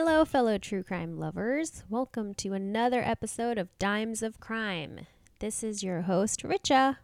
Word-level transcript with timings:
Hello, 0.00 0.24
fellow 0.24 0.58
true 0.58 0.84
crime 0.84 1.18
lovers. 1.18 1.82
Welcome 1.90 2.32
to 2.34 2.52
another 2.52 3.02
episode 3.02 3.58
of 3.58 3.76
Dimes 3.80 4.22
of 4.22 4.38
Crime. 4.38 5.08
This 5.40 5.64
is 5.64 5.82
your 5.82 6.02
host, 6.02 6.44
Richa. 6.44 6.98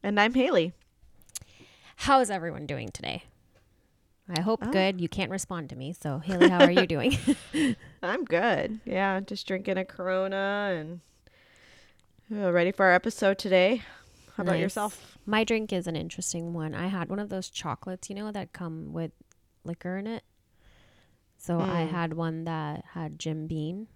And 0.00 0.20
I'm 0.20 0.32
Haily. 0.32 0.72
How 1.96 2.20
is 2.20 2.30
everyone 2.30 2.64
doing 2.64 2.90
today? 2.90 3.24
I 4.28 4.42
hope 4.42 4.60
Oh. 4.62 4.70
good. 4.70 5.00
You 5.00 5.08
can't 5.08 5.32
respond 5.32 5.70
to 5.70 5.76
me. 5.76 5.92
So, 5.92 6.20
Haily, 6.20 6.48
how 6.48 6.60
are 6.60 6.70
you 6.70 6.86
doing? 6.86 7.18
I'm 8.04 8.24
good. 8.24 8.78
Yeah, 8.84 9.18
just 9.18 9.48
drinking 9.48 9.78
a 9.78 9.84
Corona 9.84 10.70
and 10.78 11.00
uh, 12.32 12.52
ready 12.52 12.70
for 12.70 12.86
our 12.86 12.92
episode 12.92 13.38
today. 13.38 13.82
How 14.36 14.44
about 14.44 14.60
yourself? 14.60 15.18
My 15.26 15.42
drink 15.42 15.72
is 15.72 15.88
an 15.88 15.96
interesting 15.96 16.52
one. 16.54 16.76
I 16.76 16.86
had 16.86 17.08
one 17.08 17.18
of 17.18 17.28
those 17.28 17.50
chocolates, 17.50 18.08
you 18.08 18.14
know, 18.14 18.30
that 18.30 18.52
come 18.52 18.92
with 18.92 19.10
liquor 19.64 19.98
in 19.98 20.06
it. 20.06 20.22
So 21.46 21.60
I 21.60 21.84
Mm. 21.84 21.90
had 21.90 22.12
one 22.14 22.44
that 22.44 22.84
had 22.92 23.18
Jim 23.20 23.46
Beam, 23.46 23.86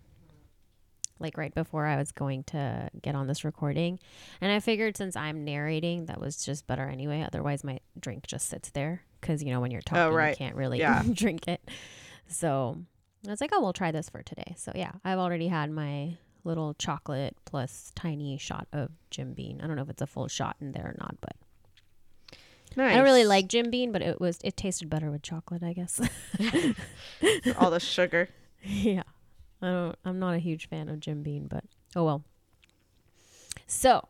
like 1.19 1.37
right 1.37 1.53
before 1.55 1.85
I 1.87 1.97
was 1.97 2.13
going 2.13 2.45
to 2.45 2.89
get 3.03 3.15
on 3.17 3.27
this 3.27 3.45
recording. 3.45 3.99
And 4.41 4.53
I 4.53 4.61
figured 4.61 4.97
since 4.97 5.17
I'm 5.17 5.45
narrating, 5.45 6.07
that 6.07 6.21
was 6.21 6.45
just 6.45 6.67
better 6.69 6.89
anyway. 6.89 7.23
Otherwise, 7.27 7.65
my 7.65 7.81
drink 7.99 8.27
just 8.29 8.49
sits 8.49 8.71
there 8.71 9.03
because, 9.21 9.43
you 9.43 9.51
know, 9.51 9.61
when 9.61 9.71
you're 9.73 9.83
talking, 9.83 10.15
right. 10.15 10.31
you 10.31 10.37
can't 10.37 10.55
really 10.55 10.79
Yeah. 10.79 11.03
drink 11.13 11.49
it. 11.49 11.61
So 12.29 12.79
I 13.27 13.31
was 13.31 13.41
like, 13.41 13.51
oh, 13.53 13.61
we'll 13.61 13.73
try 13.73 13.91
this 13.91 14.09
for 14.09 14.23
today. 14.23 14.55
So 14.57 14.71
yeah, 14.75 14.93
I've 15.05 15.19
already 15.19 15.49
had 15.49 15.71
my 15.73 16.17
little 16.45 16.75
chocolate 16.75 17.37
plus 17.45 17.91
tiny 17.97 18.39
shot 18.39 18.69
of 18.73 18.91
Jim 19.11 19.35
Beam. 19.35 19.59
I 19.63 19.67
don't 19.67 19.75
know 19.77 19.83
if 19.83 19.91
it's 19.91 20.01
a 20.03 20.07
full 20.07 20.29
shot 20.29 20.57
in 20.61 20.71
there 20.73 20.87
or 20.87 20.97
not, 20.99 21.17
but 21.21 21.35
Nice. 22.77 22.93
I 22.93 22.97
don't 22.97 23.05
really 23.05 23.25
like 23.25 23.49
Jim 23.49 23.71
Beam, 23.71 23.93
but 23.93 24.03
it 24.03 24.21
was 24.21 24.39
it 24.45 24.57
tasted 24.57 24.89
better 24.89 25.11
with 25.11 25.23
chocolate, 25.23 25.63
I 25.63 25.73
guess. 25.73 26.01
all 27.59 27.71
the 27.71 27.81
sugar. 27.81 28.29
yeah. 28.63 29.03
I 29.63 29.67
don't 29.67 29.97
I'm 30.05 30.19
not 30.19 30.35
a 30.35 30.39
huge 30.39 30.69
fan 30.69 30.89
of 30.89 31.01
Jim 31.01 31.23
Beam, 31.23 31.47
but 31.49 31.65
oh 31.97 32.05
well. 32.05 32.25
So, 33.67 34.09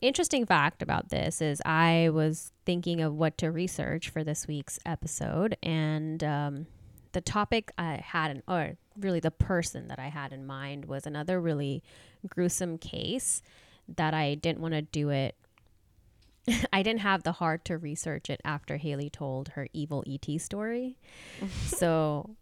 interesting 0.00 0.46
fact 0.46 0.82
about 0.82 1.08
this 1.08 1.40
is 1.40 1.60
I 1.64 2.10
was 2.12 2.52
thinking 2.64 3.00
of 3.00 3.14
what 3.14 3.38
to 3.38 3.50
research 3.50 4.10
for 4.10 4.24
this 4.24 4.46
week's 4.46 4.78
episode 4.84 5.56
and 5.62 6.22
um 6.22 6.66
the 7.12 7.20
topic 7.20 7.70
I 7.76 8.02
had 8.02 8.30
in, 8.30 8.42
or 8.48 8.76
really 8.98 9.20
the 9.20 9.30
person 9.30 9.88
that 9.88 9.98
I 9.98 10.08
had 10.08 10.32
in 10.32 10.46
mind 10.46 10.86
was 10.86 11.06
another 11.06 11.40
really 11.40 11.82
gruesome 12.28 12.78
case 12.78 13.42
that 13.96 14.14
I 14.14 14.34
didn't 14.34 14.60
want 14.60 14.74
to 14.74 14.82
do 14.82 15.10
it 15.10 15.36
I 16.72 16.82
didn't 16.82 17.00
have 17.00 17.22
the 17.22 17.32
heart 17.32 17.64
to 17.66 17.78
research 17.78 18.30
it 18.30 18.40
after 18.44 18.76
Haily 18.76 19.10
told 19.10 19.50
her 19.50 19.68
evil 19.72 20.04
ET 20.06 20.40
story. 20.40 20.98
so 21.66 22.36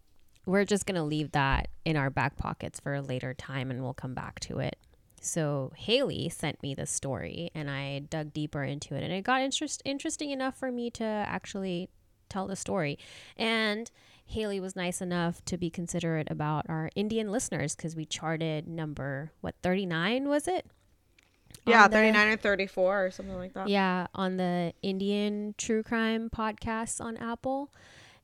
we're 0.45 0.65
just 0.65 0.85
going 0.85 0.95
to 0.95 1.03
leave 1.03 1.31
that 1.31 1.67
in 1.85 1.95
our 1.95 2.09
back 2.09 2.37
pockets 2.37 2.79
for 2.79 2.95
a 2.95 3.01
later 3.01 3.33
time 3.33 3.69
and 3.69 3.83
we'll 3.83 3.93
come 3.93 4.13
back 4.13 4.39
to 4.41 4.59
it. 4.59 4.77
So 5.21 5.71
Haily 5.77 6.29
sent 6.29 6.63
me 6.63 6.73
the 6.73 6.87
story 6.87 7.51
and 7.53 7.69
I 7.69 7.99
dug 7.99 8.33
deeper 8.33 8.63
into 8.63 8.95
it 8.95 9.03
and 9.03 9.13
it 9.13 9.23
got 9.23 9.41
interest- 9.41 9.83
interesting 9.85 10.31
enough 10.31 10.57
for 10.57 10.71
me 10.71 10.89
to 10.91 11.03
actually 11.03 11.89
tell 12.27 12.47
the 12.47 12.55
story. 12.55 12.97
And 13.37 13.91
Haily 14.25 14.59
was 14.59 14.75
nice 14.75 15.01
enough 15.01 15.43
to 15.45 15.57
be 15.57 15.69
considerate 15.69 16.31
about 16.31 16.65
our 16.69 16.89
Indian 16.95 17.31
listeners 17.31 17.75
because 17.75 17.95
we 17.95 18.05
charted 18.05 18.67
number, 18.67 19.31
what, 19.41 19.55
39 19.61 20.27
was 20.27 20.47
it? 20.47 20.65
Yeah, 21.65 21.83
On 21.85 21.91
the- 21.91 21.97
39 21.97 22.27
or 22.29 22.37
34 22.37 23.05
or 23.05 23.11
something 23.11 23.35
like 23.37 23.53
that. 23.53 23.67
yeah, 23.69 24.07
on 24.15 24.37
the 24.37 24.73
Indian 24.81 25.53
true 25.57 25.83
crime 25.83 26.29
podcasts 26.29 26.99
on 26.99 27.17
Apple. 27.17 27.71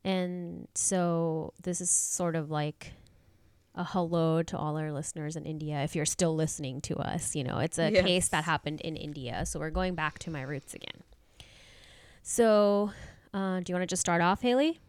And 0.04 0.68
so 0.76 1.54
this 1.62 1.82
is 1.82 1.90
sort 1.92 2.36
of 2.36 2.50
like 2.50 2.94
a 3.76 3.84
hello 3.84 4.42
to 4.42 4.58
all 4.58 4.76
our 4.78 4.92
listeners 4.92 5.36
in 5.36 5.46
India 5.46 5.84
if 5.84 5.96
you're 5.96 6.06
still 6.06 6.34
listening 6.36 6.82
to 6.82 6.96
us. 6.98 7.36
You 7.36 7.44
know, 7.44 7.60
it's 7.60 7.78
a 7.78 7.92
Yes. 7.92 8.06
case 8.06 8.28
that 8.30 8.44
happened 8.46 8.82
in 8.82 8.96
India. 8.96 9.46
So 9.46 9.60
we're 9.60 9.70
going 9.70 9.94
back 9.94 10.18
to 10.20 10.32
my 10.32 10.42
roots 10.42 10.74
again. 10.74 11.04
So, 12.24 12.92
uh, 13.34 13.60
do 13.60 13.72
you 13.72 13.76
want 13.76 13.84
to 13.84 13.88
just 13.88 14.02
start 14.02 14.22
off, 14.22 14.42
Haily? 14.42 14.80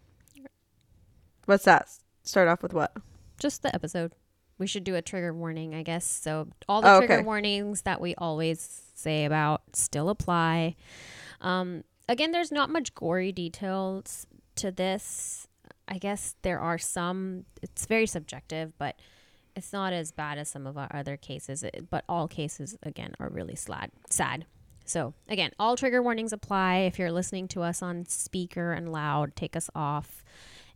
What's 1.44 1.64
that? 1.64 1.88
Start 2.22 2.48
off 2.48 2.62
with 2.62 2.72
what? 2.74 2.96
Just 3.38 3.62
the 3.62 3.74
episode. 3.74 4.12
We 4.58 4.66
should 4.66 4.84
do 4.84 4.94
a 4.96 5.02
trigger 5.02 5.32
warning, 5.32 5.74
I 5.74 5.82
guess. 5.82 6.04
So 6.04 6.48
all 6.68 6.82
the 6.82 6.92
Oh, 6.94 6.98
trigger 6.98 7.14
okay. 7.14 7.24
warnings 7.24 7.82
that 7.82 8.00
we 8.00 8.14
always 8.16 8.82
say 8.94 9.24
about 9.24 9.62
still 9.72 10.08
apply. 10.08 10.74
Um, 11.40 11.84
again, 12.08 12.32
there's 12.32 12.50
not 12.52 12.68
much 12.70 12.94
gory 12.94 13.32
details 13.32 14.26
to 14.56 14.70
this. 14.72 15.46
I 15.86 15.98
guess 15.98 16.34
there 16.42 16.58
are 16.60 16.78
some. 16.78 17.44
It's 17.62 17.86
very 17.86 18.06
subjective, 18.06 18.72
but 18.78 18.98
it's 19.56 19.72
not 19.72 19.92
as 19.92 20.10
bad 20.12 20.38
as 20.38 20.48
some 20.48 20.66
of 20.66 20.76
our 20.76 20.90
other 20.94 21.16
cases. 21.16 21.62
It- 21.62 21.88
But 21.90 22.04
all 22.08 22.28
cases, 22.28 22.76
again, 22.82 23.14
are 23.20 23.28
really 23.28 23.54
slad, 23.54 23.90
sad. 24.10 24.44
So 24.84 25.14
again, 25.28 25.52
all 25.58 25.76
trigger 25.76 26.02
warnings 26.02 26.32
apply. 26.32 26.78
If 26.78 26.98
you're 26.98 27.12
listening 27.12 27.46
to 27.48 27.62
us 27.62 27.82
on 27.82 28.06
speaker 28.06 28.72
and 28.72 28.90
loud, 28.90 29.36
take 29.36 29.54
us 29.54 29.68
off 29.74 30.24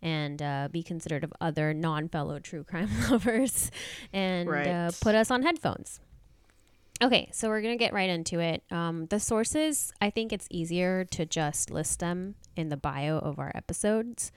and 0.03 0.43
uh, 0.43 0.69
be 0.71 0.83
considerate 0.83 1.25
of 1.25 1.33
other 1.41 1.73
non-fellow 1.73 2.39
true 2.39 2.65
crime 2.65 2.89
lovers 3.11 3.71
and 4.13 4.49
uh, 4.49 4.91
put 5.01 5.15
us 5.15 5.31
on 5.31 5.43
headphones 5.43 6.01
okay 7.03 7.29
so 7.33 7.49
we're 7.49 7.63
gonna 7.63 7.77
get 7.77 7.93
right 7.93 8.11
into 8.11 8.39
it 8.41 8.63
um, 8.71 9.07
the 9.07 9.21
sources 9.21 9.93
i 10.01 10.11
think 10.11 10.33
it's 10.33 10.47
easier 10.51 11.05
to 11.05 11.25
just 11.25 11.71
list 11.71 12.01
them 12.01 12.35
in 12.57 12.69
the 12.69 12.77
bio 12.77 13.19
of 13.19 13.39
our 13.39 13.53
episodes 13.55 14.33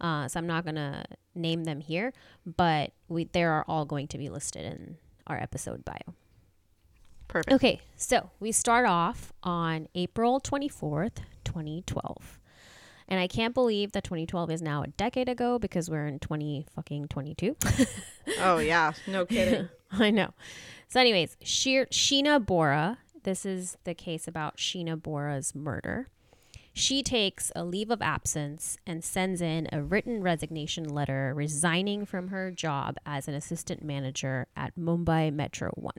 uh, 0.00 0.26
so 0.26 0.38
i'm 0.38 0.46
not 0.46 0.64
gonna 0.64 1.04
name 1.34 1.64
them 1.64 1.80
here 1.80 2.12
but 2.44 2.92
we 3.08 3.24
they 3.24 3.44
are 3.44 3.64
all 3.68 3.84
going 3.84 4.08
to 4.08 4.18
be 4.18 4.28
listed 4.28 4.64
in 4.64 4.96
our 5.26 5.40
episode 5.40 5.84
bio 5.84 6.14
Perfect. 7.30 7.52
Okay, 7.52 7.80
so 7.94 8.30
we 8.40 8.50
start 8.50 8.86
off 8.86 9.32
on 9.44 9.86
April 9.94 10.40
24th, 10.40 11.18
2012. 11.44 12.39
And 13.10 13.18
I 13.18 13.26
can't 13.26 13.52
believe 13.52 13.92
that 13.92 14.04
2012 14.04 14.50
is 14.50 14.62
now 14.62 14.82
a 14.82 14.86
decade 14.86 15.28
ago 15.28 15.58
because 15.58 15.90
we're 15.90 16.06
in 16.06 16.20
20 16.20 16.66
fucking 16.74 17.08
22. 17.08 17.56
Oh, 18.38 18.58
yeah. 18.58 18.92
No 19.08 19.26
kidding. 19.26 19.68
I 19.90 20.10
know. 20.10 20.30
So, 20.88 21.00
anyways, 21.00 21.36
Sheena 21.42 22.44
Bora, 22.44 22.98
this 23.24 23.44
is 23.44 23.76
the 23.82 23.92
case 23.92 24.28
about 24.28 24.56
Sheena 24.56 25.00
Bora's 25.00 25.52
murder. 25.52 26.06
She 26.72 27.02
takes 27.02 27.50
a 27.56 27.64
leave 27.64 27.90
of 27.90 28.00
absence 28.00 28.78
and 28.86 29.02
sends 29.02 29.40
in 29.40 29.66
a 29.72 29.82
written 29.82 30.22
resignation 30.22 30.84
letter 30.84 31.32
resigning 31.34 32.06
from 32.06 32.28
her 32.28 32.52
job 32.52 32.98
as 33.04 33.26
an 33.26 33.34
assistant 33.34 33.82
manager 33.82 34.46
at 34.56 34.76
Mumbai 34.78 35.32
Metro 35.32 35.70
1 35.74 35.92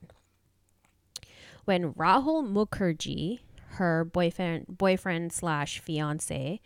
when 1.65 1.93
Rahul 1.93 2.45
Mukherjee, 2.47 3.39
her 3.75 4.03
boyfriend 4.03 4.65
boyfriend 4.67 5.31
slash 5.31 5.79
fiance, 5.79 6.59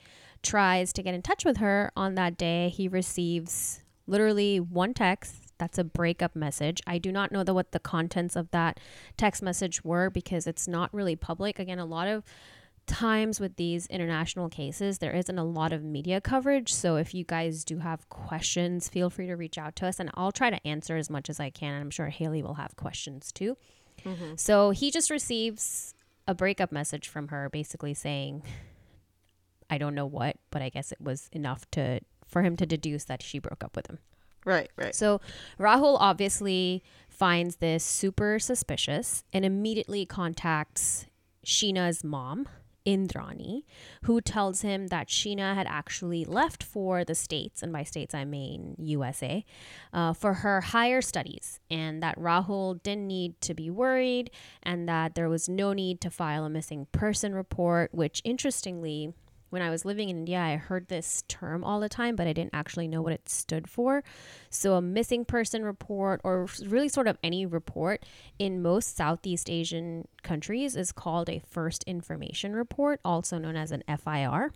tries 0.46 0.94
to 0.94 1.04
get 1.04 1.14
in 1.14 1.22
touch 1.22 1.44
with 1.44 1.58
her 1.58 1.92
on 1.98 2.16
that 2.16 2.38
day, 2.38 2.70
he 2.70 2.88
receives 2.88 3.82
literally 4.08 4.60
one 4.60 4.94
text. 4.94 5.36
That's 5.58 5.78
a 5.78 5.84
breakup 5.84 6.36
message. 6.36 6.82
I 6.86 6.98
do 6.98 7.12
not 7.12 7.32
know 7.32 7.44
the, 7.44 7.54
what 7.54 7.72
the 7.72 7.80
contents 7.80 8.36
of 8.36 8.52
that 8.52 8.80
text 9.18 9.42
message 9.42 9.84
were 9.84 10.10
because 10.10 10.48
it's 10.48 10.68
not 10.68 10.94
really 10.94 11.16
public. 11.16 11.60
Again, 11.60 11.80
a 11.80 11.86
lot 11.86 12.08
of 12.08 12.24
times 12.88 13.40
with 13.40 13.56
these 13.56 13.88
international 13.88 14.50
cases, 14.50 15.00
there 15.00 15.14
isn't 15.14 15.40
a 15.40 15.44
lot 15.44 15.74
of 15.74 15.84
media 15.84 16.22
coverage. 16.22 16.74
So 16.74 16.98
if 16.98 17.14
you 17.14 17.24
guys 17.24 17.64
do 17.64 17.80
have 17.80 18.08
questions, 18.10 18.90
feel 18.90 19.10
free 19.10 19.28
to 19.28 19.36
reach 19.36 19.58
out 19.58 19.76
to 19.78 19.88
us 19.88 20.00
and 20.00 20.12
I'll 20.14 20.32
try 20.32 20.50
to 20.50 20.68
answer 20.68 20.98
as 20.98 21.10
much 21.10 21.30
as 21.30 21.40
I 21.40 21.50
can. 21.50 21.74
And 21.74 21.82
I'm 21.82 21.90
sure 21.90 22.10
Haily 22.10 22.44
will 22.44 22.56
have 22.56 22.76
questions 22.76 23.32
too. 23.32 23.58
Mm-hmm. 24.06 24.36
So 24.36 24.70
he 24.70 24.92
just 24.92 25.10
receives 25.10 25.96
a 26.28 26.36
breakup 26.36 26.72
message 26.72 27.08
from 27.08 27.30
her 27.30 27.50
basically 27.50 27.94
saying, 27.94 28.44
I 29.70 29.78
don't 29.78 29.96
know 29.96 30.06
what, 30.06 30.38
but 30.52 30.62
I 30.62 30.70
guess 30.70 30.92
it 30.92 31.02
was 31.02 31.30
enough 31.32 31.70
to 31.72 32.00
for 32.28 32.42
him 32.42 32.56
to 32.58 32.66
deduce 32.66 33.06
that 33.06 33.22
she 33.22 33.40
broke 33.40 33.64
up 33.64 33.76
with 33.76 33.88
him. 33.88 34.00
Right, 34.46 34.70
right. 34.76 34.94
So 34.94 35.22
Rahul 35.60 35.98
obviously 36.00 36.84
finds 37.10 37.58
this 37.58 37.84
super 37.84 38.40
suspicious 38.40 39.24
and 39.34 39.44
immediately 39.44 40.06
contacts 40.06 41.08
Sheena's 41.46 42.04
mom, 42.04 42.48
Indrani, 42.86 43.64
who 44.04 44.22
tells 44.22 44.62
him 44.62 44.88
that 44.88 45.08
Sheena 45.08 45.56
had 45.56 45.66
actually 45.68 46.24
left 46.24 46.64
for 46.64 47.04
the 47.04 47.16
States, 47.16 47.64
and 47.64 47.74
by 47.74 47.84
States 47.84 48.14
I 48.14 48.26
mean 48.26 48.76
USA, 48.78 49.44
uh, 49.92 50.14
for 50.14 50.36
her 50.36 50.62
higher 50.62 51.02
studies, 51.02 51.60
and 51.72 52.04
that 52.04 52.20
Rahul 52.20 52.82
didn't 52.84 53.08
need 53.08 53.42
to 53.42 53.56
be 53.56 53.72
worried, 53.72 54.30
and 54.62 54.88
that 54.88 55.16
there 55.16 55.30
was 55.30 55.50
no 55.50 55.74
need 55.74 56.00
to 56.02 56.12
file 56.12 56.46
a 56.46 56.50
missing 56.50 56.86
person 56.92 57.34
report, 57.34 57.94
which 57.94 58.22
interestingly, 58.24 59.14
when 59.56 59.62
I 59.62 59.70
was 59.70 59.86
living 59.86 60.10
in 60.10 60.18
India, 60.18 60.38
I 60.38 60.58
heard 60.58 60.90
this 60.90 61.24
term 61.30 61.64
all 61.64 61.80
the 61.80 61.88
time, 61.88 62.18
but 62.18 62.28
I 62.28 62.34
didn't 62.34 62.54
actually 62.54 62.90
know 62.90 63.02
what 63.02 63.14
it 63.14 63.30
stood 63.30 63.70
for. 63.70 64.04
So, 64.50 64.74
a 64.74 64.82
missing 64.82 65.24
person 65.24 65.64
report, 65.64 66.20
or 66.26 66.50
really 66.66 66.90
sort 66.90 67.08
of 67.08 67.18
any 67.24 67.46
report 67.46 68.06
in 68.38 68.62
most 68.62 68.98
Southeast 68.98 69.50
Asian 69.50 70.10
countries, 70.24 70.76
is 70.76 70.92
called 70.92 71.30
a 71.30 71.40
first 71.40 71.86
information 71.86 72.54
report, 72.54 73.00
also 73.06 73.38
known 73.38 73.56
as 73.56 73.72
an 73.72 73.82
FIR. 73.88 74.52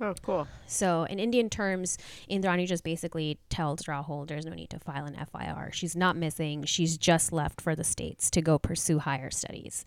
Oh, 0.00 0.14
cool. 0.22 0.46
So, 0.66 1.04
in 1.04 1.18
Indian 1.18 1.50
terms, 1.50 1.98
Indrani 2.30 2.68
just 2.68 2.84
basically 2.84 3.38
tells 3.50 3.82
Rahul 3.82 4.28
there's 4.28 4.46
no 4.46 4.52
need 4.54 4.70
to 4.70 4.78
file 4.78 5.06
an 5.06 5.16
FIR. 5.16 5.70
She's 5.72 5.96
not 5.96 6.16
missing. 6.16 6.64
She's 6.64 6.96
just 6.96 7.32
left 7.32 7.60
for 7.60 7.74
the 7.74 7.82
States 7.82 8.30
to 8.30 8.40
go 8.40 8.58
pursue 8.60 9.00
higher 9.00 9.30
studies. 9.30 9.84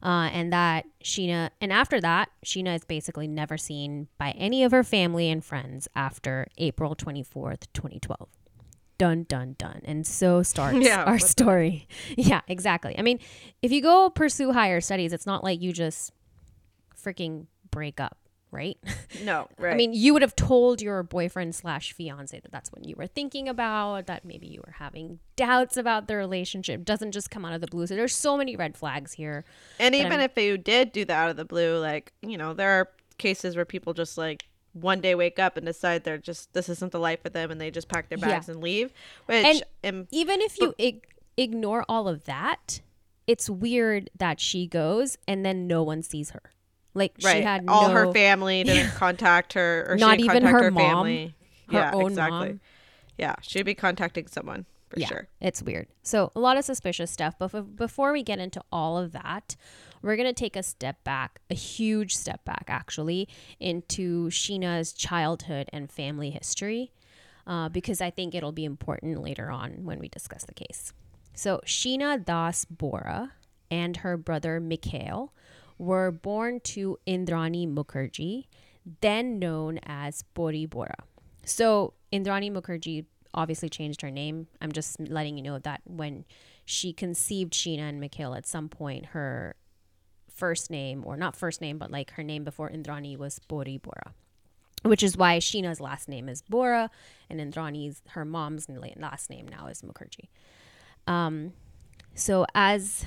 Uh, 0.00 0.30
and 0.32 0.52
that 0.52 0.84
Sheena, 1.02 1.50
and 1.60 1.72
after 1.72 2.00
that, 2.00 2.28
Sheena 2.44 2.76
is 2.76 2.84
basically 2.84 3.26
never 3.26 3.58
seen 3.58 4.06
by 4.16 4.30
any 4.38 4.62
of 4.62 4.70
her 4.70 4.84
family 4.84 5.28
and 5.28 5.44
friends 5.44 5.88
after 5.96 6.46
April 6.58 6.94
24th, 6.94 7.62
2012. 7.72 8.28
done, 8.96 9.24
done, 9.28 9.56
done, 9.58 9.80
And 9.84 10.06
so 10.06 10.44
starts 10.44 10.78
Yeah, 10.86 11.02
our 11.02 11.14
what 11.14 11.20
the- 11.22 11.26
story. 11.26 11.88
Yeah, 12.16 12.42
exactly. 12.46 12.96
I 12.96 13.02
mean, 13.02 13.18
if 13.60 13.72
you 13.72 13.82
go 13.82 14.08
pursue 14.10 14.52
higher 14.52 14.80
studies, 14.80 15.12
it's 15.12 15.26
not 15.26 15.42
like 15.42 15.60
you 15.60 15.72
just 15.72 16.12
freaking 17.00 17.46
break 17.72 18.00
up, 18.00 18.18
right? 18.50 18.78
No, 19.24 19.48
right. 19.58 19.72
I 19.74 19.76
mean, 19.76 19.92
you 19.92 20.12
would 20.12 20.22
have 20.22 20.34
told 20.36 20.80
your 20.82 21.02
boyfriend 21.02 21.54
slash 21.54 21.92
fiance 21.92 22.38
that 22.40 22.50
that's 22.52 22.70
what 22.72 22.84
you 22.84 22.94
were 22.96 23.06
thinking 23.06 23.48
about, 23.48 24.06
that 24.06 24.24
maybe 24.24 24.46
you 24.46 24.62
were 24.66 24.72
having 24.72 25.18
doubts 25.36 25.76
about 25.76 26.08
the 26.08 26.16
relationship. 26.16 26.84
Doesn't 26.84 27.12
just 27.12 27.30
come 27.30 27.44
out 27.44 27.52
of 27.52 27.60
the 27.60 27.66
blue. 27.66 27.86
So 27.86 27.94
there's 27.94 28.14
so 28.14 28.36
many 28.36 28.56
red 28.56 28.76
flags 28.76 29.12
here. 29.12 29.44
and 29.78 29.94
even 29.94 30.12
I'm- 30.12 30.20
if 30.20 30.36
you 30.36 30.56
did 30.58 30.92
do 30.92 31.04
that 31.04 31.14
out 31.24 31.30
of 31.30 31.36
the 31.36 31.44
blue, 31.44 31.78
like, 31.78 32.12
you 32.22 32.36
know, 32.38 32.54
there 32.54 32.70
are 32.80 32.88
cases 33.18 33.56
where 33.56 33.64
people 33.64 33.94
just 33.94 34.16
like 34.18 34.44
one 34.74 35.00
day 35.00 35.14
wake 35.14 35.38
up 35.38 35.56
and 35.56 35.66
decide 35.66 36.04
they're 36.04 36.18
just 36.18 36.52
this 36.52 36.68
isn't 36.68 36.92
the 36.92 37.00
life 37.00 37.20
for 37.22 37.30
them 37.30 37.50
and 37.50 37.60
they 37.60 37.70
just 37.70 37.88
pack 37.88 38.08
their 38.08 38.18
Yeah. 38.18 38.26
bags 38.28 38.48
and 38.48 38.62
leave. 38.62 38.92
Which 39.26 39.62
And- 39.82 40.06
Even 40.12 40.40
if 40.40 40.60
you 40.60 40.74
ig- 40.78 41.06
ignore 41.36 41.84
all 41.88 42.06
of 42.08 42.24
that, 42.24 42.80
it's 43.26 43.50
weird 43.50 44.08
that 44.16 44.38
she 44.40 44.66
goes 44.66 45.18
and 45.26 45.44
then 45.44 45.66
no 45.66 45.82
one 45.82 46.02
sees 46.02 46.30
her. 46.30 46.42
Like 46.94 47.14
right. 47.22 47.36
she 47.36 47.42
had 47.42 47.64
all 47.68 47.88
no, 47.88 47.94
her 47.94 48.12
family 48.12 48.64
didn't 48.64 48.92
contact 48.92 49.52
her 49.54 49.86
or 49.88 49.98
she 49.98 50.00
Not 50.00 50.18
didn't 50.18 50.24
even 50.24 50.42
contact 50.42 50.52
her 50.52 50.64
her 50.64 50.70
mom, 50.70 50.82
family. 50.82 51.34
her 51.68 51.78
yeah, 51.78 51.90
own 51.92 52.06
exactly. 52.12 52.48
mom. 52.48 52.60
Yeah, 53.16 53.34
she'd 53.42 53.64
be 53.64 53.74
contacting 53.74 54.26
someone 54.26 54.64
for 54.88 55.00
yeah, 55.00 55.06
sure. 55.06 55.28
It's 55.40 55.62
weird. 55.62 55.88
So 56.02 56.32
a 56.34 56.40
lot 56.40 56.56
of 56.56 56.64
suspicious 56.64 57.10
stuff. 57.10 57.34
But 57.38 57.54
f- 57.54 57.64
before 57.74 58.12
we 58.12 58.22
get 58.22 58.38
into 58.38 58.62
all 58.72 58.96
of 58.96 59.12
that, 59.12 59.56
we're 60.02 60.16
gonna 60.16 60.32
take 60.32 60.56
a 60.56 60.62
step 60.62 61.02
back, 61.04 61.40
a 61.50 61.54
huge 61.54 62.16
step 62.16 62.44
back 62.44 62.64
actually, 62.68 63.28
into 63.60 64.28
Sheena's 64.28 64.92
childhood 64.92 65.68
and 65.72 65.90
family 65.90 66.30
history, 66.30 66.92
uh, 67.46 67.68
because 67.68 68.00
I 68.00 68.10
think 68.10 68.34
it'll 68.34 68.52
be 68.52 68.64
important 68.64 69.22
later 69.22 69.50
on 69.50 69.84
when 69.84 69.98
we 69.98 70.08
discuss 70.08 70.44
the 70.44 70.54
case. 70.54 70.92
So 71.34 71.60
Sheena 71.66 72.24
Das 72.24 72.64
Bora 72.64 73.32
and 73.70 73.98
her 73.98 74.16
brother 74.16 74.60
Mikhail 74.60 75.32
were 75.78 76.10
born 76.10 76.60
to 76.60 76.98
Indrani 77.06 77.72
Mukherjee, 77.72 78.46
then 79.00 79.38
known 79.38 79.78
as 79.84 80.24
Pori 80.34 80.68
Bora. 80.68 80.96
So 81.44 81.94
Indrani 82.12 82.52
Mukherjee 82.52 83.06
obviously 83.34 83.68
changed 83.68 84.02
her 84.02 84.10
name. 84.10 84.48
I'm 84.60 84.72
just 84.72 84.98
letting 85.00 85.36
you 85.36 85.42
know 85.42 85.58
that 85.60 85.80
when 85.84 86.24
she 86.64 86.92
conceived 86.92 87.52
Sheena 87.52 87.88
and 87.88 88.00
Mikhail 88.00 88.34
at 88.34 88.46
some 88.46 88.68
point, 88.68 89.06
her 89.06 89.54
first 90.34 90.70
name, 90.70 91.02
or 91.06 91.16
not 91.16 91.36
first 91.36 91.60
name, 91.60 91.78
but 91.78 91.90
like 91.90 92.12
her 92.12 92.22
name 92.22 92.44
before 92.44 92.70
Indrani 92.70 93.16
was 93.16 93.40
Pori 93.48 93.80
Bora. 93.80 94.14
Which 94.82 95.02
is 95.02 95.16
why 95.16 95.38
Sheena's 95.38 95.80
last 95.80 96.08
name 96.08 96.28
is 96.28 96.42
Bora 96.42 96.90
and 97.28 97.40
Indrani's, 97.40 98.00
her 98.10 98.24
mom's 98.24 98.68
last 98.96 99.28
name 99.28 99.48
now 99.48 99.66
is 99.66 99.82
Mukherjee. 99.82 100.28
Um, 101.12 101.52
so 102.14 102.46
as 102.54 103.04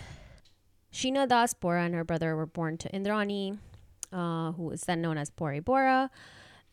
Sheena 0.94 1.28
Das 1.28 1.54
Bora 1.54 1.84
and 1.84 1.96
her 1.96 2.04
brother 2.04 2.36
were 2.36 2.46
born 2.46 2.78
to 2.78 2.90
Indrani, 2.90 3.58
uh, 4.12 4.52
who 4.54 4.64
was 4.64 4.82
then 4.82 5.02
known 5.02 5.18
as 5.18 5.30
Pori 5.30 5.64
Bora, 5.64 6.10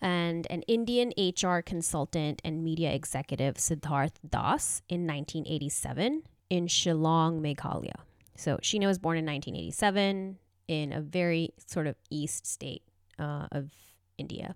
and 0.01 0.47
an 0.51 0.63
Indian 0.63 1.13
HR 1.17 1.61
consultant 1.61 2.41
and 2.45 2.65
media 2.65 2.93
executive, 2.93 3.57
Siddharth 3.57 4.15
Das, 4.29 4.83
in 4.89 5.07
1987 5.07 6.23
in 6.51 6.67
Shillong, 6.67 7.41
Meghalaya. 7.41 8.01
So 8.37 8.57
Sheena 8.59 8.87
was 8.87 8.99
born 8.99 9.19
in 9.19 9.27
1987 9.27 10.39
in 10.69 10.93
a 10.93 11.01
very 11.01 11.51
sort 11.67 11.87
of 11.87 11.97
east 12.11 12.47
state 12.47 12.83
uh, 13.19 13.49
of 13.53 13.71
India. 14.17 14.55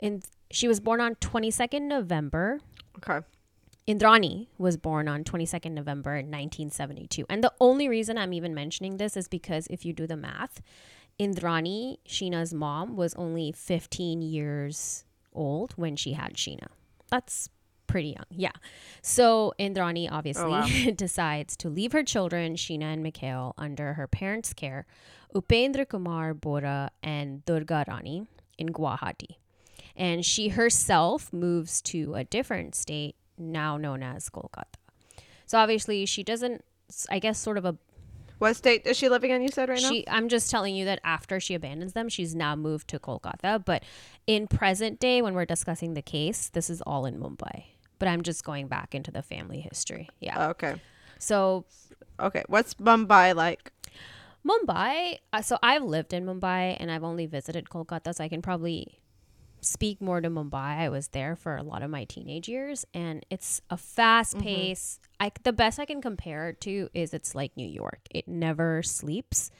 And 0.00 0.24
she 0.50 0.68
was 0.68 0.80
born 0.80 1.00
on 1.00 1.14
22nd 1.16 1.82
November 1.82 2.60
Okay. 2.98 3.24
Indrani 3.86 4.48
was 4.56 4.76
born 4.78 5.08
on 5.08 5.24
22nd 5.24 5.72
November 5.72 6.12
1972. 6.14 7.26
And 7.28 7.44
the 7.44 7.52
only 7.60 7.88
reason 7.88 8.16
I'm 8.16 8.32
even 8.32 8.54
mentioning 8.54 8.96
this 8.96 9.16
is 9.16 9.28
because 9.28 9.66
if 9.68 9.84
you 9.84 9.92
do 9.92 10.06
the 10.06 10.16
math, 10.16 10.62
Indrani, 11.20 11.98
Sheena's 12.08 12.54
mom, 12.54 12.96
was 12.96 13.14
only 13.14 13.52
15 13.52 14.22
years 14.22 15.04
old 15.34 15.72
when 15.76 15.96
she 15.96 16.14
had 16.14 16.34
Sheena. 16.34 16.68
That's 17.10 17.50
pretty 17.86 18.08
young. 18.08 18.24
Yeah. 18.30 18.52
So 19.02 19.52
Indrani 19.58 20.08
oh, 20.10 20.14
obviously 20.16 20.50
wow. 20.50 20.66
decides 20.96 21.56
to 21.58 21.68
leave 21.68 21.92
her 21.92 22.02
children, 22.02 22.54
Sheena 22.56 22.94
and 22.94 23.02
Mikhail, 23.02 23.54
under 23.58 23.94
her 23.94 24.06
parents' 24.06 24.54
care, 24.54 24.86
Upendra 25.34 25.86
Kumar 25.86 26.32
Bora 26.32 26.90
and 27.02 27.44
Durga 27.44 27.84
Rani 27.86 28.26
in 28.56 28.70
Guwahati. 28.70 29.36
And 29.94 30.24
she 30.24 30.48
herself 30.48 31.32
moves 31.32 31.82
to 31.82 32.14
a 32.14 32.24
different 32.24 32.74
state 32.74 33.14
now 33.38 33.76
known 33.76 34.02
as 34.02 34.28
Kolkata. 34.28 34.64
So 35.46 35.58
obviously 35.58 36.06
she 36.06 36.22
doesn't 36.22 36.64
I 37.10 37.18
guess 37.18 37.38
sort 37.38 37.58
of 37.58 37.64
a 37.64 37.76
What 38.38 38.56
state 38.56 38.86
is 38.86 38.96
she 38.96 39.08
living 39.08 39.30
in? 39.30 39.42
You 39.42 39.48
said 39.48 39.68
right 39.68 39.80
now. 39.80 39.88
she 39.88 40.04
I'm 40.08 40.28
just 40.28 40.50
telling 40.50 40.74
you 40.74 40.84
that 40.86 41.00
after 41.04 41.40
she 41.40 41.54
abandons 41.54 41.92
them 41.92 42.08
she's 42.08 42.34
now 42.34 42.54
moved 42.56 42.88
to 42.88 42.98
Kolkata, 42.98 43.64
but 43.64 43.82
in 44.26 44.46
present 44.46 45.00
day 45.00 45.22
when 45.22 45.34
we're 45.34 45.44
discussing 45.46 45.94
the 45.94 46.02
case, 46.02 46.48
this 46.50 46.68
is 46.70 46.82
all 46.82 47.06
in 47.06 47.18
Mumbai. 47.18 47.64
But 47.98 48.08
I'm 48.08 48.22
just 48.22 48.44
going 48.44 48.66
back 48.68 48.94
into 48.94 49.10
the 49.10 49.22
family 49.22 49.60
history. 49.60 50.08
Yeah. 50.20 50.34
Oh, 50.46 50.50
okay. 50.50 50.74
So 51.18 51.64
Okay. 52.20 52.44
What's 52.48 52.74
Mumbai 52.74 53.34
like? 53.34 53.72
Mumbai, 54.46 55.18
uh, 55.32 55.40
so 55.40 55.56
I've 55.62 55.82
lived 55.82 56.12
in 56.12 56.26
Mumbai 56.26 56.76
and 56.78 56.90
I've 56.90 57.02
only 57.02 57.24
visited 57.24 57.70
Kolkata, 57.70 58.14
so 58.14 58.22
I 58.22 58.28
can 58.28 58.42
probably 58.42 58.98
speak 59.64 60.00
more 60.00 60.20
to 60.20 60.28
Mumbai. 60.28 60.78
I 60.78 60.88
was 60.88 61.08
there 61.08 61.36
for 61.36 61.56
a 61.56 61.62
lot 61.62 61.82
of 61.82 61.90
my 61.90 62.04
teenage 62.04 62.48
years 62.48 62.86
and 62.94 63.24
it's 63.30 63.60
a 63.70 63.76
fast 63.76 64.34
mm-hmm. 64.34 64.46
pace. 64.46 65.00
I 65.20 65.32
the 65.42 65.52
best 65.52 65.78
I 65.78 65.84
can 65.84 66.00
compare 66.00 66.50
it 66.50 66.60
to 66.62 66.88
is 66.94 67.14
it's 67.14 67.34
like 67.34 67.56
New 67.56 67.68
York. 67.68 68.00
It 68.10 68.28
never 68.28 68.82
sleeps. 68.82 69.50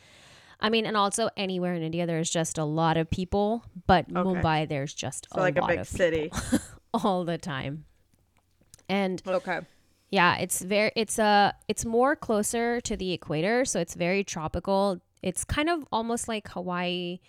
I 0.61 0.71
mean, 0.71 0.87
and 0.87 0.97
also 0.97 1.29
anywhere 1.37 1.75
in 1.75 1.83
India 1.83 2.07
there's 2.07 2.31
just 2.31 2.59
a 2.59 2.65
lot 2.65 2.97
of 2.97 3.11
people, 3.11 3.65
but 3.87 4.09
Mumbai 4.09 4.69
there's 4.69 4.95
just 4.95 5.29
So 5.33 5.41
a 5.41 5.43
like 5.43 5.59
a 5.59 5.67
big 5.67 5.79
of 5.79 5.89
city. 5.89 6.33
all 6.95 7.25
the 7.25 7.39
time. 7.39 7.85
And 8.89 9.23
Okay. 9.27 9.61
yeah, 10.11 10.37
it's 10.37 10.63
very 10.63 10.93
it's 10.95 11.19
a 11.19 11.55
it's 11.69 11.85
more 11.85 12.15
closer 12.15 12.81
to 12.83 12.97
the 12.97 13.13
equator, 13.13 13.65
so 13.65 13.81
it's 13.81 13.95
very 13.95 14.23
tropical. 14.25 15.01
It's 15.23 15.45
kind 15.45 15.71
of 15.71 15.85
almost 15.91 16.29
like 16.29 16.49
Hawaii, 16.49 17.21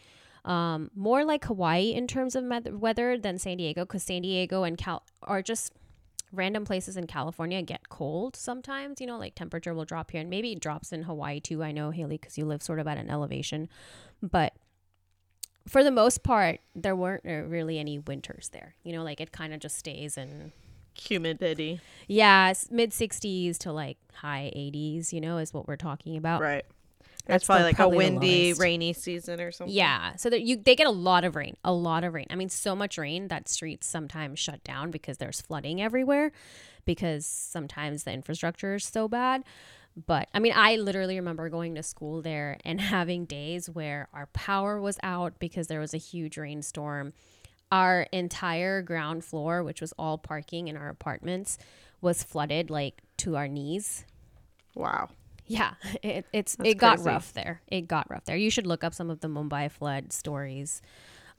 um, 0.45 0.91
more 0.95 1.25
like 1.25 1.45
Hawaii 1.45 1.91
in 1.93 2.07
terms 2.07 2.35
of 2.35 2.45
weather 2.71 3.17
than 3.17 3.37
San 3.37 3.57
Diego, 3.57 3.83
because 3.83 4.03
San 4.03 4.21
Diego 4.21 4.63
and 4.63 4.77
Cal 4.77 5.03
are 5.23 5.41
just 5.41 5.73
random 6.31 6.65
places 6.65 6.97
in 6.97 7.07
California 7.07 7.61
get 7.61 7.89
cold 7.89 8.35
sometimes. 8.35 9.01
You 9.01 9.07
know, 9.07 9.17
like 9.17 9.35
temperature 9.35 9.73
will 9.73 9.85
drop 9.85 10.11
here, 10.11 10.21
and 10.21 10.29
maybe 10.29 10.51
it 10.51 10.59
drops 10.59 10.91
in 10.93 11.03
Hawaii 11.03 11.39
too. 11.39 11.63
I 11.63 11.71
know 11.71 11.91
Haily, 11.91 12.17
because 12.17 12.37
you 12.37 12.45
live 12.45 12.61
sort 12.61 12.79
of 12.79 12.87
at 12.87 12.97
an 12.97 13.09
elevation, 13.09 13.67
but 14.21 14.53
for 15.67 15.83
the 15.83 15.91
most 15.91 16.23
part, 16.23 16.59
there 16.75 16.95
weren't 16.95 17.25
uh, 17.25 17.47
really 17.47 17.79
any 17.79 17.97
winters 17.97 18.49
there. 18.53 18.75
You 18.83 18.93
know, 18.93 19.03
like 19.03 19.19
it 19.19 19.31
kind 19.31 19.53
of 19.53 19.59
just 19.59 19.77
stays 19.77 20.17
in 20.17 20.51
Humidity. 20.97 21.81
yeah, 22.07 22.53
mid 22.69 22.91
60s 22.91 23.57
to 23.59 23.71
like 23.73 23.97
high 24.13 24.51
80s, 24.55 25.11
you 25.11 25.19
know, 25.19 25.39
is 25.39 25.53
what 25.53 25.67
we're 25.67 25.75
talking 25.75 26.17
about. 26.17 26.41
Right. 26.41 26.65
That's 27.25 27.41
That's 27.41 27.45
probably 27.47 27.63
like 27.63 27.75
probably 27.75 27.95
a 27.95 28.11
windy, 28.11 28.53
rainy 28.53 28.93
season 28.93 29.41
or 29.41 29.51
something. 29.51 29.75
Yeah, 29.75 30.15
so 30.15 30.29
that 30.29 30.41
you 30.43 30.57
they 30.57 30.75
get 30.75 30.85
a 30.85 30.91
lot 30.91 31.23
of 31.23 31.35
rain, 31.35 31.57
a 31.63 31.73
lot 31.73 32.03
of 32.03 32.13
rain. 32.13 32.27
I 32.29 32.35
mean, 32.35 32.49
so 32.49 32.75
much 32.75 32.97
rain 32.99 33.29
that 33.29 33.49
streets 33.49 33.87
sometimes 33.87 34.39
shut 34.39 34.63
down 34.63 34.91
because 34.91 35.17
there's 35.17 35.41
flooding 35.41 35.81
everywhere 35.81 36.31
because 36.85 37.25
sometimes 37.25 38.03
the 38.03 38.11
infrastructure 38.13 38.75
is 38.75 38.85
so 38.85 39.07
bad. 39.07 39.43
But 40.05 40.29
I 40.33 40.39
mean, 40.39 40.53
I 40.55 40.75
literally 40.75 41.15
remember 41.15 41.49
going 41.49 41.75
to 41.75 41.83
school 41.83 42.21
there 42.21 42.57
and 42.63 42.79
having 42.81 43.25
days 43.25 43.69
where 43.69 44.07
our 44.13 44.27
power 44.27 44.79
was 44.79 44.99
out 45.01 45.39
because 45.39 45.67
there 45.67 45.79
was 45.79 45.93
a 45.93 45.97
huge 45.97 46.37
rainstorm. 46.37 47.13
Our 47.71 48.03
entire 48.11 48.83
ground 48.83 49.25
floor, 49.25 49.63
which 49.63 49.81
was 49.81 49.93
all 49.97 50.19
parking 50.19 50.67
in 50.67 50.77
our 50.77 50.89
apartments, 50.89 51.57
was 52.01 52.21
flooded 52.21 52.69
like 52.69 53.01
to 53.17 53.35
our 53.35 53.47
knees. 53.47 54.05
Wow. 54.75 55.09
Yeah, 55.47 55.73
it, 56.03 56.25
it's 56.33 56.55
That's 56.55 56.69
it 56.71 56.77
got 56.77 56.97
crazy. 56.97 57.09
rough 57.09 57.33
there. 57.33 57.61
It 57.67 57.87
got 57.87 58.09
rough 58.09 58.25
there. 58.25 58.35
You 58.37 58.49
should 58.49 58.67
look 58.67 58.83
up 58.83 58.93
some 58.93 59.09
of 59.09 59.19
the 59.19 59.27
Mumbai 59.27 59.69
flood 59.71 60.11
stories, 60.11 60.81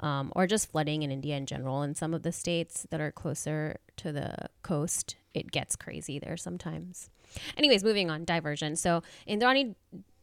um, 0.00 0.32
or 0.36 0.46
just 0.46 0.70
flooding 0.70 1.02
in 1.02 1.10
India 1.10 1.36
in 1.36 1.46
general. 1.46 1.82
In 1.82 1.94
some 1.94 2.14
of 2.14 2.22
the 2.22 2.32
states 2.32 2.86
that 2.90 3.00
are 3.00 3.10
closer 3.10 3.78
to 3.96 4.12
the 4.12 4.34
coast, 4.62 5.16
it 5.34 5.50
gets 5.50 5.76
crazy 5.76 6.18
there 6.18 6.36
sometimes. 6.36 7.10
Anyways, 7.56 7.82
moving 7.82 8.10
on. 8.10 8.24
Diversion. 8.24 8.76
So 8.76 9.02
Indrani 9.28 9.74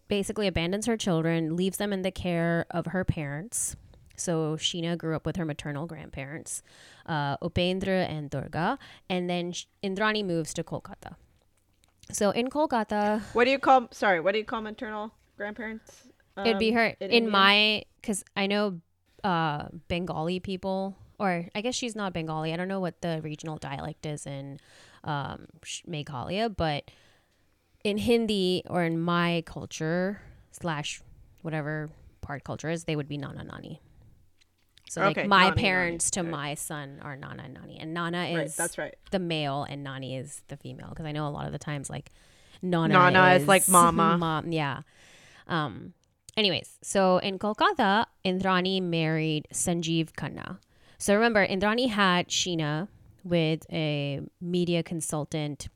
basically 0.08 0.48
abandons 0.48 0.86
her 0.86 0.98
children, 0.98 1.56
leaves 1.56 1.78
them 1.78 1.92
in 1.92 2.02
the 2.04 2.12
care 2.12 2.66
of 2.72 2.88
her 2.88 3.04
parents. 3.04 3.75
So 4.16 4.58
Sheena 4.58 4.96
grew 4.98 5.16
up 5.16 5.25
with 5.25 5.38
her 5.38 5.46
maternal 5.46 5.88
grandparents, 5.88 6.62
uh, 7.08 7.38
Upendra 7.38 8.08
and 8.08 8.30
Durga, 8.30 8.78
and 9.10 9.28
then 9.30 9.54
Indrani 9.84 10.24
moves 10.24 10.54
to 10.54 10.63
Kolkata. 10.63 11.16
So 12.12 12.31
in 12.31 12.50
Kolkata, 12.50 13.22
What 13.33 13.45
do 13.45 13.51
you 13.51 13.60
call? 13.60 13.88
Sorry, 13.91 14.19
what 14.19 14.33
do 14.33 14.38
you 14.38 14.45
call 14.45 14.62
maternal 14.62 15.12
grandparents? 15.38 16.07
it'd 16.38 16.57
be 16.60 16.69
um, 16.69 16.75
her 16.75 16.95
in 17.00 17.12
in, 17.12 17.29
my 17.29 17.83
because 18.01 18.24
I 18.36 18.48
know 18.48 18.81
uh, 19.24 19.67
Bengali 19.88 20.39
people, 20.39 20.95
or 21.19 21.48
I 21.55 21.62
guess 21.62 21.75
she's 21.75 21.95
not 21.95 22.13
Bengali. 22.13 22.53
I 22.53 22.57
don't 22.57 22.67
know 22.67 22.79
what 22.79 23.01
the 23.01 23.22
regional 23.24 23.57
dialect 23.57 24.05
is 24.05 24.25
in 24.25 24.60
um, 25.03 25.48
Meghalaya, 25.88 26.55
but 26.55 26.89
in 27.83 27.98
Hindi 27.98 28.63
or 28.69 28.83
in 28.83 29.00
my 29.00 29.43
culture 29.45 30.22
slash 30.51 31.01
whatever 31.41 31.89
part 32.22 32.43
culture 32.43 32.69
is, 32.69 32.86
they 32.86 32.95
would 32.95 33.07
be 33.07 33.17
Nana 33.17 33.43
Nani. 33.43 33.81
So 34.93 35.01
Okay, 35.01 35.21
like 35.21 35.27
my 35.27 35.43
Nani, 35.45 35.50
Nani. 35.50 35.62
parents 35.62 36.12
to 36.12 36.19
Okay. 36.19 36.29
my 36.29 36.53
son 36.53 37.00
are 37.01 37.15
Nana 37.15 37.43
and 37.45 37.53
Nani, 37.55 37.79
and 37.79 37.93
Nana 37.95 38.25
is 38.25 38.35
Right, 38.35 38.51
that's 38.55 38.77
right. 38.77 38.95
the 39.09 39.17
male 39.19 39.63
and 39.67 39.83
Nani 39.83 40.15
is 40.15 40.41
the 40.50 40.57
female 40.57 40.89
because 40.89 41.05
I 41.07 41.12
know 41.12 41.27
a 41.27 41.33
lot 41.38 41.47
of 41.47 41.51
the 41.51 41.57
times 41.59 41.89
like 41.89 42.12
Nana, 42.62 42.93
Nana 42.93 43.33
is 43.33 43.41
is 43.43 43.47
like 43.47 43.67
mama. 43.67 44.17
mom, 44.25 44.51
yeah. 44.51 44.81
Um. 45.47 45.93
Anyways, 46.38 46.77
so 46.83 47.17
in 47.17 47.38
Kolkata, 47.39 48.05
Indrani 48.25 48.81
married 48.81 49.47
Sanjeev 49.51 50.12
Khanna. 50.13 50.57
So 51.00 51.13
remember, 51.15 51.45
Indrani 51.45 51.89
had 51.89 52.27
Sheena 52.29 52.88
with 53.23 53.65
a 53.71 54.21
media 54.41 54.83
consultant, 54.83 55.69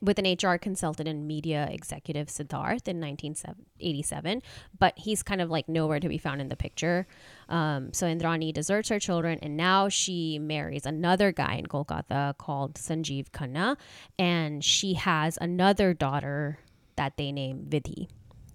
with 0.00 0.18
an 0.18 0.36
HR 0.40 0.56
consultant 0.56 1.08
and 1.08 1.26
media 1.26 1.68
executive 1.70 2.28
Siddharth 2.28 2.88
in 2.88 3.00
1987, 3.00 4.42
but 4.78 4.94
he's 4.96 5.22
kind 5.22 5.40
of 5.40 5.50
like 5.50 5.68
nowhere 5.68 6.00
to 6.00 6.08
be 6.08 6.16
found 6.16 6.40
in 6.40 6.48
the 6.48 6.56
picture. 6.56 7.06
Um, 7.48 7.92
so 7.92 8.06
Indrani 8.06 8.52
deserts 8.52 8.88
her 8.88 8.98
children, 8.98 9.38
and 9.42 9.56
now 9.56 9.88
she 9.88 10.38
marries 10.38 10.86
another 10.86 11.32
guy 11.32 11.54
in 11.54 11.66
Kolkata 11.66 12.36
called 12.38 12.74
Sanjeev 12.74 13.30
Khanna, 13.30 13.76
and 14.18 14.64
she 14.64 14.94
has 14.94 15.38
another 15.40 15.92
daughter 15.92 16.58
that 16.96 17.16
they 17.16 17.30
name 17.30 17.66
Vidhi. 17.68 18.08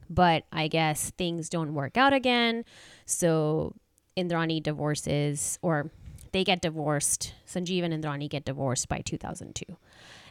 But 0.09 0.45
I 0.51 0.67
guess 0.67 1.11
things 1.11 1.49
don't 1.49 1.75
work 1.75 1.95
out 1.95 2.13
again, 2.13 2.65
so 3.05 3.75
Indrani 4.17 4.63
divorces, 4.63 5.59
or 5.61 5.91
they 6.31 6.43
get 6.43 6.61
divorced. 6.61 7.35
Sanjeev 7.47 7.83
and 7.83 7.93
Indrani 7.93 8.27
get 8.27 8.45
divorced 8.45 8.89
by 8.89 9.01
2002. 9.01 9.77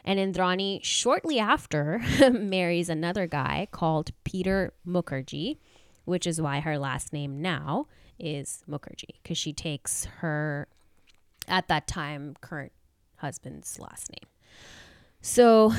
And 0.03 0.19
Indrani, 0.19 0.83
shortly 0.83 1.39
after, 1.39 2.01
marries 2.31 2.89
another 2.89 3.27
guy 3.27 3.67
called 3.71 4.11
Peter 4.23 4.73
Mukherjee, 4.87 5.57
which 6.05 6.25
is 6.25 6.41
why 6.41 6.59
her 6.59 6.77
last 6.77 7.13
name 7.13 7.41
now 7.41 7.87
is 8.17 8.63
Mukherjee, 8.69 9.21
because 9.21 9.37
she 9.37 9.53
takes 9.53 10.05
her, 10.19 10.67
at 11.47 11.67
that 11.67 11.87
time, 11.87 12.35
current 12.41 12.71
husband's 13.17 13.79
last 13.79 14.11
name. 14.11 14.29
So, 15.21 15.73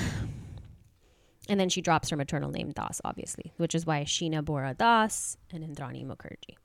and 1.49 1.59
then 1.59 1.69
she 1.69 1.81
drops 1.81 2.11
her 2.11 2.17
maternal 2.17 2.51
name 2.51 2.73
Das, 2.73 3.01
obviously, 3.05 3.53
which 3.57 3.75
is 3.75 3.87
why 3.87 4.05
Sheena 4.05 4.45
Bora 4.45 4.75
Das 4.75 5.37
and 5.53 5.65
Indrani 5.65 6.07
Mukherjee. 6.07 6.57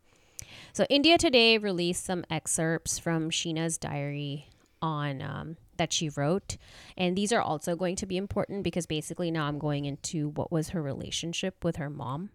So 0.74 0.86
India 0.90 1.18
Today 1.18 1.58
released 1.58 2.06
some 2.06 2.26
excerpts 2.30 3.00
from 3.00 3.30
Sheena's 3.30 3.78
diary 3.78 4.48
on 4.82 5.22
um, 5.22 5.58
that 5.78 5.94
she 5.94 6.10
wrote, 6.10 6.58
and 6.98 7.16
these 7.16 7.32
are 7.32 7.42
also 7.42 7.76
going 7.76 7.96
to 7.98 8.06
be 8.06 8.18
important 8.18 8.64
because 8.64 8.86
basically 8.86 9.32
now 9.32 9.46
I'm 9.46 9.60
going 9.60 9.86
into 9.86 10.30
what 10.30 10.52
was 10.52 10.70
her 10.70 10.82
relationship 10.82 11.64
with 11.64 11.78
her 11.78 11.90
mom. 11.90 12.30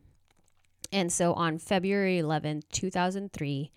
And 0.92 1.12
so 1.12 1.34
on 1.34 1.58
February 1.58 2.18
11th, 2.18 2.64
2003, 2.72 3.70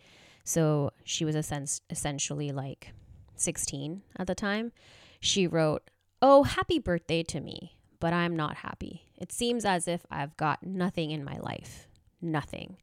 so 0.43 0.91
she 1.03 1.23
was 1.25 1.35
essen- 1.35 1.67
essentially 1.89 2.51
like 2.51 2.93
16 3.35 4.01
at 4.17 4.27
the 4.27 4.35
time, 4.35 4.71
she 5.19 5.47
wrote, 5.47 5.89
Oh, 6.21 6.43
happy 6.43 6.79
birthday 6.79 7.21
to 7.23 7.39
me, 7.39 7.77
but 7.99 8.13
I'm 8.13 8.35
not 8.35 8.57
happy. 8.57 9.07
It 9.17 9.31
seems 9.31 9.65
as 9.65 9.87
if 9.87 10.05
I've 10.09 10.35
got 10.37 10.65
nothing 10.65 11.11
in 11.11 11.23
my 11.23 11.37
life. 11.37 11.87
Nothing. 12.21 12.77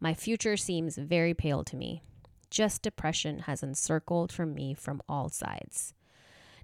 My 0.00 0.14
future 0.14 0.56
seems 0.56 0.96
very 0.96 1.34
pale 1.34 1.64
to 1.64 1.76
me. 1.76 2.02
Just 2.50 2.82
depression 2.82 3.40
has 3.40 3.62
encircled 3.62 4.32
from 4.32 4.54
me 4.54 4.74
from 4.74 5.02
all 5.08 5.28
sides. 5.28 5.94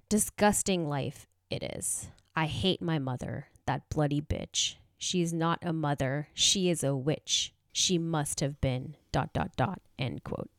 Disgusting 0.09 0.87
life 0.87 1.27
it 1.49 1.63
is. 1.63 2.09
I 2.35 2.45
hate 2.45 2.81
my 2.81 2.97
mother, 2.99 3.47
that 3.65 3.89
bloody 3.89 4.21
bitch. 4.21 4.75
She's 4.97 5.33
not 5.33 5.59
a 5.61 5.73
mother, 5.73 6.29
she 6.33 6.69
is 6.69 6.83
a 6.83 6.95
witch. 6.95 7.53
She 7.73 7.97
must 7.97 8.39
have 8.39 8.59
been 8.61 8.95
dot 9.11 9.33
dot 9.33 9.51
dot 9.55 9.81
end 9.97 10.23
quote. 10.23 10.49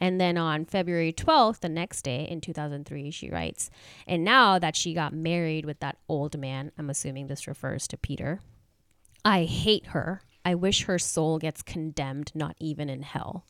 And 0.00 0.20
then 0.20 0.36
on 0.36 0.66
February 0.66 1.12
12th, 1.12 1.60
the 1.60 1.68
next 1.68 2.02
day 2.02 2.26
in 2.28 2.40
2003, 2.40 3.10
she 3.10 3.30
writes, 3.30 3.70
And 4.06 4.24
now 4.24 4.58
that 4.58 4.76
she 4.76 4.92
got 4.92 5.14
married 5.14 5.64
with 5.64 5.80
that 5.80 5.96
old 6.08 6.38
man, 6.38 6.70
I'm 6.76 6.90
assuming 6.90 7.26
this 7.26 7.46
refers 7.46 7.88
to 7.88 7.96
Peter, 7.96 8.40
I 9.24 9.44
hate 9.44 9.86
her. 9.88 10.20
I 10.44 10.54
wish 10.54 10.84
her 10.84 10.98
soul 10.98 11.38
gets 11.38 11.62
condemned, 11.62 12.30
not 12.34 12.56
even 12.60 12.88
in 12.88 13.02
hell. 13.02 13.44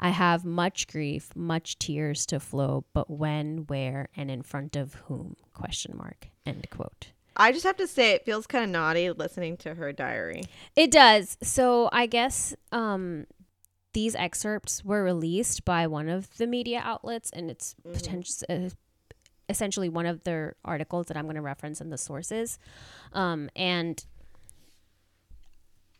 I 0.00 0.08
have 0.08 0.44
much 0.46 0.88
grief, 0.88 1.30
much 1.36 1.78
tears 1.78 2.24
to 2.26 2.40
flow, 2.40 2.84
but 2.94 3.10
when, 3.10 3.64
where, 3.66 4.08
and 4.16 4.30
in 4.30 4.42
front 4.42 4.74
of 4.74 4.94
whom? 4.94 5.36
Question 5.52 5.94
mark. 5.96 6.28
End 6.46 6.66
quote. 6.70 7.12
I 7.36 7.52
just 7.52 7.64
have 7.64 7.76
to 7.76 7.86
say, 7.86 8.12
it 8.12 8.24
feels 8.24 8.46
kind 8.46 8.64
of 8.64 8.70
naughty 8.70 9.10
listening 9.10 9.58
to 9.58 9.74
her 9.74 9.92
diary. 9.92 10.44
It 10.74 10.90
does. 10.90 11.36
So 11.42 11.90
I 11.92 12.06
guess 12.06 12.54
um, 12.72 13.26
these 13.92 14.14
excerpts 14.14 14.82
were 14.84 15.04
released 15.04 15.64
by 15.66 15.86
one 15.86 16.08
of 16.08 16.36
the 16.38 16.46
media 16.46 16.80
outlets, 16.82 17.30
and 17.30 17.50
it's 17.50 17.74
potential. 17.92 18.46
Uh, 18.48 18.70
essentially 19.50 19.88
one 19.88 20.06
of 20.06 20.22
their 20.22 20.54
articles 20.64 21.06
that 21.06 21.16
I'm 21.16 21.24
going 21.24 21.34
to 21.34 21.42
reference 21.42 21.80
in 21.80 21.90
the 21.90 21.98
sources. 21.98 22.58
Um, 23.12 23.50
and 23.56 24.02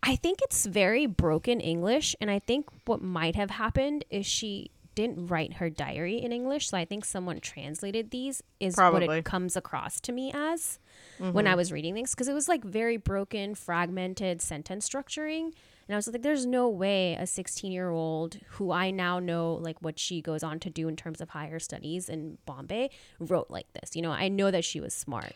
I 0.02 0.16
think 0.16 0.40
it's 0.42 0.66
very 0.66 1.06
broken 1.06 1.60
English. 1.60 2.16
And 2.20 2.30
I 2.30 2.38
think 2.38 2.66
what 2.86 3.02
might 3.02 3.36
have 3.36 3.50
happened 3.50 4.04
is 4.10 4.26
she 4.26 4.70
didn't 4.94 5.28
write 5.28 5.54
her 5.54 5.70
diary 5.70 6.20
in 6.20 6.32
English. 6.32 6.68
So 6.68 6.76
I 6.76 6.84
think 6.84 7.04
someone 7.04 7.40
translated 7.40 8.10
these, 8.10 8.42
is 8.58 8.76
what 8.76 9.02
it 9.02 9.24
comes 9.24 9.56
across 9.56 10.00
to 10.00 10.12
me 10.12 10.32
as 10.34 10.78
when 11.18 11.46
I 11.46 11.50
mm-hmm. 11.50 11.56
was 11.58 11.72
reading 11.72 11.94
things. 11.94 12.10
Because 12.10 12.28
it 12.28 12.34
was 12.34 12.48
like 12.48 12.64
very 12.64 12.96
broken, 12.96 13.54
fragmented 13.54 14.42
sentence 14.42 14.88
structuring. 14.88 15.52
And 15.86 15.94
I 15.94 15.96
was 15.96 16.06
like, 16.06 16.22
there's 16.22 16.46
no 16.46 16.68
way 16.68 17.14
a 17.14 17.26
16 17.26 17.70
year 17.72 17.90
old 17.90 18.38
who 18.50 18.70
I 18.70 18.90
now 18.90 19.18
know 19.18 19.54
like 19.54 19.76
what 19.80 19.98
she 19.98 20.20
goes 20.20 20.42
on 20.42 20.60
to 20.60 20.70
do 20.70 20.88
in 20.88 20.96
terms 20.96 21.20
of 21.20 21.30
higher 21.30 21.58
studies 21.58 22.08
in 22.08 22.38
Bombay 22.46 22.90
wrote 23.18 23.50
like 23.50 23.72
this. 23.72 23.94
You 23.94 24.02
know, 24.02 24.12
I 24.12 24.28
know 24.28 24.50
that 24.50 24.64
she 24.64 24.80
was 24.80 24.94
smart. 24.94 25.34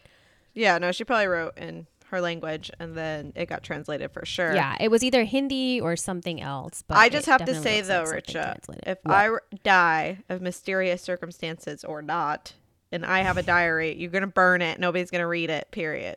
Yeah, 0.55 0.79
no, 0.79 0.93
she 0.93 1.03
probably 1.03 1.27
wrote 1.27 1.59
in 1.59 1.89
her 2.11 2.21
language 2.21 2.71
and 2.79 2.97
then 2.97 3.33
it 3.35 3.47
got 3.47 3.63
translated 3.63 4.13
for 4.13 4.25
sure. 4.25 4.55
Yeah, 4.55 4.77
it 4.81 4.91
was 4.91 5.03
either 5.03 5.25
Hindi 5.25 5.81
or 5.81 5.97
something 5.97 6.41
else. 6.41 6.83
But 6.87 6.99
I 6.99 7.09
just 7.09 7.27
have 7.27 7.45
to 7.45 7.55
say 7.55 7.81
though, 7.81 8.05
like 8.05 8.27
Richa, 8.27 8.59
if 8.87 8.99
What? 9.03 9.15
I 9.15 9.31
die 9.63 10.19
of 10.29 10.41
mysterious 10.41 11.03
circumstances 11.03 11.85
or 11.85 12.03
not, 12.03 12.55
and 12.93 13.05
I 13.05 13.21
have 13.21 13.37
a 13.37 13.43
diary, 13.43 13.95
you're 13.97 14.11
gonna 14.11 14.27
burn 14.27 14.63
it. 14.63 14.79
Nobody's 14.79 15.11
gonna 15.11 15.27
read 15.27 15.51
it. 15.51 15.71
Period. 15.71 16.17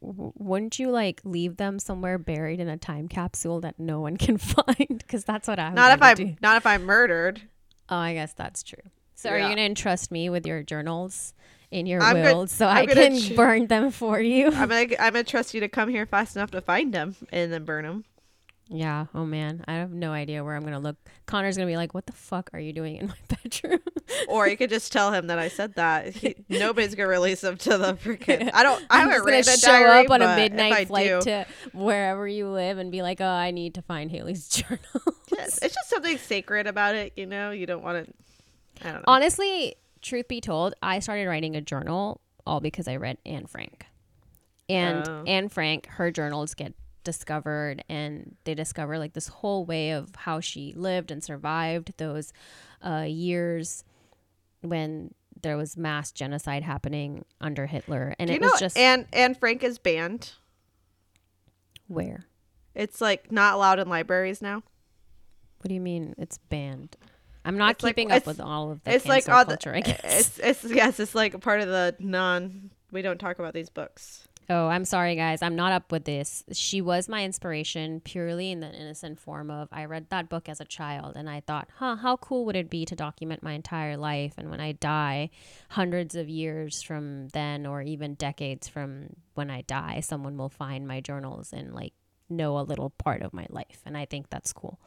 Wouldn't 0.00 0.78
you 0.78 0.90
like 0.90 1.20
leave 1.24 1.56
them 1.56 1.78
somewhere 1.80 2.18
buried 2.18 2.60
in 2.60 2.68
a 2.68 2.76
time 2.76 3.08
capsule 3.08 3.60
that 3.62 3.78
no 3.80 4.00
one 4.00 4.16
can 4.18 4.38
find? 4.38 4.86
Because 4.98 5.24
that's 5.24 5.48
what 5.48 5.58
I'm. 5.58 5.74
Not 5.74 5.92
if 5.92 6.02
I'm 6.02 6.16
do. 6.16 6.36
not 6.40 6.56
if 6.56 6.66
I'm 6.66 6.84
murdered. 6.84 7.42
Oh, 7.88 7.96
I 7.96 8.14
guess 8.14 8.32
that's 8.32 8.62
true. 8.62 8.78
So 9.14 9.30
are 9.30 9.38
you 9.38 9.48
gonna 9.48 9.62
entrust 9.62 10.12
me 10.12 10.30
with 10.30 10.46
your 10.46 10.62
journals 10.62 11.32
in 11.70 11.86
your 11.86 12.02
I'm 12.02 12.16
will 12.16 12.42
good- 12.44 12.50
so 12.50 12.66
I'm 12.66 12.76
I 12.78 12.86
can 12.86 13.18
ch- 13.18 13.36
burn 13.36 13.66
them 13.66 13.90
for 13.90 14.20
you? 14.20 14.46
I'm 14.46 14.68
gonna 14.68 14.80
I'm 14.98 15.12
gonna 15.12 15.24
trust 15.24 15.54
you 15.54 15.60
to 15.60 15.68
come 15.68 15.88
here 15.88 16.06
fast 16.06 16.36
enough 16.36 16.50
to 16.52 16.60
find 16.60 16.92
them 16.92 17.14
and 17.32 17.52
then 17.52 17.64
burn 17.64 17.84
them. 17.84 18.04
Yeah. 18.70 19.06
Oh 19.14 19.24
man, 19.24 19.64
I 19.66 19.74
have 19.74 19.92
no 19.92 20.12
idea 20.12 20.44
where 20.44 20.54
I'm 20.54 20.62
gonna 20.62 20.78
look. 20.78 20.96
Connor's 21.24 21.56
gonna 21.56 21.66
be 21.70 21.78
like, 21.78 21.94
"What 21.94 22.04
the 22.04 22.12
fuck 22.12 22.50
are 22.52 22.60
you 22.60 22.74
doing 22.74 22.96
in 22.96 23.06
my 23.06 23.14
bedroom?" 23.42 23.80
Or 24.28 24.46
you 24.46 24.58
could 24.58 24.68
just 24.68 24.92
tell 24.92 25.10
him 25.12 25.28
that 25.28 25.38
I 25.38 25.48
said 25.48 25.74
that. 25.76 26.08
He, 26.14 26.34
nobody's 26.50 26.94
gonna 26.94 27.08
release 27.08 27.42
him 27.42 27.56
to 27.56 27.78
the 27.78 27.94
freaking. 27.94 28.50
I 28.52 28.62
don't. 28.62 28.84
I 28.90 29.00
I'm 29.00 29.08
haven't 29.08 29.24
gonna 29.24 29.38
a 29.38 29.42
show 29.44 29.68
diary, 29.68 30.04
up 30.04 30.10
on 30.10 30.20
a 30.20 30.26
but 30.26 30.30
if 30.32 30.36
I 30.36 30.36
midnight 30.36 30.88
flight 30.88 31.06
do- 31.08 31.20
to 31.22 31.46
wherever 31.72 32.28
you 32.28 32.48
live 32.48 32.76
and 32.76 32.92
be 32.92 33.00
like, 33.00 33.22
"Oh, 33.22 33.26
I 33.26 33.52
need 33.52 33.74
to 33.76 33.82
find 33.82 34.10
Haily's 34.10 34.48
journal." 34.50 34.80
Yes, 35.34 35.58
it's 35.62 35.74
just 35.74 35.88
something 35.88 36.18
sacred 36.18 36.66
about 36.66 36.94
it. 36.94 37.14
You 37.16 37.24
know, 37.24 37.52
you 37.52 37.64
don't 37.64 37.82
want 37.82 38.06
to. 38.06 38.86
I 38.86 38.92
don't 38.92 38.98
know. 38.98 39.04
Honestly, 39.06 39.76
truth 40.08 40.28
be 40.28 40.40
told, 40.40 40.74
I 40.82 40.98
started 40.98 41.26
writing 41.28 41.54
a 41.56 41.60
journal 41.60 42.20
all 42.46 42.60
because 42.60 42.88
I 42.88 42.96
read 42.96 43.18
Anne 43.26 43.46
Frank. 43.46 43.86
And 44.68 45.06
Oh. 45.08 45.24
Anne 45.26 45.48
Frank, 45.48 45.86
her 45.86 46.10
journals 46.10 46.54
get 46.54 46.74
discovered 47.04 47.82
and 47.88 48.36
they 48.44 48.54
discover 48.54 48.98
like 48.98 49.12
this 49.14 49.28
whole 49.28 49.64
way 49.64 49.92
of 49.92 50.14
how 50.14 50.40
she 50.40 50.74
lived 50.76 51.10
and 51.10 51.22
survived 51.24 51.92
those 51.96 52.32
uh, 52.84 53.04
years 53.08 53.84
when 54.60 55.14
there 55.40 55.56
was 55.56 55.76
mass 55.76 56.10
genocide 56.12 56.62
happening 56.64 57.24
under 57.40 57.66
Hitler. 57.66 58.14
And 58.18 58.28
Do 58.28 58.34
you 58.34 58.38
it 58.38 58.42
know 58.42 58.48
was 58.50 58.60
just 58.60 58.76
Anne 58.76 59.06
Anne 59.12 59.34
Frank 59.34 59.62
is 59.62 59.78
banned. 59.78 60.32
where? 61.86 62.26
It's 62.74 63.00
like 63.00 63.32
not 63.32 63.54
allowed 63.54 63.78
in 63.78 63.88
libraries 63.88 64.42
now. 64.42 64.62
What 65.60 65.68
do 65.68 65.74
you 65.74 65.80
mean 65.80 66.14
it's 66.18 66.38
banned? 66.38 66.96
I'm 67.44 67.56
not 67.56 67.72
It's 67.72 67.82
like- 67.84 67.96
keeping 67.96 68.12
up 68.12 68.26
with 68.26 68.40
all 68.40 68.72
of 68.72 68.84
the 68.84 68.94
it's 68.94 69.06
like 69.06 69.28
all 69.28 69.44
the 69.44 69.56
culture, 69.56 69.74
I 69.74 69.80
guess. 69.80 70.00
it's 70.04 70.38
it's 70.62 70.64
yes, 70.64 71.00
it's 71.00 71.14
like 71.14 71.40
part 71.40 71.60
of 71.60 71.68
the 71.68 71.94
non. 71.98 72.70
We 72.90 73.02
don't 73.02 73.18
talk 73.18 73.38
about 73.38 73.52
these 73.54 73.68
books. 73.68 74.24
Oh, 74.50 74.68
I'm 74.68 74.86
sorry, 74.86 75.14
guys. 75.14 75.42
I'm 75.42 75.56
not 75.56 75.72
up 75.72 75.92
with 75.92 76.04
this. 76.06 76.42
She 76.52 76.80
was 76.80 77.06
my 77.06 77.22
inspiration 77.22 78.00
purely 78.00 78.50
in 78.50 78.60
the 78.60 78.72
innocent 78.72 79.18
form 79.20 79.50
of 79.50 79.68
I 79.70 79.84
read 79.84 80.06
that 80.08 80.30
book 80.30 80.48
as 80.48 80.58
a 80.58 80.64
child 80.64 81.16
and 81.16 81.28
I 81.28 81.40
thought, 81.40 81.68
huh, 81.76 81.96
how 81.96 82.16
cool 82.16 82.46
would 82.46 82.56
it 82.56 82.70
be 82.70 82.86
to 82.86 82.96
document 82.96 83.42
my 83.42 83.52
entire 83.52 83.98
life? 83.98 84.32
And 84.38 84.50
when 84.50 84.58
I 84.58 84.72
die, 84.72 85.28
hundreds 85.68 86.14
of 86.14 86.30
years 86.30 86.80
from 86.80 87.28
then, 87.34 87.66
or 87.66 87.82
even 87.82 88.14
decades 88.14 88.68
from 88.68 89.16
when 89.34 89.50
I 89.50 89.60
die, 89.62 90.00
someone 90.00 90.38
will 90.38 90.48
find 90.48 90.88
my 90.88 91.00
journals 91.02 91.52
and 91.52 91.74
like 91.74 91.92
know 92.30 92.58
a 92.58 92.62
little 92.62 92.88
part 92.88 93.20
of 93.20 93.34
my 93.34 93.46
life. 93.50 93.82
And 93.84 93.98
I 93.98 94.06
think 94.06 94.30
that's 94.30 94.54
cool. 94.54 94.80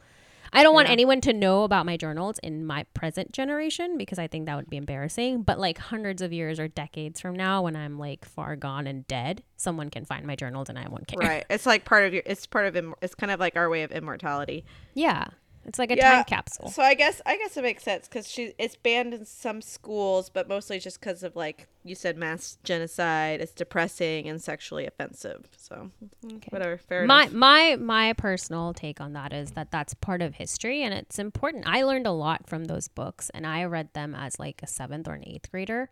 I 0.52 0.62
don't 0.62 0.74
want 0.74 0.88
Yeah. 0.88 0.92
anyone 0.92 1.20
to 1.22 1.32
know 1.32 1.62
about 1.64 1.86
my 1.86 1.96
journals 1.96 2.38
in 2.40 2.66
my 2.66 2.84
present 2.94 3.32
generation 3.32 3.96
because 3.96 4.18
I 4.18 4.26
think 4.26 4.46
that 4.46 4.56
would 4.56 4.68
be 4.68 4.76
embarrassing. 4.76 5.42
But 5.42 5.58
like 5.58 5.78
hundreds 5.78 6.20
of 6.20 6.32
years 6.32 6.60
or 6.60 6.68
decades 6.68 7.20
from 7.20 7.34
now, 7.34 7.62
when 7.62 7.74
I'm 7.74 7.98
like 7.98 8.24
far 8.24 8.54
gone 8.56 8.86
and 8.86 9.06
dead, 9.06 9.42
someone 9.56 9.88
can 9.90 10.04
find 10.04 10.26
my 10.26 10.36
journals 10.36 10.68
and 10.68 10.78
I 10.78 10.86
won't 10.88 11.06
care. 11.06 11.18
Right. 11.26 11.44
It's 11.48 11.64
like 11.66 11.84
part 11.84 12.04
of 12.04 12.12
your. 12.12 12.22
It's 12.26 12.46
part 12.46 12.66
of. 12.66 12.94
It's 13.00 13.14
kind 13.14 13.30
of 13.30 13.40
like 13.40 13.56
our 13.56 13.68
way 13.70 13.82
of 13.82 13.92
immortality. 13.92 14.64
Yeah. 14.94 15.28
It's 15.64 15.78
like 15.78 15.90
a 15.90 15.96
Yeah. 15.96 16.16
time 16.16 16.24
capsule. 16.24 16.68
So 16.70 16.82
I 16.82 16.94
guess 16.94 17.20
I 17.24 17.36
guess 17.36 17.56
it 17.56 17.62
makes 17.62 17.82
sense 17.82 18.08
because 18.08 18.28
she 18.28 18.52
it's 18.58 18.76
banned 18.76 19.14
in 19.14 19.24
some 19.24 19.62
schools, 19.62 20.28
but 20.28 20.48
mostly 20.48 20.78
just 20.78 21.00
because 21.00 21.22
of 21.22 21.36
like 21.36 21.68
you 21.84 21.94
said, 21.94 22.16
mass 22.16 22.58
genocide. 22.64 23.40
It's 23.40 23.52
depressing 23.52 24.28
and 24.28 24.40
sexually 24.42 24.86
offensive. 24.86 25.48
So 25.56 25.90
mm, 26.24 26.52
whatever. 26.52 26.78
Fair 26.78 27.06
my 27.06 27.22
enough. 27.24 27.32
my 27.32 27.76
my 27.76 28.12
personal 28.14 28.72
take 28.74 29.00
on 29.00 29.12
that 29.14 29.32
is 29.32 29.52
that 29.52 29.70
that's 29.70 29.94
part 29.94 30.22
of 30.22 30.34
history 30.34 30.82
and 30.82 30.92
it's 30.94 31.18
important. 31.18 31.64
I 31.66 31.82
learned 31.84 32.06
a 32.06 32.12
lot 32.12 32.48
from 32.48 32.64
those 32.64 32.88
books 32.88 33.30
and 33.34 33.46
I 33.46 33.64
read 33.64 33.92
them 33.94 34.14
as 34.14 34.38
like 34.38 34.62
a 34.62 34.66
7th 34.66 35.06
or 35.08 35.14
an 35.14 35.22
8th 35.22 35.50
grader 35.50 35.90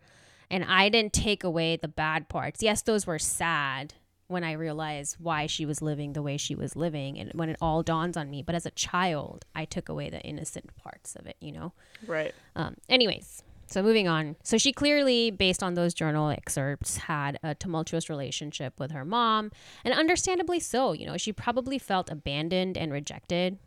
and 0.50 0.64
I 0.64 0.88
didn't 0.88 1.12
take 1.12 1.44
away 1.44 1.76
the 1.76 1.86
bad 1.88 2.28
parts. 2.28 2.60
Yes, 2.62 2.82
those 2.82 3.06
were 3.06 3.20
sad 3.20 3.94
when 4.30 4.44
I 4.44 4.52
realized 4.52 5.16
why 5.18 5.46
she 5.46 5.66
was 5.66 5.82
living 5.82 6.12
the 6.12 6.22
way 6.22 6.36
she 6.36 6.54
was 6.54 6.76
living 6.76 7.18
and 7.18 7.32
when 7.34 7.48
it 7.48 7.56
all 7.60 7.82
dawns 7.82 8.16
on 8.16 8.30
me, 8.30 8.42
but 8.42 8.54
as 8.54 8.64
a 8.64 8.70
child, 8.70 9.44
I 9.54 9.64
took 9.64 9.88
away 9.88 10.08
the 10.08 10.20
innocent 10.20 10.74
parts 10.76 11.16
of 11.16 11.26
it, 11.26 11.36
you 11.40 11.52
know. 11.52 11.72
Right. 12.06 12.32
Um, 12.54 12.76
anyways, 12.88 13.42
so 13.66 13.82
moving 13.82 14.08
on. 14.08 14.36
So 14.42 14.56
she 14.56 14.72
clearly, 14.72 15.30
based 15.30 15.62
on 15.62 15.74
those 15.74 15.94
journal 15.94 16.30
excerpts, 16.30 16.96
had 16.96 17.38
a 17.42 17.54
tumultuous 17.54 18.08
relationship 18.08 18.78
with 18.78 18.92
her 18.92 19.04
mom, 19.04 19.50
and 19.84 19.94
understandably 19.94 20.60
so. 20.60 20.92
You 20.92 21.06
know, 21.06 21.16
she 21.16 21.32
probably 21.32 21.78
felt 21.78 22.10
abandoned 22.10 22.76
and 22.76 22.92
rejected. 22.92 23.58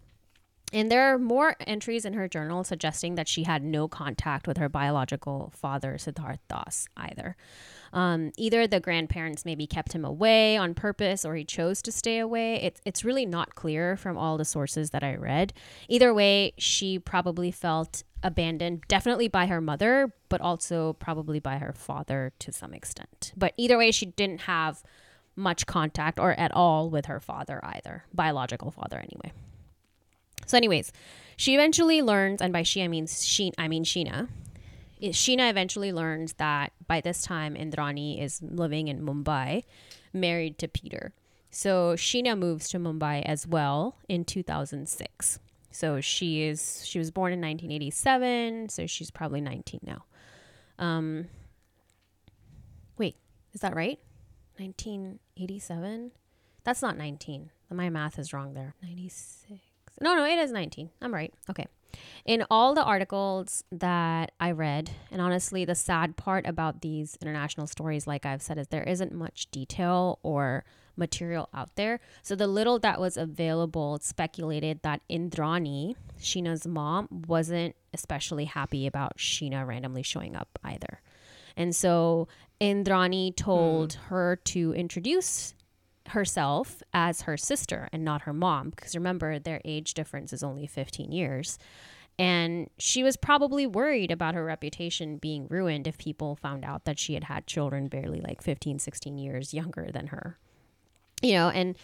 And 0.74 0.92
there 0.92 1.14
are 1.14 1.20
more 1.20 1.56
entries 1.68 2.04
in 2.04 2.14
her 2.14 2.28
journal 2.28 2.64
suggesting 2.64 3.16
that 3.16 3.28
she 3.28 3.44
had 3.44 3.64
no 3.64 3.88
contact 3.88 4.48
with 4.48 4.58
her 4.58 4.70
biological 4.70 5.54
father, 5.56 5.94
Siddharth 5.94 6.40
Das, 6.50 6.88
either. 6.98 7.36
Um, 7.94 8.32
either 8.38 8.66
the 8.66 8.80
grandparents 8.80 9.46
maybe 9.46 9.68
kept 9.68 9.94
him 9.94 10.04
away 10.04 10.58
on 10.58 10.74
purpose 10.74 11.24
or 11.24 11.36
he 11.36 11.46
chose 11.46 11.82
to 11.84 11.92
stay 11.92 12.18
away. 12.18 12.56
It's, 12.56 12.82
it's 12.86 13.06
really 13.06 13.26
not 13.26 13.56
clear 13.56 13.96
from 13.96 14.18
all 14.18 14.38
the 14.38 14.46
sources 14.46 14.90
that 14.90 15.04
I 15.04 15.16
read. 15.16 15.54
Either 15.88 16.14
way, 16.14 16.54
she 16.58 16.98
probably 16.98 17.52
felt 17.52 18.04
abandoned, 18.24 18.84
definitely 18.88 19.28
by 19.28 19.46
her 19.46 19.62
mother, 19.62 20.14
but 20.28 20.42
also 20.42 20.94
probably 20.94 21.40
by 21.40 21.60
her 21.60 21.72
father 21.74 22.34
to 22.40 22.52
some 22.52 22.74
extent. 22.74 23.32
But 23.38 23.54
either 23.58 23.78
way, 23.78 23.92
she 23.92 24.08
didn't 24.08 24.42
have 24.42 24.84
much 25.36 25.66
contact 25.66 26.20
or 26.20 26.34
at 26.34 26.52
all 26.52 26.90
with 26.90 27.06
her 27.06 27.20
father 27.20 27.60
either, 27.64 28.06
biological 28.14 28.72
father 28.72 28.98
anyway. 28.98 29.32
So, 30.46 30.58
anyways, 30.58 30.92
she 31.38 31.54
eventually 31.54 32.02
learns, 32.02 32.42
and 32.42 32.52
by 32.52 32.64
she 32.64 32.84
I 32.84 32.88
mean 32.88 33.08
she, 33.08 33.52
I 33.58 33.68
mean 33.68 33.84
Sheena. 33.84 34.28
Sheena 35.12 35.50
eventually 35.50 35.92
learns 35.92 36.34
that 36.34 36.72
by 36.88 37.02
this 37.02 37.24
time 37.24 37.56
Indrani 37.56 38.22
is 38.22 38.42
living 38.42 38.88
in 38.88 39.06
Mumbai, 39.06 39.64
married 40.14 40.58
to 40.60 40.68
Peter. 40.68 41.14
So 41.50 41.94
Sheena 41.94 42.38
moves 42.38 42.70
to 42.70 42.80
Mumbai 42.80 43.22
as 43.24 43.46
well 43.46 43.98
in 44.08 44.26
2006. 44.26 45.40
So 45.72 46.02
she 46.02 46.44
is 46.44 46.86
she 46.86 47.00
was 47.00 47.12
born 47.12 47.34
in 47.34 47.40
1987, 47.40 48.70
so 48.70 48.86
she's 48.86 49.12
probably 49.12 49.42
19 49.42 49.82
now. 49.84 50.06
Um, 50.80 51.28
wait, 52.98 53.18
is 53.54 53.62
that 53.62 53.76
right? 53.76 54.00
1987? 54.58 56.12
That's 56.64 56.82
not 56.82 56.98
19. 56.98 57.50
My 57.72 57.90
math 57.90 58.20
is 58.20 58.34
wrong 58.34 58.54
there. 58.54 58.76
96. 58.84 59.60
No, 60.00 60.16
no, 60.16 60.26
it 60.26 60.38
is 60.38 60.52
19. 60.52 60.92
I'm 61.02 61.14
right. 61.14 61.34
Okay. 61.50 61.66
In 62.26 62.46
all 62.50 62.74
the 62.74 62.84
articles 62.84 63.64
that 63.72 64.32
I 64.40 64.52
read, 64.52 64.92
and 65.12 65.22
honestly, 65.22 65.66
the 65.66 65.76
sad 65.76 66.16
part 66.16 66.48
about 66.48 66.82
these 66.82 67.18
international 67.22 67.68
stories, 67.68 68.08
like 68.08 68.26
I've 68.26 68.42
said, 68.42 68.58
is 68.58 68.68
there 68.68 68.84
isn't 68.84 69.14
much 69.14 69.52
detail 69.52 70.20
or 70.24 70.64
material 70.96 71.50
out 71.54 71.76
there. 71.76 72.00
So 72.22 72.36
the 72.36 72.48
little 72.48 72.80
that 72.80 73.00
was 73.00 73.18
available 73.18 74.00
speculated 74.02 74.82
that 74.84 75.02
Indrani, 75.10 75.96
Sheena's 76.20 76.68
mom, 76.68 77.08
wasn't 77.28 77.76
especially 77.94 78.46
happy 78.46 78.88
about 78.88 79.18
Sheena 79.18 79.66
randomly 79.66 80.04
showing 80.04 80.36
up 80.36 80.60
either. 80.64 81.02
And 81.56 81.76
so 81.76 82.28
Indrani 82.60 83.30
hmm. 83.30 83.44
told 83.44 83.94
her 84.08 84.38
to 84.38 84.74
introduce 84.74 85.56
herself 86.10 86.84
as 86.94 87.22
her 87.22 87.38
sister 87.38 87.90
and 87.92 88.04
not 88.04 88.24
her 88.24 88.34
mom 88.34 88.70
because 88.70 88.96
remember 88.96 89.40
their 89.40 89.62
age 89.64 89.94
difference 89.94 90.34
is 90.34 90.44
only 90.44 90.68
15 90.68 91.12
years. 91.12 91.58
And 92.20 92.70
she 92.78 93.02
was 93.02 93.18
probably 93.18 93.66
worried 93.66 94.12
about 94.12 94.36
her 94.36 94.46
reputation 94.46 95.18
being 95.18 95.48
ruined 95.50 95.88
if 95.88 95.98
people 95.98 96.36
found 96.36 96.64
out 96.64 96.86
that 96.86 97.00
she 97.00 97.16
had 97.16 97.24
had 97.24 97.48
children 97.48 97.88
barely 97.88 98.22
like 98.22 98.42
15 98.42 98.80
16 98.80 99.18
years 99.18 99.54
younger 99.54 99.90
than 99.92 100.08
her. 100.08 100.38
You 101.22 101.34
know 101.34 101.50
and 101.50 101.78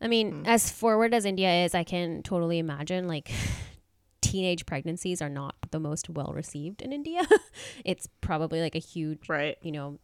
i 0.00 0.08
mean 0.08 0.44
mm. 0.44 0.46
as 0.46 0.70
forward 0.70 1.14
as 1.14 1.24
india 1.24 1.64
is 1.64 1.74
i 1.74 1.84
can 1.84 2.22
totally 2.22 2.58
imagine 2.58 3.06
like 3.06 3.30
teenage 4.20 4.66
pregnancies 4.66 5.22
are 5.22 5.28
not 5.30 5.54
the 5.70 5.78
most 5.78 6.10
well 6.10 6.32
received 6.34 6.82
in 6.82 6.92
india. 6.92 7.22
It's 7.84 8.08
probably 8.20 8.60
like 8.60 8.74
a 8.74 8.80
huge 8.80 9.28
Right. 9.28 9.56
you 9.62 9.72
know 9.72 9.98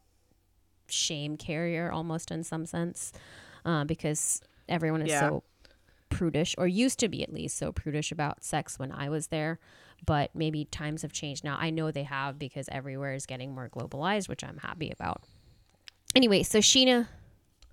shame 0.93 1.37
carrier 1.37 1.91
almost 1.91 2.31
in 2.31 2.43
some 2.45 2.67
sense 2.67 3.13
uh, 3.65 3.85
because 3.85 4.41
everyone 4.69 5.03
is 5.03 5.09
Yeah. 5.11 5.21
so 5.21 5.45
prudish 6.11 6.55
or 6.59 6.67
used 6.69 6.99
to 6.99 7.09
be 7.09 7.23
at 7.23 7.33
least 7.33 7.57
so 7.57 7.73
prudish 7.73 8.13
about 8.13 8.45
sex 8.45 8.79
when 8.79 8.93
i 8.93 9.09
was 9.09 9.29
there 9.29 9.59
but 10.05 10.31
maybe 10.35 10.67
times 10.67 11.01
have 11.01 11.13
changed 11.13 11.43
now 11.43 11.57
i 11.59 11.71
know 11.71 11.91
they 11.91 12.03
have 12.03 12.39
because 12.39 12.69
everywhere 12.71 13.15
is 13.15 13.25
getting 13.25 13.55
more 13.55 13.69
globalized 13.71 14.29
which 14.29 14.45
i'm 14.45 14.59
happy 14.59 14.91
about 14.91 15.23
anyway 16.15 16.43
so 16.43 16.59
sheena 16.59 17.09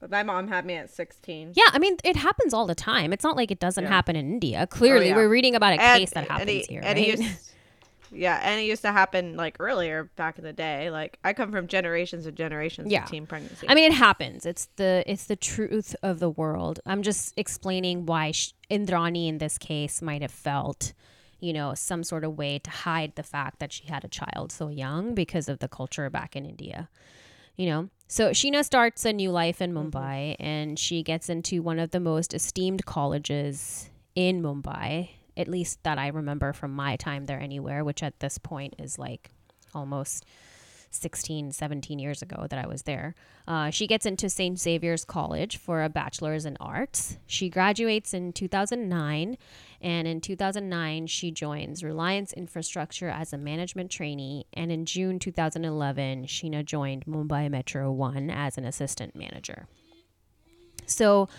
my 0.10 0.24
mom 0.24 0.48
had 0.48 0.66
me 0.66 0.76
at 0.76 0.90
16. 0.90 1.52
yeah 1.58 1.64
i 1.74 1.80
mean 1.80 1.98
it 2.06 2.16
happens 2.16 2.54
all 2.54 2.66
the 2.66 2.76
time 2.76 3.12
it's 3.12 3.26
not 3.26 3.36
like 3.36 3.52
it 3.52 3.60
doesn't 3.60 3.84
Yeah. 3.84 3.90
happen 3.90 4.16
in 4.16 4.32
india 4.32 4.66
clearly 4.68 5.10
yeah. 5.10 5.16
we're 5.18 5.28
reading 5.28 5.54
about 5.56 5.74
a 5.74 5.82
And- 5.82 6.00
case 6.00 6.12
that 6.12 6.30
happens 6.30 6.50
it- 6.50 6.70
here 6.70 6.82
right? 6.82 7.20
yeah, 8.12 8.40
and 8.44 8.60
it 8.60 8.64
used 8.64 8.82
to 8.84 8.92
happen 8.92 9.36
like 9.36 9.58
earlier 9.60 10.10
back 10.16 10.38
in 10.38 10.44
the 10.44 10.54
day. 10.54 10.90
Like 10.90 11.20
I 11.24 11.34
come 11.34 11.52
from 11.52 11.68
generations 11.68 12.26
and 12.26 12.36
generations 12.36 12.92
Yeah. 12.92 13.04
of 13.04 13.10
teen 13.10 13.26
pregnancy. 13.26 13.68
I 13.70 13.76
mean, 13.76 13.92
it 13.92 13.96
happens. 13.96 14.46
It's 14.46 14.68
the 14.76 15.04
it's 15.06 15.26
the 15.26 15.36
truth 15.36 15.96
of 16.04 16.20
the 16.20 16.30
world. 16.30 16.80
I'm 16.86 17.04
just 17.04 17.34
explaining 17.38 18.06
why 18.06 18.32
sh- 18.32 18.54
Indrani 18.70 19.28
in 19.28 19.38
this 19.38 19.58
case 19.58 20.02
might 20.02 20.22
have 20.22 20.32
felt, 20.32 20.94
you 21.40 21.54
know, 21.54 21.74
some 21.74 22.04
sort 22.04 22.24
of 22.24 22.38
way 22.38 22.60
to 22.60 22.70
hide 22.70 23.16
the 23.16 23.24
fact 23.24 23.60
that 23.60 23.72
she 23.74 23.88
had 23.88 24.04
a 24.04 24.10
child 24.10 24.52
so 24.52 24.70
young 24.70 25.14
because 25.14 25.50
of 25.50 25.60
the 25.60 25.68
culture 25.68 26.10
back 26.10 26.36
in 26.36 26.46
India. 26.46 26.90
You 27.56 27.66
know, 27.68 27.90
so 28.08 28.30
Sheena 28.30 28.64
starts 28.64 29.04
a 29.06 29.12
new 29.14 29.32
life 29.32 29.62
in 29.62 29.74
mm-hmm. 29.74 29.90
Mumbai, 29.90 30.36
and 30.40 30.80
she 30.80 31.04
gets 31.04 31.30
into 31.30 31.62
one 31.62 31.78
of 31.78 31.92
the 31.92 32.00
most 32.00 32.34
esteemed 32.34 32.86
colleges 32.86 33.90
in 34.16 34.42
Mumbai, 34.42 35.10
at 35.40 35.48
least 35.48 35.82
that 35.84 35.98
I 35.98 36.08
remember 36.08 36.54
from 36.54 36.72
my 36.74 36.98
time 36.98 37.26
there 37.26 37.40
anywhere, 37.40 37.84
which 37.84 38.04
at 38.04 38.20
this 38.20 38.38
point 38.38 38.76
is 38.78 39.00
like 39.00 39.32
almost 39.74 40.26
16, 40.92 41.52
17 41.52 42.00
years 42.00 42.22
ago 42.22 42.48
that 42.50 42.60
I 42.60 42.68
was 42.68 42.84
there. 42.84 43.16
Uh, 43.48 43.70
she 43.70 43.88
gets 43.88 44.06
into 44.06 44.30
St. 44.30 44.60
Xavier's 44.60 45.06
College 45.06 45.58
for 45.58 45.84
a 45.84 45.90
bachelor's 45.90 46.46
in 46.46 46.58
arts. 46.60 47.18
She 47.28 47.50
graduates 47.50 48.14
in 48.14 48.34
2009, 48.34 49.38
and 49.82 50.08
in 50.08 50.20
2009, 50.20 51.08
she 51.08 51.32
joins 51.32 51.84
Reliance 51.84 52.34
Infrastructure 52.34 53.10
as 53.10 53.34
a 53.34 53.38
management 53.38 53.92
trainee. 53.92 54.48
And 54.54 54.72
in 54.72 54.86
June 54.86 55.20
2011, 55.20 56.26
Sheena 56.26 56.66
joined 56.66 57.06
Mumbai 57.06 57.50
Metro 57.50 57.92
1 57.92 58.30
as 58.30 58.58
an 58.58 58.66
assistant 58.66 59.16
manager. 59.16 59.68
So, 60.86 61.30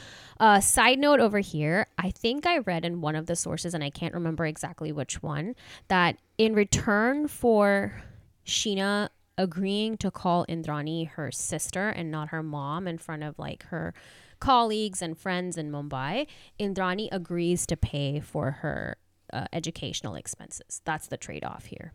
uh, 0.40 0.58
side 0.58 0.98
note 0.98 1.20
over 1.20 1.38
here, 1.38 1.86
I 1.98 2.10
think 2.10 2.46
I 2.46 2.58
read 2.58 2.84
in 2.84 3.02
one 3.02 3.14
of 3.14 3.26
the 3.26 3.36
sources, 3.36 3.74
and 3.74 3.84
I 3.84 3.90
can't 3.90 4.14
remember 4.14 4.46
exactly 4.46 4.90
which 4.90 5.22
one, 5.22 5.54
that 5.88 6.16
in 6.38 6.54
return 6.54 7.28
for 7.28 8.02
Sheena 8.46 9.10
agreeing 9.36 9.96
to 9.98 10.10
call 10.10 10.46
Indrani 10.46 11.10
her 11.10 11.30
sister 11.30 11.90
and 11.90 12.10
not 12.10 12.28
her 12.28 12.42
mom 12.42 12.88
in 12.88 12.98
front 12.98 13.22
of 13.22 13.38
like 13.38 13.64
her 13.64 13.94
colleagues 14.40 15.02
and 15.02 15.16
friends 15.16 15.58
in 15.58 15.70
Mumbai, 15.70 16.26
Indrani 16.58 17.08
agrees 17.12 17.66
to 17.66 17.76
pay 17.76 18.20
for 18.20 18.50
her 18.50 18.96
uh, 19.32 19.44
educational 19.52 20.14
expenses. 20.14 20.80
That's 20.84 21.06
the 21.06 21.16
trade 21.16 21.44
off 21.44 21.66
here. 21.66 21.92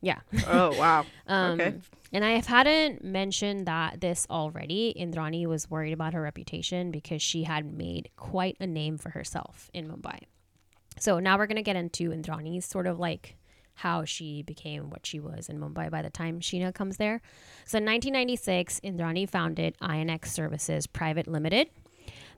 Yeah. 0.00 0.20
Oh 0.46 0.76
wow. 0.78 1.04
Um, 1.26 1.60
okay. 1.60 1.74
And 2.12 2.24
I 2.24 2.40
hadn't 2.40 3.04
mentioned 3.04 3.66
that 3.66 4.00
this 4.00 4.26
already. 4.28 4.92
Indrani 4.98 5.46
was 5.46 5.70
worried 5.70 5.92
about 5.92 6.12
her 6.12 6.20
reputation 6.20 6.90
because 6.90 7.22
she 7.22 7.44
had 7.44 7.72
made 7.72 8.10
quite 8.16 8.56
a 8.58 8.66
name 8.66 8.98
for 8.98 9.10
herself 9.10 9.70
in 9.72 9.86
Mumbai. 9.86 10.22
So 10.98 11.20
now 11.20 11.38
we're 11.38 11.46
going 11.46 11.56
to 11.56 11.62
get 11.62 11.76
into 11.76 12.10
Indrani's 12.10 12.64
sort 12.64 12.88
of 12.88 12.98
like 12.98 13.36
how 13.74 14.04
she 14.04 14.42
became 14.42 14.90
what 14.90 15.06
she 15.06 15.20
was 15.20 15.48
in 15.48 15.58
Mumbai 15.60 15.88
by 15.88 16.02
the 16.02 16.10
time 16.10 16.40
Sheena 16.40 16.74
comes 16.74 16.96
there. 16.96 17.22
So 17.64 17.78
in 17.78 17.84
1996, 17.84 18.80
Indrani 18.80 19.28
founded 19.28 19.76
INX 19.80 20.26
Services 20.26 20.86
Private 20.86 21.28
Limited. 21.28 21.70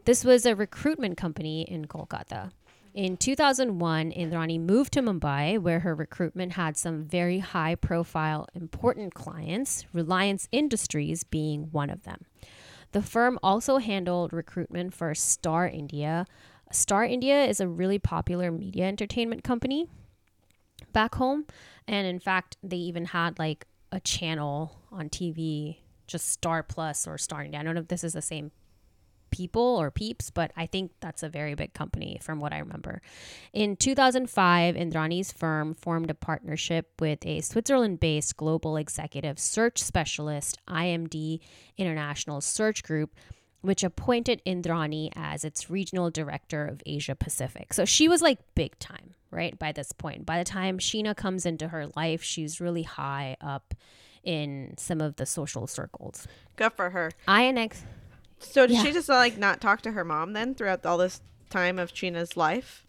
This 0.05 0.25
was 0.25 0.44
a 0.44 0.55
recruitment 0.55 1.16
company 1.16 1.62
in 1.62 1.87
Kolkata. 1.87 2.51
In 2.95 3.17
2001, 3.17 4.11
Indrani 4.13 4.61
moved 4.61 4.93
to 4.93 5.01
Mumbai, 5.01 5.59
where 5.59 5.81
her 5.81 5.95
recruitment 5.95 6.53
had 6.53 6.77
some 6.77 7.05
very 7.05 7.39
high 7.39 7.75
profile, 7.75 8.47
important 8.55 9.15
clients, 9.15 9.87
Reliance 9.95 10.47
Industries 10.53 11.25
being 11.25 11.69
one 11.71 11.89
of 11.89 12.03
them. 12.03 12.27
The 12.93 13.01
firm 13.01 13.39
also 13.43 13.79
handled 13.79 14.35
recruitment 14.35 14.93
for 14.93 15.15
Star 15.15 15.67
India. 15.67 16.27
Star 16.71 17.03
India 17.05 17.45
is 17.45 17.61
a 17.61 17.69
really 17.69 17.99
popular 17.99 18.51
media 18.51 18.85
entertainment 18.85 19.43
company 19.43 19.89
back 20.93 21.15
home. 21.15 21.47
And 21.89 22.07
in 22.07 22.21
fact, 22.21 22.59
they 22.63 22.77
even 22.77 23.07
had 23.07 23.39
like 23.39 23.67
a 23.91 24.01
channel 24.01 24.83
on 24.91 25.09
TV, 25.09 25.79
just 26.07 26.29
Star 26.29 26.63
Plus 26.63 27.07
or 27.07 27.17
Star 27.17 27.43
India. 27.43 27.61
I 27.61 27.63
don't 27.63 27.75
know 27.75 27.81
if 27.81 27.89
this 27.89 28.05
is 28.05 28.13
the 28.13 28.21
same 28.21 28.51
people 29.33 29.77
or 29.81 29.90
peeps, 29.90 30.31
but 30.31 30.53
I 30.57 30.66
think 30.66 30.92
that's 31.01 31.25
a 31.25 31.29
very 31.29 31.57
big 31.57 31.75
company 31.75 32.21
from 32.23 32.38
what 32.38 32.53
I 32.53 32.59
remember. 32.59 33.03
In 33.53 33.75
2005, 33.75 34.77
Indrani's 34.77 35.33
firm 35.33 35.75
formed 35.75 36.11
a 36.11 36.14
partnership 36.14 36.92
with 37.01 37.27
a 37.27 37.40
Switzerland 37.40 37.99
based 37.99 38.37
global 38.37 38.77
executive 38.77 39.40
search 39.40 39.83
specialist, 39.83 40.59
IMD 40.68 41.40
International 41.77 42.40
Search 42.40 42.85
Group. 42.85 43.16
Which 43.61 43.85
appointed 43.85 44.42
Indrani 44.45 45.12
as 45.14 45.45
its 45.45 45.71
regional 45.71 46.11
director 46.11 46.66
of 46.66 46.83
Asia 46.85 47.14
Pacific. 47.14 47.73
So 47.73 47.85
she 47.85 48.09
was 48.09 48.21
like 48.21 48.40
big 48.57 48.77
time, 48.81 49.14
right? 49.31 49.57
By 49.57 49.71
this 49.71 49.92
point. 49.92 50.27
By 50.27 50.38
the 50.38 50.45
time 50.45 50.79
Sheena 50.79 51.14
comes 51.14 51.47
into 51.47 51.68
her 51.68 51.87
life, 51.95 52.25
she's 52.25 52.61
really 52.61 52.83
high 52.83 53.37
up 53.40 53.73
in 54.25 54.75
some 54.79 55.01
of 55.01 55.14
the 55.14 55.27
social 55.27 55.68
circles. 55.68 56.27
Good 56.57 56.73
for 56.73 56.90
her. 56.90 57.12
INX. 57.29 57.83
So 58.43 58.67
did 58.67 58.75
Yeah. 58.75 58.83
she 58.83 58.93
just 58.93 59.09
like 59.09 59.39
not 59.39 59.61
talk 59.61 59.83
to 59.83 59.93
her 59.93 60.05
mom 60.05 60.33
then 60.33 60.55
throughout 60.55 60.85
all 60.85 60.99
this 60.99 61.21
time 61.51 61.79
of 61.79 61.93
Sheena's 61.93 62.37
life? 62.37 62.87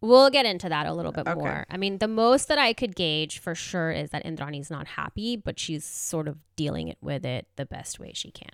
We'll 0.00 0.28
get 0.28 0.44
into 0.44 0.68
that 0.68 0.86
a 0.86 0.92
little 0.92 1.12
bit 1.12 1.26
Okay. 1.26 1.38
more. 1.40 1.64
I 1.70 1.78
mean, 1.78 1.96
the 1.98 2.08
most 2.08 2.48
that 2.48 2.58
I 2.58 2.74
could 2.74 2.94
gauge 2.94 3.38
for 3.38 3.54
sure 3.54 3.90
is 3.90 4.10
that 4.10 4.22
Indrani's 4.24 4.70
not 4.70 4.86
happy, 4.86 5.34
but 5.36 5.58
she's 5.58 5.84
sort 5.84 6.28
of 6.28 6.36
dealing 6.56 6.88
it 6.88 6.98
with 7.00 7.24
it 7.24 7.46
the 7.56 7.64
best 7.64 7.98
way 7.98 8.12
she 8.14 8.30
can. 8.30 8.50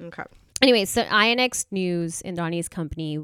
Okay. 0.00 0.22
Anyway, 0.62 0.84
so 0.84 1.02
INX 1.04 1.66
News, 1.72 2.22
Indrani's 2.24 2.68
company, 2.68 3.18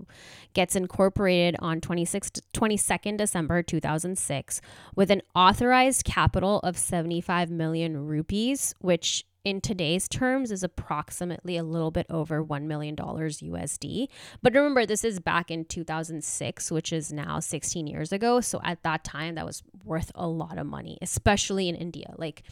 gets 0.53 0.75
incorporated 0.75 1.55
on 1.61 1.81
26, 1.81 2.33
22nd 2.53 3.17
December 3.17 3.63
2006 3.63 4.61
with 4.97 5.13
an 5.13 5.23
authorized 5.37 6.05
capital 6.05 6.59
of 6.61 6.77
75 6.77 7.49
million 7.51 8.05
rupees, 8.09 8.75
which 8.81 9.25
in 9.45 9.61
today's 9.61 10.09
terms 10.09 10.51
is 10.51 10.63
approximately 10.63 11.57
a 11.57 11.63
little 11.63 11.91
bit 11.91 12.07
over 12.11 12.45
$1 12.45 12.63
million 12.63 12.97
USD. 12.97 14.09
But 14.43 14.55
remember, 14.55 14.87
this 14.87 15.05
is 15.05 15.21
back 15.21 15.51
in 15.51 15.65
2006, 15.65 16.71
which 16.71 16.93
is 16.93 17.13
now 17.13 17.41
16 17.41 17.87
years 17.87 18.13
ago. 18.13 18.41
So 18.41 18.61
at 18.63 18.83
that 18.83 19.05
time, 19.05 19.37
that 19.37 19.47
was 19.47 19.63
worth 19.85 20.13
a 20.15 20.27
lot 20.27 20.59
of 20.59 20.67
money, 20.67 20.99
especially 21.01 21.69
in 21.69 21.75
India. 21.75 22.15
Like, 22.17 22.43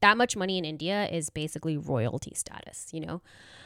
that 0.00 0.16
much 0.16 0.36
money 0.36 0.58
in 0.58 0.64
India 0.64 1.08
is 1.10 1.28
basically 1.28 1.76
royalty 1.76 2.32
status, 2.34 2.88
you 2.92 3.00
know? 3.00 3.20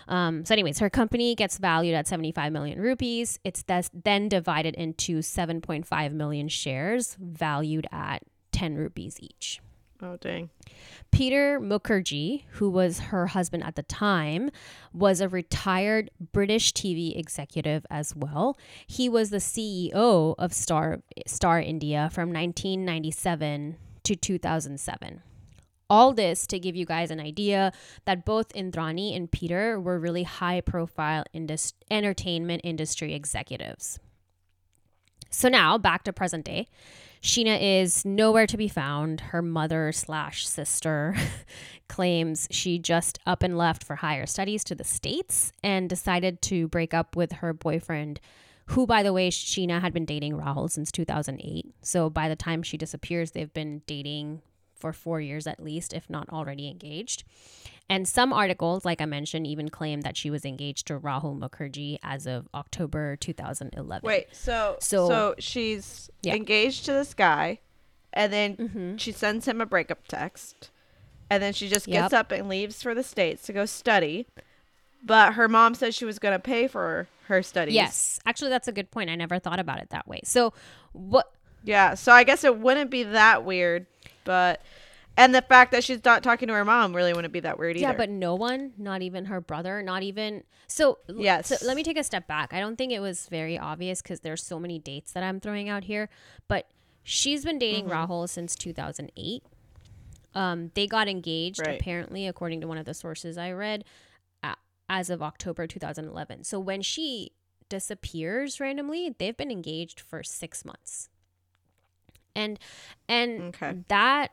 Um, 0.09 0.45
so, 0.45 0.55
anyways, 0.55 0.79
her 0.79 0.89
company 0.89 1.35
gets 1.35 1.59
valued 1.59 1.95
at 1.95 2.09
75 2.09 2.53
million 2.53 2.81
rupees. 2.81 3.39
It's 3.45 3.63
then 3.93 4.29
divided 4.29 4.75
into 4.75 5.19
7.5 5.19 6.13
million 6.13 6.49
shares 6.49 7.17
valued 7.21 7.87
at 7.93 8.23
10 8.53 8.77
rupees 8.77 9.19
each. 9.21 9.61
Oh 10.03 10.17
dang. 10.17 10.51
Peter 11.12 11.61
Mukherjee, 11.61 12.43
who 12.53 12.69
was 12.69 12.99
her 12.99 13.29
husband 13.29 13.62
at 13.62 13.77
the 13.77 13.85
time, 13.85 14.51
was 14.93 15.21
a 15.21 15.29
retired 15.29 16.11
British 16.33 16.73
TV 16.73 17.17
executive 17.17 17.87
as 17.88 18.17
well. 18.17 18.59
He 18.87 19.09
was 19.09 19.31
the 19.31 19.37
CEO 19.37 20.35
of 20.37 20.53
Star 20.53 21.03
Star 21.27 21.61
India 21.61 22.11
from 22.12 22.31
1997 22.31 23.77
to 24.03 24.17
2007. 24.17 25.23
All 25.88 26.12
this 26.12 26.47
to 26.49 26.59
give 26.59 26.75
you 26.75 26.87
guys 26.87 27.11
an 27.11 27.21
idea 27.21 27.71
that 28.07 28.25
both 28.25 28.49
Indrani 28.55 29.15
and 29.15 29.31
Peter 29.31 29.79
were 29.79 30.01
really 30.01 30.23
high 30.25 30.62
profile 30.62 31.25
indus- 31.33 31.75
entertainment 31.91 32.62
industry 32.65 33.15
executives. 33.15 34.01
So 35.31 35.49
now 35.49 35.79
back 35.79 36.03
to 36.05 36.12
present 36.12 36.47
day. 36.47 36.67
Sheena 37.23 37.81
is 37.81 38.05
nowhere 38.05 38.49
to 38.49 38.57
be 38.57 38.67
found. 38.67 39.21
Her 39.21 39.43
mother 39.43 39.93
slash 39.93 40.47
sister 40.47 41.15
claims 41.89 42.49
she 42.51 42.81
just 42.81 43.21
up 43.25 43.45
and 43.45 43.57
left 43.57 43.85
for 43.85 43.97
higher 43.97 44.27
studies 44.27 44.65
to 44.65 44.75
the 44.75 44.83
States 44.83 45.53
and 45.63 45.89
decided 45.89 46.43
to 46.43 46.67
break 46.67 46.93
up 46.93 47.15
with 47.15 47.33
her 47.33 47.53
boyfriend, 47.53 48.19
who, 48.67 48.89
by 48.89 49.05
the 49.05 49.13
way, 49.13 49.31
Sheena 49.31 49.81
had 49.81 49.93
been 49.93 50.05
dating 50.05 50.33
Rahul 50.33 50.69
since 50.69 50.91
2008. 50.91 51.73
So 51.83 52.11
by 52.11 52.29
the 52.29 52.35
time 52.35 52.65
she 52.65 52.77
disappears, 52.77 53.31
they've 53.31 53.55
been 53.55 53.83
dating 53.87 54.43
for 54.75 54.93
four 54.93 55.21
years 55.21 55.47
at 55.47 55.63
least, 55.63 55.93
if 55.93 56.11
not 56.11 56.29
already 56.29 56.69
engaged. 56.69 57.23
And 57.90 58.09
some 58.09 58.33
articles, 58.33 58.85
like 58.85 59.01
I 59.01 59.05
mentioned, 59.05 59.47
even 59.47 59.68
claim 59.68 60.01
that 60.03 60.16
she 60.16 60.31
was 60.31 60.45
engaged 60.45 60.87
to 60.87 60.99
Rahul 60.99 61.38
Mukherjee 61.38 61.99
as 62.03 62.27
of 62.27 62.49
October 62.55 63.16
2011. 63.16 64.07
Wait, 64.07 64.29
so 64.33 64.77
so, 64.81 65.09
So- 65.09 65.35
she's 65.38 66.11
Yeah. 66.23 66.35
engaged 66.35 66.85
to 66.87 66.92
this 66.92 67.12
guy 67.14 67.59
and 68.12 68.33
then 68.33 68.57
Mm-hmm. 68.57 68.97
she 68.97 69.12
sends 69.12 69.47
him 69.47 69.61
a 69.61 69.66
breakup 69.66 70.07
text. 70.09 70.71
And 71.31 71.42
then 71.42 71.53
she 71.55 71.68
just 71.68 71.88
Yep. 71.88 72.03
gets 72.03 72.12
up 72.12 72.31
and 72.31 72.49
leaves 72.49 72.83
for 72.83 72.95
the 72.95 73.03
States 73.03 73.42
to 73.45 73.53
go 73.55 73.64
study. 73.66 74.27
But 75.03 75.35
her 75.35 75.49
mom 75.49 75.75
says 75.75 75.95
she 75.95 76.05
was 76.05 76.18
going 76.18 76.33
to 76.35 76.38
pay 76.38 76.68
for 76.68 77.09
her 77.27 77.42
studies. 77.42 77.75
Yes, 77.75 78.21
actually, 78.27 78.51
that's 78.51 78.68
a 78.68 78.73
good 78.73 78.90
point. 78.90 79.11
I 79.11 79.16
never 79.16 79.38
thought 79.38 79.59
about 79.59 79.81
it 79.81 79.90
that 79.90 80.07
way. 80.07 80.21
So, 80.25 80.53
what? 80.92 81.33
Yeah, 81.64 81.95
so 81.95 82.12
I 82.12 82.23
guess 82.25 82.45
it 82.45 82.59
wouldn't 82.59 82.90
be 82.90 83.03
that 83.03 83.45
weird, 83.45 83.87
but 84.25 84.61
and 85.16 85.35
the 85.35 85.42
fact 85.42 85.72
that 85.72 85.85
she's 85.85 86.05
not 86.05 86.22
talking 86.22 86.48
to 86.48 86.55
her 86.55 86.64
mom 86.64 86.94
really 86.94 87.12
wouldn't 87.12 87.33
be 87.33 87.40
that 87.40 87.59
weird 87.59 87.77
either. 87.77 87.88
Yeah, 87.88 87.92
but 87.96 88.09
no 88.11 88.35
one, 88.35 88.72
not 88.79 89.03
even 89.03 89.27
her 89.27 89.40
brother, 89.40 89.83
not 89.83 90.03
even. 90.03 90.44
So, 90.66 90.98
Yes. 91.09 91.48
So 91.61 91.66
let 91.66 91.77
me 91.77 91.83
take 91.83 91.98
a 91.98 92.05
step 92.05 92.27
back. 92.27 92.53
I 92.53 92.61
don't 92.61 92.77
think 92.77 92.92
it 92.92 93.01
was 93.01 93.27
very 93.29 93.59
obvious 93.59 94.01
because 94.03 94.20
there's 94.20 94.42
so 94.42 94.59
many 94.59 94.79
dates 94.79 95.12
that 95.12 95.22
I'm 95.22 95.38
throwing 95.40 95.68
out 95.68 95.85
here. 95.85 96.09
But 96.48 96.68
she's 97.03 97.44
been 97.44 97.59
dating 97.59 97.87
Mm-hmm. 97.87 98.12
Rahul 98.12 98.29
since 98.29 98.55
2008. 98.57 99.42
Um, 100.35 100.70
they 100.75 100.87
got 100.87 101.09
engaged 101.09 101.61
Right. 101.61 101.79
apparently, 101.79 102.27
according 102.27 102.61
to 102.62 102.66
one 102.66 102.79
of 102.79 102.87
the 102.87 102.94
sources 102.94 103.37
I 103.37 103.53
read, 103.53 103.85
as 104.88 105.09
of 105.09 105.22
October 105.22 105.66
2011. 105.66 106.44
So 106.44 106.61
when 106.61 106.83
she 106.83 107.33
disappears 107.70 108.61
randomly, 108.61 109.14
they've 109.18 109.37
been 109.37 109.51
engaged 109.51 110.01
for 110.01 110.22
six 110.22 110.66
months. 110.66 111.09
And 112.37 112.59
and 113.09 113.40
Okay. 113.55 113.79
that 113.88 114.33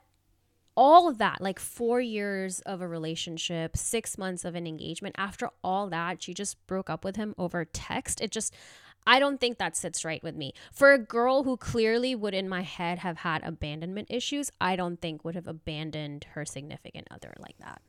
all 0.79 1.09
of 1.09 1.17
that, 1.17 1.41
like 1.41 1.59
four 1.59 1.99
years 1.99 2.61
of 2.61 2.79
a 2.79 2.87
relationship, 2.87 3.75
six 3.75 4.17
months 4.17 4.45
of 4.45 4.55
an 4.55 4.65
engagement, 4.65 5.13
after 5.17 5.49
all 5.61 5.89
that, 5.89 6.23
she 6.23 6.33
just 6.33 6.55
broke 6.67 6.89
up 6.89 7.03
with 7.03 7.17
him 7.17 7.35
over 7.37 7.65
text. 7.65 8.21
It 8.21 8.31
just, 8.31 8.55
I 9.05 9.19
don't 9.19 9.41
think 9.41 9.57
that 9.57 9.75
sits 9.75 10.05
right 10.05 10.23
with 10.23 10.37
me. 10.37 10.53
For 10.71 10.93
a 10.93 10.97
girl 10.97 11.43
who 11.43 11.57
clearly 11.57 12.15
would, 12.15 12.33
in 12.33 12.47
my 12.47 12.61
head, 12.61 12.99
have 12.99 13.17
had 13.17 13.43
abandonment 13.43 14.07
issues, 14.09 14.51
I 14.61 14.77
don't 14.77 15.01
think 15.01 15.25
would 15.25 15.35
have 15.35 15.47
abandoned 15.47 16.27
her 16.31 16.45
significant 16.45 17.09
other 17.11 17.33
like 17.39 17.57
that. 17.59 17.81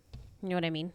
You 0.43 0.49
know 0.49 0.57
what 0.57 0.65
I 0.65 0.71
mean? 0.71 0.93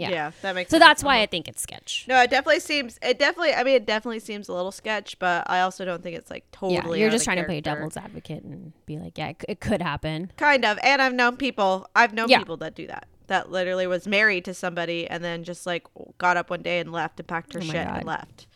Yeah. 0.00 0.10
Yeah. 0.10 0.30
that 0.42 0.54
makes 0.54 0.70
So 0.70 0.78
sense. 0.78 0.86
that's 0.88 1.04
why 1.04 1.16
Uh-huh. 1.16 1.22
I 1.22 1.26
think 1.26 1.48
it's 1.48 1.60
sketch. 1.62 2.04
No, 2.08 2.20
it 2.22 2.30
definitely 2.30 2.60
seems. 2.60 2.98
It 3.02 3.18
definitely. 3.18 3.54
I 3.54 3.62
mean, 3.64 3.74
it 3.76 3.86
definitely 3.86 4.20
seems 4.20 4.48
a 4.48 4.52
little 4.54 4.72
sketch, 4.72 5.18
but 5.18 5.48
I 5.50 5.60
also 5.60 5.84
don't 5.84 6.02
think 6.02 6.16
it's 6.16 6.30
like 6.30 6.44
totally 6.52 6.98
Yeah, 6.98 7.04
you're 7.04 7.10
just 7.12 7.24
trying 7.24 7.36
to 7.38 7.44
play 7.44 7.60
devil's 7.60 7.96
advocate 7.96 8.42
and 8.44 8.72
be 8.86 8.98
like, 8.98 9.16
yeah, 9.18 9.28
it, 9.28 9.44
it 9.48 9.60
could 9.60 9.82
happen. 9.82 10.32
Kind 10.36 10.64
of, 10.64 10.78
and 10.82 11.00
I've 11.02 11.14
known 11.14 11.36
people. 11.36 11.88
I've 11.94 12.12
known 12.14 12.28
Yeah. 12.28 12.38
people 12.38 12.56
that 12.58 12.74
do 12.74 12.86
that. 12.86 13.06
That 13.28 13.50
literally 13.50 13.86
was 13.86 14.08
married 14.08 14.44
to 14.46 14.54
somebody 14.54 15.06
and 15.06 15.22
then 15.22 15.44
just 15.44 15.64
like 15.66 15.86
got 16.18 16.36
up 16.36 16.50
one 16.50 16.62
day 16.62 16.80
and 16.80 16.90
left 16.90 17.20
and 17.20 17.28
packed 17.28 17.52
her 17.54 17.60
Oh 17.60 17.64
shit 17.64 17.86
God. 17.86 17.96
and 17.98 18.04
left, 18.06 18.46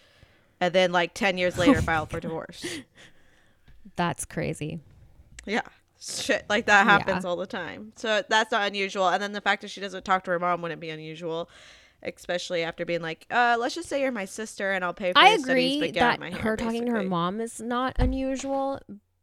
and 0.61 0.75
then 0.75 0.91
like 0.91 1.15
ten 1.15 1.39
years 1.39 1.57
later 1.59 1.81
filed 1.91 2.11
for 2.11 2.19
divorce. 2.21 2.65
That's 3.97 4.25
crazy. 4.25 4.81
Yeah. 5.47 5.61
Shit 6.07 6.45
like 6.49 6.67
that 6.67 6.85
happens 6.87 7.25
Yeah. 7.25 7.31
all 7.31 7.37
the 7.37 7.47
time. 7.47 7.93
So 7.97 8.23
that's 8.29 8.51
not 8.53 8.67
unusual. 8.67 9.09
And 9.09 9.23
then 9.23 9.33
the 9.33 9.41
fact 9.41 9.63
that 9.63 9.69
she 9.69 9.81
doesn't 9.81 10.05
talk 10.05 10.25
to 10.25 10.31
her 10.33 10.39
mom 10.39 10.61
wouldn't 10.63 10.81
be 10.81 10.91
unusual. 10.91 11.49
especially 12.07 12.63
after 12.63 12.85
being 12.85 13.01
like, 13.01 13.25
uh, 13.31 13.57
let's 13.59 13.75
just 13.75 13.89
say 13.89 14.03
you're 14.03 14.13
my 14.13 14.27
sister 14.27 14.73
and 14.73 14.85
I'll 14.85 14.93
pay 14.93 15.13
for 15.15 15.19
I 15.19 15.37
studies, 15.39 15.45
agree 15.77 15.81
but 15.81 15.93
get 15.95 16.01
that 16.01 16.21
my 16.21 16.29
hair, 16.31 16.39
her 16.43 16.57
talking 16.59 16.85
to 16.85 16.93
her 16.93 17.03
mom 17.03 17.41
is 17.41 17.63
not 17.63 17.97
unusual 17.99 18.79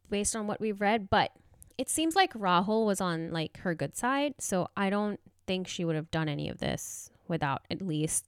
based 0.09 0.35
on 0.35 0.47
what 0.47 0.59
we've 0.59 0.81
read, 0.81 1.07
but 1.07 1.29
it 1.77 1.89
seems 1.89 2.15
like 2.15 2.33
Rahul 2.33 2.87
was 2.87 2.99
on 2.99 3.31
like 3.31 3.59
her 3.59 3.75
good 3.75 3.95
side, 3.95 4.33
so 4.39 4.67
I 4.75 4.89
don't 4.89 5.19
think 5.45 5.67
she 5.67 5.85
would 5.85 5.95
have 5.95 6.09
done 6.09 6.27
any 6.27 6.49
of 6.49 6.57
this 6.57 7.11
without 7.27 7.61
at 7.69 7.83
least 7.83 8.25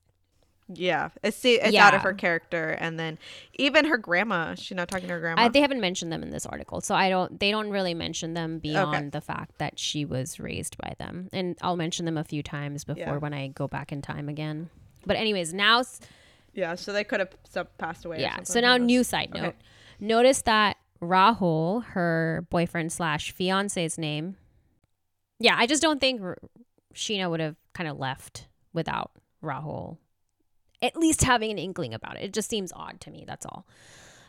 Yeah, 0.74 1.10
it's 1.24 1.36
see, 1.38 1.56
it's 1.56 1.76
out 1.76 1.94
of 1.94 2.02
her 2.02 2.14
character, 2.14 2.70
and 2.72 3.00
then 3.00 3.20
even 3.56 3.86
her 3.86 3.98
grandma. 3.98 4.56
She's 4.56 4.76
not 4.78 4.88
talking 4.88 5.08
to 5.08 5.14
her 5.16 5.20
grandma. 5.20 5.44
I, 5.44 5.48
they 5.50 5.60
haven't 5.62 5.82
mentioned 5.82 6.12
them 6.12 6.24
in 6.24 6.30
this 6.30 6.46
article, 6.46 6.80
so 6.82 6.96
I 6.96 7.10
don't. 7.10 7.40
They 7.40 7.52
don't 7.52 7.70
really 7.70 7.94
mention 7.94 8.34
them 8.34 8.60
beyond 8.60 9.12
the 9.12 9.22
fact 9.22 9.58
that 9.58 9.78
she 9.78 10.06
was 10.06 10.40
raised 10.40 10.78
by 10.78 10.94
them, 10.98 11.30
and 11.34 11.58
I'll 11.62 11.76
mention 11.76 12.06
them 12.06 12.18
a 12.18 12.24
few 12.24 12.42
times 12.42 12.84
before 12.86 13.04
Yeah. 13.04 13.18
when 13.18 13.34
I 13.34 13.48
go 13.50 13.68
back 13.68 13.92
in 13.92 14.02
time 14.02 14.30
again. 14.30 14.70
But 15.06 15.18
anyways, 15.18 15.54
now 15.54 15.84
yeah, 16.54 16.76
so 16.76 16.94
they 16.94 17.04
could 17.04 17.20
have 17.20 17.78
passed 17.78 18.06
away. 18.06 18.22
yeah. 18.22 18.44
So 18.44 18.60
now, 18.62 18.78
new 18.78 19.04
side 19.04 19.32
Okay. 19.34 19.42
note. 19.42 19.56
Notice 20.00 20.44
that 20.44 20.78
Rahul, 21.02 21.84
her 21.88 22.48
boyfriend 22.50 22.92
slash 22.94 23.32
fiance's 23.32 23.98
name. 23.98 24.38
Yeah, 25.40 25.56
I 25.58 25.66
just 25.68 25.82
don't 25.82 26.00
think 26.00 26.22
R- 26.22 26.38
Sheena 26.96 27.30
would 27.30 27.42
have 27.42 27.56
kind 27.74 27.90
of 27.90 27.98
left 28.00 28.48
without 28.72 29.12
Rahul, 29.44 29.98
at 30.84 30.98
least 30.98 31.24
having 31.24 31.50
an 31.50 31.58
inkling 31.58 31.94
about 31.94 32.18
it. 32.18 32.24
It 32.24 32.34
just 32.34 32.50
seems 32.50 32.72
odd 32.76 33.02
to 33.02 33.12
me. 33.12 33.24
That's 33.26 33.46
all. 33.46 33.66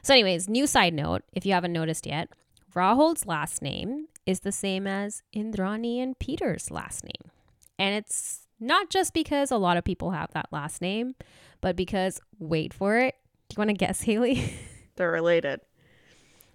So, 0.02 0.14
anyways, 0.14 0.48
new 0.48 0.66
side 0.66 0.94
note. 0.94 1.22
If 1.32 1.44
you 1.44 1.52
haven't 1.52 1.72
noticed 1.72 2.06
yet, 2.06 2.30
Rahul's 2.74 3.26
last 3.26 3.60
name 3.60 4.06
is 4.24 4.40
the 4.40 4.52
same 4.52 4.86
as 4.86 5.22
Indrani 5.34 6.02
and 6.02 6.18
Peter's 6.18 6.70
last 6.70 7.04
name, 7.04 7.30
and 7.78 7.94
it's 7.94 8.46
not 8.60 8.88
just 8.88 9.12
because 9.12 9.50
a 9.50 9.56
lot 9.56 9.76
of 9.76 9.84
people 9.84 10.12
have 10.12 10.32
that 10.32 10.48
last 10.50 10.80
name, 10.80 11.14
but 11.60 11.76
because 11.76 12.20
wait 12.38 12.72
for 12.72 12.98
it. 12.98 13.14
Do 13.48 13.54
you 13.54 13.58
want 13.58 13.70
to 13.70 13.74
guess, 13.74 14.02
Haily? 14.02 14.54
they're 14.96 15.10
related. 15.10 15.60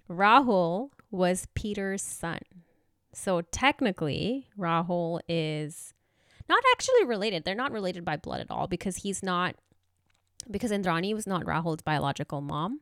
Rahul 0.08 0.90
was 1.10 1.46
Peter's 1.54 2.02
son. 2.02 2.40
So 3.12 3.42
technically, 3.42 4.48
Rahul 4.58 5.20
is 5.28 5.94
not 6.48 6.62
actually 6.72 7.04
related. 7.04 7.44
They're 7.44 7.54
not 7.54 7.72
related 7.72 8.04
by 8.04 8.16
blood 8.16 8.40
at 8.40 8.50
all 8.50 8.66
because 8.66 8.96
he's 8.96 9.22
not, 9.22 9.54
because 10.50 10.70
Indrani 10.70 11.14
was 11.14 11.26
not 11.26 11.44
Rahul's 11.44 11.82
biological 11.82 12.40
mom. 12.40 12.80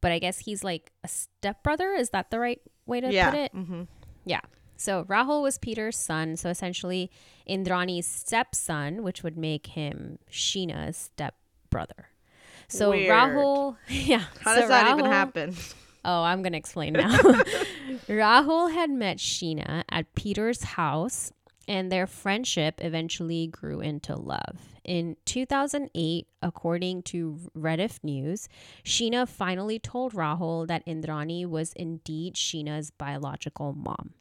But 0.00 0.12
I 0.12 0.18
guess 0.18 0.40
he's 0.40 0.62
like 0.62 0.92
a 1.02 1.08
stepbrother. 1.08 1.92
Is 1.92 2.10
that 2.10 2.30
the 2.30 2.38
right 2.38 2.60
way 2.84 3.00
to 3.00 3.12
yeah. 3.12 3.30
put 3.30 3.38
it? 3.38 3.52
hmm 3.52 3.82
Yeah. 4.24 4.40
So 4.76 5.04
Rahul 5.04 5.42
was 5.42 5.58
Peter's 5.58 5.96
son. 5.96 6.36
So 6.36 6.50
essentially, 6.50 7.10
Indrani's 7.48 8.06
stepson, 8.06 9.02
which 9.02 9.22
would 9.22 9.36
make 9.36 9.68
him 9.68 10.18
Sheena's 10.30 10.96
stepbrother. 10.96 12.10
So 12.68 12.90
Weird. 12.90 13.10
Rahul, 13.10 13.76
yeah. 13.88 14.24
How 14.40 14.54
so 14.54 14.60
does 14.60 14.68
that 14.68 14.92
even 14.92 15.06
happen? 15.10 15.56
Oh, 16.04 16.22
I'm 16.22 16.42
going 16.42 16.52
to 16.52 16.58
explain 16.58 16.92
now. 16.92 17.16
Rahul 18.08 18.72
had 18.72 18.90
met 18.90 19.18
Sheena 19.18 19.82
at 19.90 20.14
Peter's 20.14 20.62
house, 20.62 21.32
and 21.66 21.90
their 21.90 22.06
friendship 22.06 22.76
eventually 22.78 23.48
grew 23.48 23.80
into 23.80 24.14
love. 24.14 24.75
In 24.86 25.16
2008, 25.24 26.28
according 26.40 27.02
to 27.02 27.40
Rediff 27.58 27.98
News, 28.04 28.48
Sheena 28.84 29.28
finally 29.28 29.80
told 29.80 30.14
Rahul 30.14 30.68
that 30.68 30.86
Indrani 30.86 31.44
was 31.44 31.72
indeed 31.72 32.36
Sheena's 32.36 32.92
biological 32.92 33.72
mom. 33.72 34.14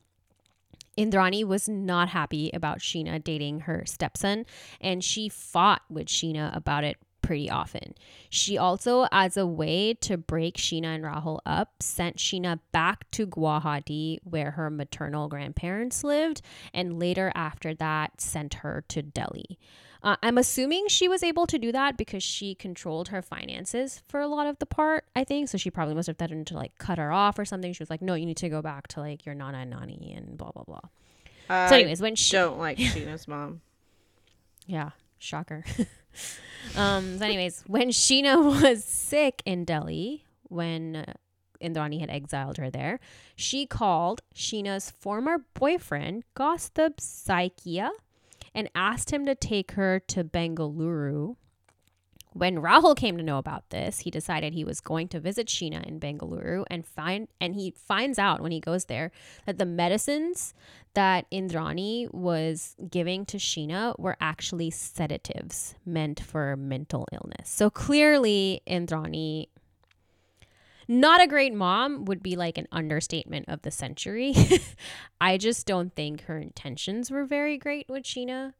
Indrani 0.97 1.43
was 1.43 1.69
not 1.69 2.09
happy 2.09 2.49
about 2.51 2.79
Sheena 2.79 3.23
dating 3.23 3.61
her 3.61 3.83
stepson, 3.85 4.47
and 4.81 5.03
she 5.03 5.29
fought 5.29 5.83
with 5.87 6.07
Sheena 6.07 6.55
about 6.55 6.83
it 6.83 6.97
pretty 7.21 7.49
often. 7.49 7.93
She 8.29 8.57
also, 8.57 9.07
as 9.11 9.37
a 9.37 9.45
way 9.45 9.93
to 10.01 10.17
break 10.17 10.57
Sheena 10.57 10.95
and 10.95 11.03
Rahul 11.03 11.39
up, 11.45 11.81
sent 11.81 12.17
Sheena 12.17 12.59
back 12.71 13.09
to 13.11 13.27
Guwahati, 13.27 14.17
where 14.23 14.51
her 14.51 14.71
maternal 14.71 15.27
grandparents 15.27 16.03
lived, 16.03 16.41
and 16.73 16.99
later 16.99 17.31
after 17.35 17.73
that, 17.75 18.19
sent 18.19 18.55
her 18.55 18.83
to 18.89 19.03
Delhi. 19.03 19.59
Uh, 20.05 20.15
I'm 20.21 20.37
assuming 20.37 20.87
she 20.87 21.07
was 21.07 21.23
able 21.23 21.47
to 21.47 21.57
do 21.57 21.71
that 21.71 21.97
because 21.97 22.21
she 22.21 22.53
controlled 22.53 23.07
her 23.07 23.23
finances 23.23 24.03
for 24.07 24.19
a 24.19 24.27
lot 24.27 24.45
of 24.45 24.59
the 24.59 24.67
part, 24.67 25.05
I 25.15 25.23
think. 25.23 25.49
So 25.49 25.57
she 25.57 25.71
probably 25.71 25.95
must 25.95 26.05
have 26.05 26.17
threatened 26.17 26.45
to 26.47 26.53
like 26.53 26.77
cut 26.77 26.99
her 26.99 27.11
off 27.11 27.39
or 27.39 27.43
something. 27.43 27.73
She 27.73 27.81
was 27.81 27.89
like, 27.89 28.03
no, 28.03 28.13
you 28.13 28.27
need 28.27 28.37
to 28.37 28.47
go 28.47 28.61
back 28.61 28.87
to 28.89 28.99
like 28.99 29.25
your 29.25 29.33
nana 29.33 29.57
and 29.57 29.71
nani 29.71 30.13
and 30.15 30.37
blah, 30.37 30.51
blah, 30.51 30.63
blah. 30.63 30.79
I 31.49 31.69
So, 31.69 31.75
anyways, 31.75 32.01
when 32.03 32.15
she. 32.15 32.33
don't 32.33 32.59
like 32.59 32.77
Sheena's 32.93 33.27
mom. 33.27 33.61
Yeah, 34.67 34.91
shocker. 35.17 35.63
um, 36.75 37.17
so, 37.17 37.25
anyways, 37.25 37.63
when 37.65 37.89
Sheena 37.89 38.61
was 38.61 38.83
sick 38.83 39.41
in 39.43 39.65
Delhi, 39.65 40.25
when 40.43 40.97
uh, 40.97 41.13
Indrani 41.59 41.99
had 41.99 42.11
exiled 42.11 42.57
her 42.57 42.69
there, 42.69 42.99
she 43.35 43.65
called 43.65 44.21
Sheena's 44.35 44.91
former 44.91 45.45
boyfriend, 45.55 46.25
Gostub 46.35 46.97
Saikia, 46.97 47.89
and 48.55 48.69
asked 48.73 49.11
him 49.11 49.25
to 49.25 49.35
take 49.35 49.73
her 49.73 49.99
to 49.99 50.23
Bengaluru. 50.23 51.35
When 52.31 52.57
Rahul 52.57 52.97
came 52.97 53.15
to 53.17 53.23
know 53.23 53.37
about 53.37 53.69
this, 53.69 53.99
he 53.99 54.11
decided 54.11 54.53
he 54.53 54.65
was 54.65 54.81
going 54.81 55.07
to 55.09 55.21
visit 55.21 55.47
Sheena 55.47 55.85
in 55.85 55.99
Bengaluru 56.01 56.65
and 56.69 56.85
find 56.85 57.29
and 57.39 57.55
he 57.55 57.71
finds 57.71 58.19
out 58.19 58.41
when 58.41 58.51
he 58.51 58.59
goes 58.59 58.85
there 58.85 59.11
that 59.45 59.57
the 59.57 59.65
medicines 59.65 60.53
that 60.95 61.29
Indrani 61.31 62.13
was 62.13 62.75
giving 62.89 63.25
to 63.27 63.37
Sheena 63.37 63.97
were 63.99 64.17
actually 64.19 64.69
sedatives 64.69 65.75
meant 65.85 66.19
for 66.19 66.57
mental 66.57 67.07
illness. 67.13 67.49
So 67.49 67.69
clearly 67.69 68.61
Indrani 68.67 69.47
not 70.87 71.21
a 71.21 71.27
great 71.27 71.53
mom 71.53 72.05
would 72.05 72.21
be 72.21 72.35
like 72.35 72.57
an 72.57 72.67
understatement 72.71 73.45
of 73.47 73.61
the 73.63 73.71
century. 73.71 74.33
I 75.21 75.37
just 75.37 75.65
don't 75.65 75.95
think 75.95 76.23
her 76.23 76.37
intentions 76.37 77.09
were 77.11 77.25
very 77.25 77.57
great 77.57 77.87
with 77.89 78.03
Sheena, 78.03 78.53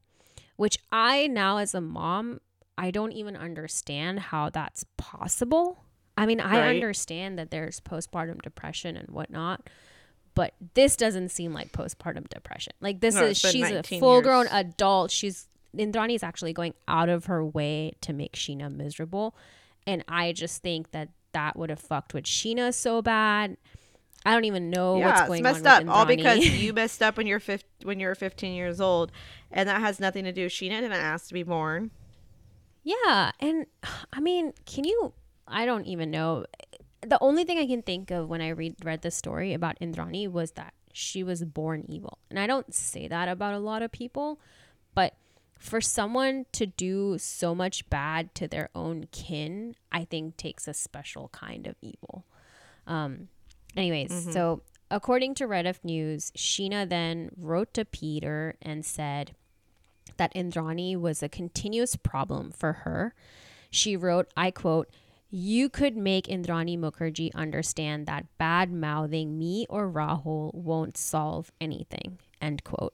which 0.55 0.77
I 0.91 1.27
now 1.27 1.57
as 1.57 1.73
a 1.75 1.81
mom, 1.81 2.41
I 2.77 2.91
don't 2.91 3.11
even 3.13 3.35
understand 3.35 4.19
how 4.19 4.49
that's 4.49 4.85
possible. 4.97 5.77
I 6.17 6.25
mean, 6.25 6.39
I 6.39 6.59
Right. 6.59 6.69
understand 6.69 7.37
that 7.39 7.51
there's 7.51 7.79
postpartum 7.79 8.41
depression 8.41 8.95
and 8.97 9.09
whatnot, 9.09 9.69
but 10.33 10.53
this 10.73 10.95
doesn't 10.95 11.29
seem 11.29 11.53
like 11.53 11.71
postpartum 11.71 12.27
depression. 12.29 12.73
Like 12.81 12.99
this 13.01 13.15
No, 13.15 13.25
is 13.27 13.37
she's 13.37 13.69
a 13.69 13.75
19 13.75 13.99
full 13.99 14.21
grown 14.21 14.47
adult. 14.47 15.11
She's 15.11 15.47
Indrani 15.75 16.15
is 16.15 16.23
actually 16.23 16.53
going 16.53 16.73
out 16.87 17.09
of 17.09 17.25
her 17.25 17.45
way 17.45 17.93
to 17.99 18.13
make 18.13 18.33
Sheena 18.33 18.73
miserable, 18.73 19.35
and 19.85 20.05
I 20.07 20.31
just 20.31 20.61
think 20.63 20.91
that 20.91 21.09
that 21.35 21.57
would 21.57 21.69
have 21.69 21.81
fucked 21.81 22.13
with 22.13 22.23
Sheena 22.23 22.73
so 22.73 23.01
bad. 23.01 23.57
I 24.25 24.33
don't 24.33 24.45
even 24.45 24.69
know 24.69 24.97
yeah, 24.97 25.05
what's 25.05 25.19
it's 25.19 25.27
going 25.27 25.43
messed 25.43 25.67
on 25.67 25.89
up. 25.89 25.95
All 25.95 26.05
because 26.05 26.39
you 26.61 26.71
messed 26.71 27.03
up 27.03 27.17
when 27.17 27.27
you're 27.27 27.41
fif- 27.41 27.65
when 27.83 27.99
you 27.99 28.07
were 28.07 28.15
15 28.15 28.53
years 28.53 28.79
old, 28.79 29.11
and 29.51 29.67
that 29.67 29.81
has 29.81 29.99
nothing 29.99 30.23
to 30.23 30.31
do. 30.31 30.47
Sheena 30.47 30.79
didn't 30.79 30.93
ask 30.93 31.27
to 31.27 31.33
be 31.33 31.43
born. 31.43 31.91
Yeah, 32.83 33.31
and 33.41 33.65
I 34.13 34.21
mean, 34.21 34.53
can 34.65 34.85
you? 34.85 35.13
I 35.45 35.65
don't 35.65 35.85
even 35.85 36.09
know. 36.09 36.45
The 37.01 37.19
only 37.21 37.43
thing 37.43 37.59
I 37.59 37.67
can 37.67 37.81
think 37.81 38.11
of 38.11 38.29
when 38.29 38.41
I 38.41 38.49
read 38.49 38.77
read 38.83 39.01
the 39.01 39.11
story 39.11 39.53
about 39.53 39.77
Indrani 39.79 40.31
was 40.31 40.51
that 40.51 40.73
she 40.93 41.21
was 41.21 41.43
born 41.43 41.83
evil, 41.89 42.17
and 42.29 42.39
I 42.39 42.47
don't 42.47 42.73
say 42.73 43.09
that 43.09 43.27
about 43.27 43.53
a 43.53 43.59
lot 43.59 43.81
of 43.81 43.91
people, 43.91 44.39
but 44.95 45.15
for 45.65 45.81
someone 45.81 46.45
to 46.51 46.67
do 46.67 47.17
so 47.17 47.55
much 47.55 47.89
bad 47.89 48.35
to 48.35 48.47
their 48.47 48.69
own 48.75 49.07
kin, 49.11 49.75
I 49.91 50.05
think 50.05 50.37
takes 50.37 50.67
a 50.67 50.73
special 50.73 51.29
kind 51.29 51.65
of 51.65 51.75
evil. 51.81 52.25
Um, 52.85 53.29
anyways, 53.75 54.11
so 54.31 54.61
according 54.91 55.33
to 55.35 55.47
Rediff 55.47 55.83
News, 55.83 56.31
Sheena 56.37 56.87
then 56.87 57.31
wrote 57.35 57.73
to 57.73 57.83
Peter 57.83 58.55
and 58.61 58.85
said 58.85 59.35
that 60.17 60.33
Indrani 60.35 60.95
was 60.95 61.23
a 61.23 61.29
continuous 61.29 61.95
problem 61.95 62.51
for 62.51 62.73
her. 62.73 63.15
She 63.71 63.97
wrote, 63.97 64.29
I 64.37 64.51
quote, 64.51 64.89
you 65.31 65.67
could 65.67 65.97
make 65.97 66.27
Indrani 66.27 66.77
Mukherjee 66.77 67.33
understand 67.33 68.05
that 68.05 68.27
bad 68.37 68.71
mouthing 68.71 69.39
me 69.39 69.65
or 69.67 69.89
Rahul 69.89 70.53
won't 70.53 70.95
solve 70.95 71.51
anything. 71.59 72.19
End 72.39 72.63
quote. 72.63 72.93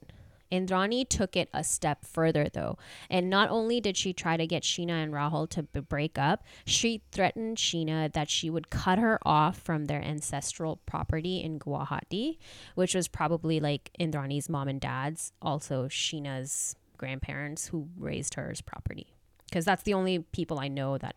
Indrani 0.51 1.07
took 1.07 1.35
it 1.35 1.49
a 1.53 1.63
step 1.63 2.05
further 2.05 2.49
though, 2.51 2.77
and 3.09 3.29
not 3.29 3.49
only 3.49 3.79
did 3.79 3.97
she 3.97 4.13
try 4.13 4.37
to 4.37 4.45
get 4.45 4.63
Sheena 4.63 5.03
and 5.03 5.13
Rahul 5.13 5.49
to 5.51 5.63
b- 5.63 5.79
break 5.79 6.17
up, 6.17 6.43
she 6.65 7.01
threatened 7.11 7.57
Sheena 7.57 8.11
that 8.13 8.29
she 8.29 8.49
would 8.49 8.69
cut 8.69 8.99
her 8.99 9.19
off 9.23 9.57
from 9.59 9.85
their 9.85 10.01
ancestral 10.01 10.77
property 10.85 11.41
in 11.41 11.59
Guwahati, 11.59 12.37
which 12.75 12.93
was 12.95 13.07
probably 13.07 13.59
like 13.59 13.91
Indrani's 13.99 14.49
mom 14.49 14.67
and 14.67 14.81
dad's, 14.81 15.31
also 15.41 15.87
Sheena's 15.87 16.75
grandparents 16.97 17.67
who 17.67 17.87
raised 17.97 18.35
her 18.35 18.51
as 18.51 18.61
property. 18.61 19.13
Because 19.49 19.65
that's 19.65 19.83
the 19.83 19.93
only 19.93 20.19
people 20.19 20.59
I 20.59 20.67
know 20.67 20.97
that 20.97 21.15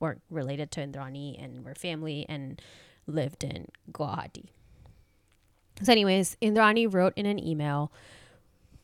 were 0.00 0.18
related 0.28 0.70
to 0.72 0.80
Indrani 0.80 1.42
and 1.42 1.64
were 1.64 1.74
family 1.74 2.26
and 2.28 2.60
lived 3.06 3.44
in 3.44 3.68
Guwahati. 3.92 4.48
So, 5.82 5.90
anyways, 5.92 6.36
Indrani 6.40 6.92
wrote 6.92 7.14
in 7.16 7.26
an 7.26 7.44
email, 7.44 7.92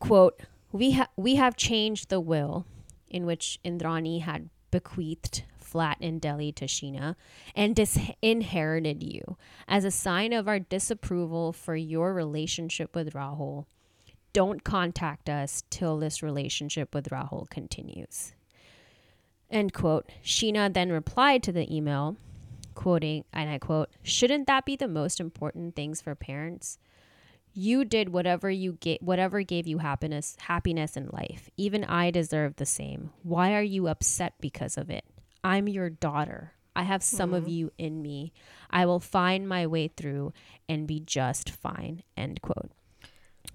quote, 0.00 0.40
we, 0.72 0.92
ha- 0.92 1.08
we 1.16 1.36
have 1.36 1.56
changed 1.56 2.08
the 2.08 2.20
will. 2.20 2.66
in 3.08 3.26
which 3.26 3.58
Indrani 3.64 4.22
had 4.22 4.48
bequeathed 4.70 5.42
flat 5.58 5.96
in 6.00 6.18
Delhi 6.18 6.52
to 6.52 6.66
Sheena 6.66 7.16
and 7.54 7.76
disinherited 7.76 9.02
you 9.02 9.36
as 9.68 9.84
a 9.84 9.90
sign 9.90 10.32
of 10.32 10.48
our 10.48 10.58
disapproval 10.58 11.52
for 11.52 11.76
your 11.76 12.14
relationship 12.14 12.94
with 12.94 13.12
Rahul. 13.12 13.66
Don't 14.32 14.62
contact 14.64 15.28
us 15.28 15.64
till 15.70 15.98
this 15.98 16.22
relationship 16.22 16.94
with 16.94 17.10
Rahul 17.10 17.50
continues. 17.50 18.32
End 19.50 19.72
quote. 19.72 20.08
Sheena 20.24 20.72
then 20.72 20.90
replied 20.92 21.42
to 21.42 21.52
the 21.52 21.72
email, 21.74 22.16
quoting, 22.74 23.24
and 23.32 23.50
I 23.50 23.58
quote, 23.58 23.90
Shouldn't 24.02 24.46
that 24.46 24.64
be 24.64 24.76
the 24.76 24.86
most 24.88 25.18
important 25.18 25.74
things 25.74 26.00
for 26.00 26.14
parents? 26.14 26.78
You 27.52 27.84
did 27.84 28.10
whatever 28.10 28.50
you 28.50 28.78
get 28.80 29.02
whatever 29.02 29.42
gave 29.42 29.66
you 29.66 29.78
happiness 29.78 30.36
happiness 30.40 30.96
in 30.96 31.08
life. 31.12 31.50
Even 31.56 31.84
I 31.84 32.10
deserve 32.10 32.56
the 32.56 32.66
same. 32.66 33.10
Why 33.22 33.54
are 33.54 33.62
you 33.62 33.88
upset 33.88 34.34
because 34.40 34.76
of 34.76 34.90
it? 34.90 35.04
I'm 35.42 35.68
your 35.68 35.90
daughter. 35.90 36.52
I 36.76 36.82
have 36.82 37.02
some 37.02 37.32
mm. 37.32 37.36
of 37.36 37.48
you 37.48 37.72
in 37.78 38.00
me. 38.00 38.32
I 38.70 38.86
will 38.86 39.00
find 39.00 39.48
my 39.48 39.66
way 39.66 39.88
through 39.88 40.32
and 40.68 40.86
be 40.86 41.00
just 41.00 41.50
fine. 41.50 42.02
End 42.16 42.40
quote. 42.42 42.70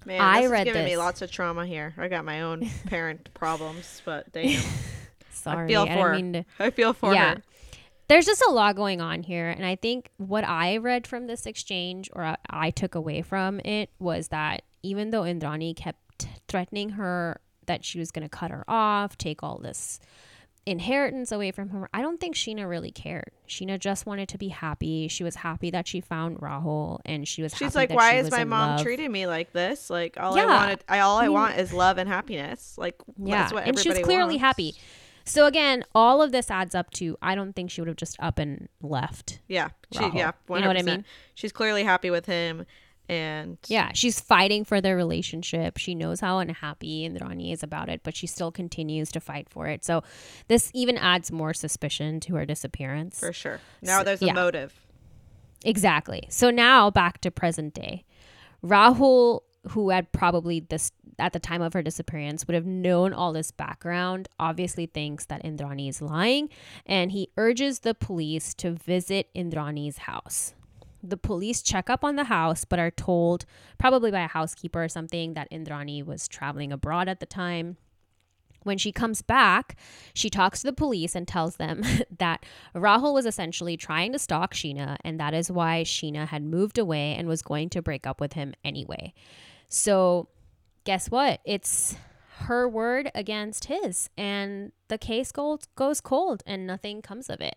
Man, 0.04 0.20
I 0.20 0.42
this 0.42 0.50
read 0.50 0.60
is 0.60 0.64
giving 0.66 0.82
this. 0.84 0.92
me 0.92 0.96
lots 0.96 1.22
of 1.22 1.30
trauma 1.30 1.66
here. 1.66 1.94
I 1.96 2.08
got 2.08 2.24
my 2.24 2.42
own 2.42 2.68
parent 2.86 3.32
problems, 3.34 4.02
but 4.04 4.30
damn. 4.32 4.62
Sorry, 5.30 5.64
I 5.64 5.68
feel 5.68 5.86
for. 5.86 6.12
I, 6.12 6.16
mean 6.16 6.32
to, 6.34 6.44
I 6.58 6.70
feel 6.70 6.92
for 6.92 7.14
yeah. 7.14 7.34
her 7.34 7.42
there's 8.08 8.26
just 8.26 8.42
a 8.46 8.52
lot 8.52 8.76
going 8.76 9.00
on 9.00 9.22
here. 9.22 9.48
And 9.48 9.64
I 9.64 9.76
think 9.76 10.10
what 10.16 10.44
I 10.44 10.76
read 10.76 11.06
from 11.06 11.26
this 11.26 11.46
exchange 11.46 12.08
or 12.12 12.36
I 12.48 12.70
took 12.70 12.94
away 12.94 13.22
from 13.22 13.60
it 13.60 13.90
was 13.98 14.28
that 14.28 14.62
even 14.82 15.10
though 15.10 15.22
Indrani 15.22 15.74
kept 15.74 16.28
threatening 16.48 16.90
her 16.90 17.40
that 17.66 17.84
she 17.84 17.98
was 17.98 18.10
going 18.10 18.22
to 18.22 18.28
cut 18.28 18.50
her 18.50 18.64
off, 18.68 19.18
take 19.18 19.42
all 19.42 19.58
this 19.58 19.98
inheritance 20.66 21.32
away 21.32 21.50
from 21.50 21.70
her, 21.70 21.88
I 21.92 22.00
don't 22.00 22.20
think 22.20 22.36
Sheena 22.36 22.68
really 22.68 22.92
cared. 22.92 23.32
Sheena 23.48 23.78
just 23.78 24.06
wanted 24.06 24.28
to 24.28 24.38
be 24.38 24.48
happy. 24.48 25.08
She 25.08 25.24
was 25.24 25.34
happy 25.34 25.70
that 25.70 25.88
she 25.88 26.00
found 26.00 26.38
Rahul 26.38 27.00
and 27.04 27.26
she 27.26 27.42
was 27.42 27.54
She's 27.54 27.74
like, 27.74 27.90
why 27.90 28.14
is 28.14 28.30
my 28.30 28.44
mom 28.44 28.76
love. 28.76 28.82
treating 28.82 29.10
me 29.10 29.26
like 29.26 29.52
this? 29.52 29.90
Like 29.90 30.16
all 30.16 30.36
yeah. 30.36 30.44
I 30.44 30.46
wanted, 30.46 30.84
I, 30.88 31.00
all 31.00 31.16
I, 31.16 31.22
I 31.22 31.24
mean, 31.24 31.32
want 31.32 31.58
is 31.58 31.72
love 31.72 31.98
and 31.98 32.08
happiness. 32.08 32.76
Like, 32.78 32.94
yeah. 33.18 33.50
and 33.52 33.76
she 33.76 33.88
was 33.88 33.98
clearly 33.98 34.34
wants. 34.34 34.42
happy. 34.42 34.74
So 35.26 35.46
again, 35.46 35.84
all 35.94 36.22
of 36.22 36.32
this 36.32 36.50
adds 36.50 36.74
up 36.74 36.90
to 36.92 37.16
I 37.20 37.34
don't 37.34 37.54
think 37.54 37.70
she 37.70 37.80
would 37.80 37.88
have 37.88 37.96
just 37.96 38.16
up 38.20 38.38
and 38.38 38.68
left. 38.80 39.40
Yeah. 39.48 39.70
She, 39.92 40.00
yeah. 40.14 40.32
100%. 40.48 40.56
You 40.56 40.60
know 40.62 40.68
what 40.68 40.78
I 40.78 40.82
mean? 40.82 41.04
She's 41.34 41.52
clearly 41.52 41.84
happy 41.84 42.10
with 42.10 42.26
him 42.26 42.64
and 43.08 43.58
yeah 43.68 43.90
she's 43.94 44.18
fighting 44.18 44.64
for 44.64 44.80
their 44.80 44.96
relationship 44.96 45.76
she 45.76 45.94
knows 45.94 46.20
how 46.20 46.38
unhappy 46.38 47.08
Indrani 47.08 47.52
is 47.52 47.62
about 47.62 47.88
it 47.88 48.00
but 48.02 48.16
she 48.16 48.26
still 48.26 48.50
continues 48.50 49.10
to 49.12 49.20
fight 49.20 49.48
for 49.48 49.66
it 49.66 49.84
so 49.84 50.02
this 50.48 50.70
even 50.74 50.96
adds 50.98 51.30
more 51.30 51.54
suspicion 51.54 52.18
to 52.20 52.34
her 52.34 52.44
disappearance 52.44 53.20
for 53.20 53.32
sure 53.32 53.60
now 53.82 53.98
so, 53.98 54.04
there's 54.04 54.22
a 54.22 54.26
yeah. 54.26 54.32
motive 54.32 54.74
exactly 55.64 56.26
so 56.30 56.50
now 56.50 56.90
back 56.90 57.20
to 57.20 57.30
present 57.30 57.74
day 57.74 58.04
rahul 58.64 59.42
who 59.70 59.90
had 59.90 60.12
probably 60.12 60.60
this 60.60 60.92
at 61.18 61.32
the 61.32 61.40
time 61.40 61.62
of 61.62 61.72
her 61.72 61.82
disappearance 61.82 62.46
would 62.46 62.54
have 62.54 62.66
known 62.66 63.12
all 63.12 63.32
this 63.32 63.50
background 63.50 64.28
obviously 64.38 64.86
thinks 64.86 65.26
that 65.26 65.42
Indrani 65.42 65.88
is 65.88 66.02
lying 66.02 66.48
and 66.84 67.12
he 67.12 67.30
urges 67.36 67.80
the 67.80 67.94
police 67.94 68.54
to 68.54 68.72
visit 68.72 69.28
Indrani's 69.34 69.98
house. 69.98 70.54
The 71.02 71.16
police 71.16 71.62
check 71.62 71.88
up 71.88 72.04
on 72.04 72.16
the 72.16 72.24
house 72.24 72.64
but 72.64 72.78
are 72.78 72.90
told 72.90 73.46
probably 73.78 74.10
by 74.10 74.22
a 74.22 74.28
housekeeper 74.28 74.84
or 74.84 74.88
something 74.88 75.34
that 75.34 75.50
Indrani 75.50 76.04
was 76.04 76.28
traveling 76.28 76.72
abroad 76.72 77.08
at 77.08 77.20
the 77.20 77.26
time. 77.26 77.76
When 78.62 78.78
she 78.78 78.90
comes 78.90 79.22
back, 79.22 79.76
she 80.12 80.28
talks 80.28 80.60
to 80.60 80.66
the 80.66 80.72
police 80.72 81.14
and 81.14 81.28
tells 81.28 81.54
them 81.54 81.84
that 82.18 82.44
Rahul 82.74 83.14
was 83.14 83.24
essentially 83.24 83.76
trying 83.76 84.12
to 84.12 84.18
stalk 84.18 84.54
Sheena, 84.54 84.96
and 85.04 85.20
that 85.20 85.34
is 85.34 85.52
why 85.52 85.84
Sheena 85.84 86.26
had 86.26 86.42
moved 86.42 86.76
away 86.76 87.14
and 87.14 87.28
was 87.28 87.42
going 87.42 87.70
to 87.70 87.80
break 87.80 88.08
up 88.08 88.20
with 88.20 88.32
him 88.32 88.54
anyway. 88.64 89.14
So, 89.68 90.28
guess 90.84 91.10
what? 91.10 91.40
It's 91.44 91.96
her 92.40 92.68
word 92.68 93.10
against 93.14 93.66
his, 93.66 94.10
and 94.16 94.72
the 94.88 94.98
case 94.98 95.32
goes, 95.32 95.60
goes 95.74 96.00
cold 96.00 96.42
and 96.46 96.66
nothing 96.66 97.02
comes 97.02 97.28
of 97.28 97.40
it 97.40 97.56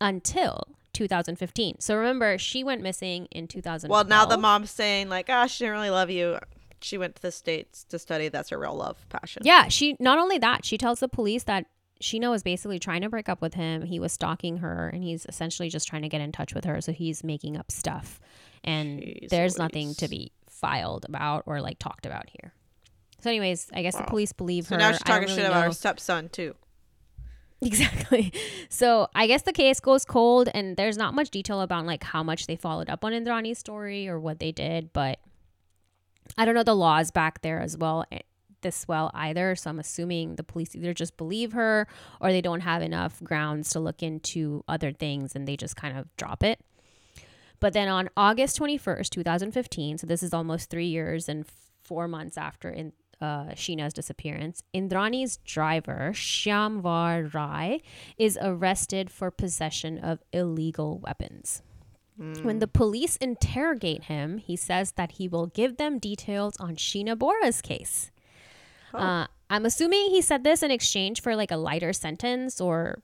until 0.00 0.68
2015. 0.92 1.76
So, 1.80 1.96
remember, 1.96 2.38
she 2.38 2.62
went 2.64 2.82
missing 2.82 3.26
in 3.30 3.48
2012. 3.48 3.90
Well, 3.90 4.08
now 4.08 4.26
the 4.26 4.38
mom's 4.38 4.70
saying, 4.70 5.08
like, 5.08 5.26
oh, 5.28 5.46
she 5.46 5.64
didn't 5.64 5.74
really 5.74 5.90
love 5.90 6.10
you. 6.10 6.38
She 6.80 6.98
went 6.98 7.16
to 7.16 7.22
the 7.22 7.32
States 7.32 7.84
to 7.84 7.98
study. 7.98 8.28
That's 8.28 8.50
her 8.50 8.58
real 8.58 8.74
love 8.74 9.08
passion. 9.08 9.42
Yeah. 9.44 9.68
She, 9.68 9.96
not 10.00 10.18
only 10.18 10.38
that, 10.38 10.64
she 10.64 10.76
tells 10.76 11.00
the 11.00 11.08
police 11.08 11.44
that 11.44 11.66
Sheena 12.02 12.28
was 12.28 12.42
basically 12.42 12.80
trying 12.80 13.02
to 13.02 13.08
break 13.08 13.28
up 13.28 13.40
with 13.40 13.54
him. 13.54 13.82
He 13.82 14.00
was 14.00 14.12
stalking 14.12 14.58
her 14.58 14.88
and 14.88 15.04
he's 15.04 15.24
essentially 15.26 15.68
just 15.68 15.86
trying 15.86 16.02
to 16.02 16.08
get 16.08 16.20
in 16.20 16.32
touch 16.32 16.52
with 16.54 16.64
her. 16.64 16.80
So 16.80 16.92
he's 16.92 17.22
making 17.22 17.56
up 17.56 17.70
stuff. 17.70 18.20
And 18.64 18.98
Jeez 18.98 19.28
there's 19.28 19.52
Louise. 19.52 19.58
nothing 19.58 19.94
to 19.94 20.08
be 20.08 20.32
filed 20.62 21.04
about 21.06 21.42
or 21.44 21.60
like 21.60 21.78
talked 21.78 22.06
about 22.06 22.30
here. 22.30 22.54
So, 23.20 23.28
anyways, 23.28 23.68
I 23.74 23.82
guess 23.82 23.94
wow. 23.94 24.00
the 24.00 24.06
police 24.06 24.32
believe 24.32 24.66
so 24.66 24.74
her. 24.74 24.80
So 24.80 24.86
now 24.86 24.92
she's 24.92 25.02
talking 25.02 25.28
really 25.28 25.34
shit 25.34 25.46
about 25.46 25.64
her 25.64 25.72
stepson 25.72 26.30
too. 26.30 26.54
Exactly. 27.64 28.32
So 28.68 29.06
I 29.14 29.28
guess 29.28 29.42
the 29.42 29.52
case 29.52 29.78
goes 29.78 30.04
cold, 30.04 30.48
and 30.52 30.76
there's 30.76 30.96
not 30.96 31.14
much 31.14 31.30
detail 31.30 31.60
about 31.60 31.86
like 31.86 32.02
how 32.02 32.24
much 32.24 32.48
they 32.48 32.56
followed 32.56 32.90
up 32.90 33.04
on 33.04 33.12
Indrani's 33.12 33.58
story 33.58 34.08
or 34.08 34.18
what 34.18 34.40
they 34.40 34.50
did, 34.50 34.92
but 34.92 35.20
I 36.36 36.44
don't 36.44 36.56
know 36.56 36.64
the 36.64 36.74
laws 36.74 37.12
back 37.12 37.42
there 37.42 37.60
as 37.60 37.78
well 37.78 38.04
eh, 38.10 38.18
this 38.62 38.88
well 38.88 39.12
either. 39.14 39.54
So 39.54 39.70
I'm 39.70 39.78
assuming 39.78 40.34
the 40.36 40.42
police 40.42 40.74
either 40.74 40.92
just 40.92 41.16
believe 41.16 41.52
her 41.52 41.86
or 42.20 42.32
they 42.32 42.40
don't 42.40 42.62
have 42.62 42.82
enough 42.82 43.22
grounds 43.22 43.70
to 43.70 43.80
look 43.80 44.02
into 44.02 44.64
other 44.66 44.92
things 44.92 45.36
and 45.36 45.46
they 45.46 45.56
just 45.56 45.76
kind 45.76 45.96
of 45.96 46.08
drop 46.16 46.42
it. 46.42 46.60
But 47.62 47.74
then 47.74 47.86
on 47.86 48.10
August 48.16 48.58
21st, 48.58 49.08
2015, 49.10 49.98
so 49.98 50.06
this 50.08 50.24
is 50.24 50.34
almost 50.34 50.68
three 50.68 50.88
years 50.88 51.28
and 51.28 51.46
four 51.84 52.08
months 52.08 52.36
after 52.36 52.68
in, 52.68 52.92
uh, 53.20 53.50
Sheena's 53.54 53.92
disappearance, 53.92 54.64
Indrani's 54.74 55.36
driver, 55.36 56.10
Shyamvar 56.12 57.32
Rai, 57.32 57.80
is 58.18 58.36
arrested 58.42 59.12
for 59.12 59.30
possession 59.30 59.98
of 59.98 60.18
illegal 60.32 60.98
weapons. 60.98 61.62
Mm. 62.20 62.42
When 62.42 62.58
the 62.58 62.66
police 62.66 63.16
interrogate 63.18 64.04
him, 64.04 64.38
he 64.38 64.56
says 64.56 64.94
that 64.96 65.12
he 65.12 65.28
will 65.28 65.46
give 65.46 65.76
them 65.76 66.00
details 66.00 66.56
on 66.58 66.74
Sheena 66.74 67.16
Bora's 67.16 67.62
case. 67.62 68.10
Oh. 68.92 68.98
Uh, 68.98 69.26
I'm 69.48 69.64
assuming 69.64 70.10
he 70.10 70.20
said 70.20 70.42
this 70.42 70.64
in 70.64 70.72
exchange 70.72 71.22
for 71.22 71.36
like 71.36 71.52
a 71.52 71.56
lighter 71.56 71.92
sentence 71.92 72.60
or 72.60 73.02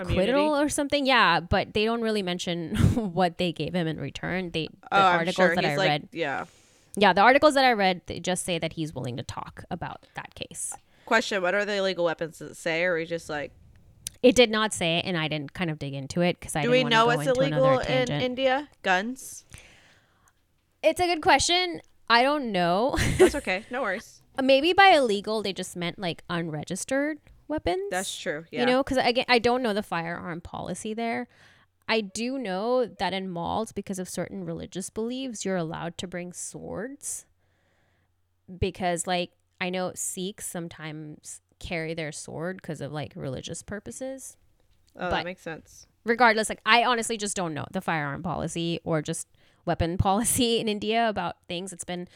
acquittal 0.00 0.56
or 0.56 0.68
something. 0.68 1.06
Yeah, 1.06 1.40
but 1.40 1.74
they 1.74 1.84
don't 1.84 2.02
really 2.02 2.22
mention 2.22 2.76
what 2.94 3.38
they 3.38 3.52
gave 3.52 3.74
him 3.74 3.86
in 3.86 3.98
return. 3.98 4.50
They 4.50 4.68
the 4.68 4.88
oh, 4.92 5.00
articles 5.00 5.34
sure. 5.34 5.54
that 5.54 5.64
He's 5.64 5.72
I 5.72 5.76
like, 5.76 5.88
read. 5.88 6.08
Yeah. 6.12 6.44
Yeah, 6.96 7.12
the 7.12 7.22
articles 7.22 7.54
that 7.54 7.64
I 7.64 7.72
read 7.72 8.02
they 8.06 8.20
just 8.20 8.44
say 8.44 8.58
that 8.58 8.74
he's 8.74 8.94
willing 8.94 9.16
to 9.16 9.22
talk 9.22 9.64
about 9.70 10.06
that 10.14 10.34
case. 10.34 10.72
Question: 11.06 11.42
What 11.42 11.54
are 11.54 11.64
the 11.64 11.74
illegal 11.74 12.04
weapons? 12.04 12.40
It 12.40 12.56
say, 12.56 12.84
or 12.84 12.94
are 12.94 12.96
we 12.96 13.04
just 13.04 13.28
like? 13.28 13.52
It 14.22 14.36
did 14.36 14.50
not 14.50 14.72
say, 14.72 15.02
and 15.04 15.18
I 15.18 15.28
didn't 15.28 15.52
kind 15.52 15.70
of 15.70 15.78
dig 15.78 15.92
into 15.92 16.22
it 16.22 16.38
because 16.38 16.56
I 16.56 16.62
do 16.62 16.70
we 16.70 16.84
know 16.84 17.06
what's 17.06 17.26
illegal 17.26 17.78
in 17.80 18.10
India? 18.10 18.68
Guns. 18.82 19.44
It's 20.82 21.00
a 21.00 21.06
good 21.06 21.20
question. 21.20 21.80
I 22.08 22.22
don't 22.22 22.52
know. 22.52 22.96
That's 23.18 23.34
okay. 23.42 23.64
No 23.70 23.82
worries. 23.82 24.22
Maybe 24.40 24.72
by 24.72 24.88
illegal 24.88 25.42
they 25.42 25.52
just 25.52 25.76
meant 25.76 25.98
like 25.98 26.22
unregistered 26.28 27.18
weapons. 27.48 27.88
That's 27.90 28.16
true. 28.16 28.44
Yeah. 28.50 28.60
You 28.60 28.66
know, 28.66 28.82
because 28.82 28.98
again, 28.98 29.26
I 29.28 29.38
don't 29.38 29.62
know 29.62 29.74
the 29.74 29.82
firearm 29.82 30.40
policy 30.40 30.94
there. 30.94 31.28
I 31.86 32.00
do 32.00 32.38
know 32.38 32.86
that 32.86 33.12
in 33.12 33.28
malls, 33.28 33.72
because 33.72 33.98
of 33.98 34.08
certain 34.08 34.44
religious 34.44 34.88
beliefs, 34.88 35.44
you're 35.44 35.56
allowed 35.56 35.98
to 35.98 36.06
bring 36.06 36.32
swords. 36.32 37.26
Because, 38.58 39.06
like, 39.06 39.32
I 39.60 39.70
know 39.70 39.92
Sikhs 39.94 40.46
sometimes 40.46 41.40
carry 41.58 41.94
their 41.94 42.12
sword 42.12 42.56
because 42.60 42.80
of 42.80 42.92
like 42.92 43.12
religious 43.14 43.62
purposes. 43.62 44.36
Oh, 44.96 45.08
but 45.08 45.10
that 45.10 45.24
makes 45.24 45.42
sense. 45.42 45.86
Regardless, 46.04 46.48
like, 46.48 46.60
I 46.66 46.84
honestly 46.84 47.16
just 47.16 47.36
don't 47.36 47.54
know 47.54 47.66
the 47.70 47.80
firearm 47.80 48.22
policy 48.22 48.80
or 48.84 49.02
just 49.02 49.26
weapon 49.64 49.96
policy 49.98 50.60
in 50.60 50.68
India 50.68 51.08
about 51.08 51.36
things. 51.48 51.72
It's 51.72 51.84
been 51.84 52.08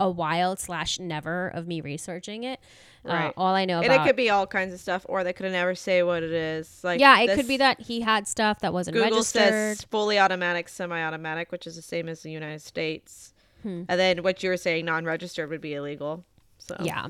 a 0.00 0.10
while 0.10 0.56
slash 0.56 0.98
never 0.98 1.48
of 1.48 1.68
me 1.68 1.80
researching 1.80 2.42
it. 2.42 2.58
Uh, 3.06 3.12
right. 3.12 3.26
Uh, 3.28 3.32
all 3.36 3.54
I 3.54 3.64
know 3.66 3.80
and 3.80 3.92
it 3.92 4.04
could 4.04 4.16
be 4.16 4.30
all 4.30 4.46
kinds 4.46 4.74
of 4.74 4.80
stuff, 4.80 5.06
or 5.08 5.22
they 5.22 5.32
could 5.32 5.50
never 5.52 5.74
say 5.74 6.02
what 6.02 6.22
it 6.22 6.32
is. 6.32 6.80
Like 6.82 6.98
yeah, 6.98 7.20
it 7.20 7.36
could 7.36 7.46
be 7.46 7.58
that 7.58 7.80
he 7.80 8.00
had 8.00 8.26
stuff 8.26 8.60
that 8.60 8.72
wasn't 8.72 8.94
Google 8.94 9.10
registered. 9.10 9.42
says 9.42 9.82
fully 9.84 10.18
automatic, 10.18 10.68
semi-automatic, 10.68 11.52
which 11.52 11.66
is 11.66 11.76
the 11.76 11.82
same 11.82 12.08
as 12.08 12.22
the 12.22 12.30
United 12.30 12.62
States. 12.62 13.32
Hmm. 13.62 13.84
And 13.88 14.00
then 14.00 14.22
what 14.22 14.42
you 14.42 14.48
were 14.48 14.56
saying, 14.56 14.86
non-registered 14.86 15.48
would 15.50 15.60
be 15.60 15.74
illegal. 15.74 16.24
So 16.58 16.76
yeah. 16.82 17.08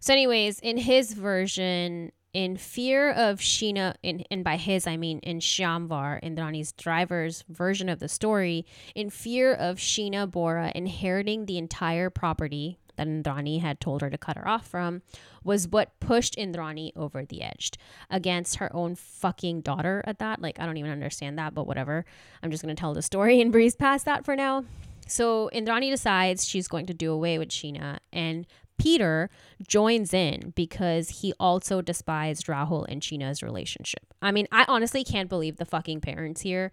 So, 0.00 0.12
anyways, 0.12 0.60
in 0.60 0.76
his 0.76 1.14
version, 1.14 2.12
in 2.36 2.54
fear 2.58 3.12
of 3.12 3.38
Sheena, 3.38 3.94
in, 4.02 4.22
and 4.30 4.44
by 4.44 4.58
his 4.58 4.86
I 4.86 4.98
mean 4.98 5.20
in 5.20 5.38
Shyamvar, 5.38 6.22
Indrani's 6.22 6.72
driver's 6.72 7.42
version 7.48 7.88
of 7.88 7.98
the 7.98 8.10
story, 8.10 8.66
in 8.94 9.08
fear 9.08 9.54
of 9.54 9.78
Sheena 9.78 10.30
Bora 10.30 10.70
inheriting 10.74 11.46
the 11.46 11.56
entire 11.56 12.10
property, 12.10 12.78
that 12.96 13.06
Indrani 13.06 13.62
had 13.62 13.80
told 13.80 14.02
her 14.02 14.10
to 14.10 14.18
cut 14.18 14.36
her 14.36 14.46
off 14.46 14.66
from 14.66 15.00
was 15.44 15.68
what 15.68 15.98
pushed 15.98 16.36
Indrani 16.36 16.92
over 16.94 17.24
the 17.24 17.40
edge 17.40 17.72
against 18.10 18.56
her 18.56 18.74
own 18.76 18.96
fucking 18.96 19.62
daughter 19.62 20.02
at 20.06 20.18
that. 20.18 20.42
Like, 20.42 20.60
I 20.60 20.66
don't 20.66 20.76
even 20.76 20.90
understand 20.90 21.38
that, 21.38 21.54
but 21.54 21.66
whatever. 21.66 22.04
I'm 22.42 22.50
just 22.50 22.62
going 22.62 22.76
to 22.76 22.78
tell 22.78 22.92
the 22.92 23.00
story 23.00 23.40
and 23.40 23.50
breeze 23.50 23.76
past 23.76 24.04
that 24.04 24.26
for 24.26 24.36
now. 24.36 24.66
So 25.06 25.48
Indrani 25.54 25.90
decides 25.90 26.44
she's 26.44 26.68
going 26.68 26.86
to 26.86 26.94
do 26.94 27.12
away 27.12 27.38
with 27.38 27.48
Sheena, 27.48 27.98
and 28.12 28.46
Peter 28.78 29.30
joins 29.66 30.12
in 30.12 30.52
because 30.54 31.20
he 31.20 31.32
also 31.38 31.80
despised 31.80 32.46
Rahul 32.46 32.86
and 32.88 33.00
Sheena's 33.02 33.42
relationship. 33.42 34.14
I 34.20 34.32
mean, 34.32 34.46
I 34.52 34.64
honestly 34.68 35.04
can't 35.04 35.28
believe 35.28 35.56
the 35.56 35.64
fucking 35.64 36.00
parents 36.00 36.40
here. 36.40 36.72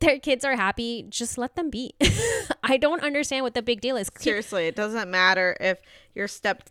Their 0.00 0.18
kids 0.18 0.44
are 0.44 0.56
happy, 0.56 1.04
just 1.08 1.36
let 1.36 1.54
them 1.54 1.68
be. 1.68 1.94
I 2.62 2.78
don't 2.78 3.02
understand 3.02 3.44
what 3.44 3.54
the 3.54 3.62
big 3.62 3.80
deal 3.80 3.96
is. 3.96 4.10
Seriously, 4.18 4.66
it 4.66 4.74
doesn't 4.74 5.10
matter 5.10 5.56
if 5.60 5.80
your 6.14 6.28
step 6.28 6.62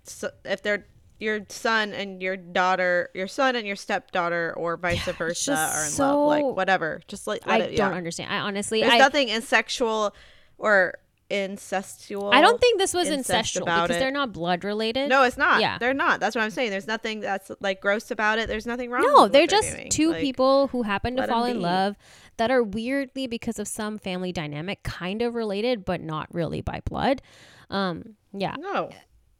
if 0.43 0.63
they're 0.63 0.85
your 1.19 1.41
son 1.49 1.93
and 1.93 2.21
your 2.21 2.35
daughter, 2.35 3.09
your 3.13 3.27
son 3.27 3.55
and 3.55 3.65
your 3.65 3.75
stepdaughter, 3.75 4.53
or 4.57 4.75
vice 4.75 5.05
versa, 5.05 5.55
are 5.55 5.85
in 5.85 5.89
so- 5.89 6.25
love. 6.25 6.41
Like 6.41 6.55
whatever, 6.55 7.01
just 7.07 7.27
like 7.27 7.47
I 7.47 7.59
it, 7.59 7.77
don't 7.77 7.91
yeah. 7.91 7.97
understand. 7.97 8.33
I 8.33 8.39
honestly, 8.39 8.81
There's 8.81 8.93
I, 8.93 8.97
nothing 8.97 9.29
insexual 9.29 10.15
or 10.57 10.95
incestual. 11.29 12.33
I 12.33 12.41
don't 12.41 12.59
think 12.59 12.79
this 12.79 12.93
was 12.93 13.07
incestual 13.09 13.63
about 13.63 13.87
because 13.87 13.97
it. 13.97 13.99
they're 13.99 14.11
not 14.11 14.31
blood 14.33 14.63
related. 14.63 15.09
No, 15.09 15.23
it's 15.23 15.37
not. 15.37 15.61
Yeah. 15.61 15.77
they're 15.77 15.93
not. 15.93 16.19
That's 16.19 16.35
what 16.35 16.43
I'm 16.43 16.51
saying. 16.51 16.71
There's 16.71 16.87
nothing 16.87 17.19
that's 17.19 17.51
like 17.59 17.81
gross 17.81 18.11
about 18.11 18.39
it. 18.39 18.47
There's 18.47 18.65
nothing 18.65 18.89
wrong. 18.91 19.03
No, 19.03 19.27
they're 19.27 19.47
just 19.47 19.75
doing. 19.75 19.89
two 19.89 20.11
Like, 20.11 20.21
people 20.21 20.67
who 20.67 20.83
happen 20.83 21.15
to 21.17 21.27
fall 21.27 21.45
in 21.45 21.61
love 21.61 21.95
that 22.37 22.51
are 22.51 22.63
weirdly 22.63 23.27
because 23.27 23.59
of 23.59 23.67
some 23.67 23.97
family 23.97 24.31
dynamic 24.31 24.83
kind 24.83 25.21
of 25.21 25.35
related, 25.35 25.85
but 25.85 26.01
not 26.01 26.27
really 26.33 26.61
by 26.61 26.81
blood. 26.85 27.21
Um, 27.69 28.15
yeah. 28.33 28.55
No, 28.59 28.91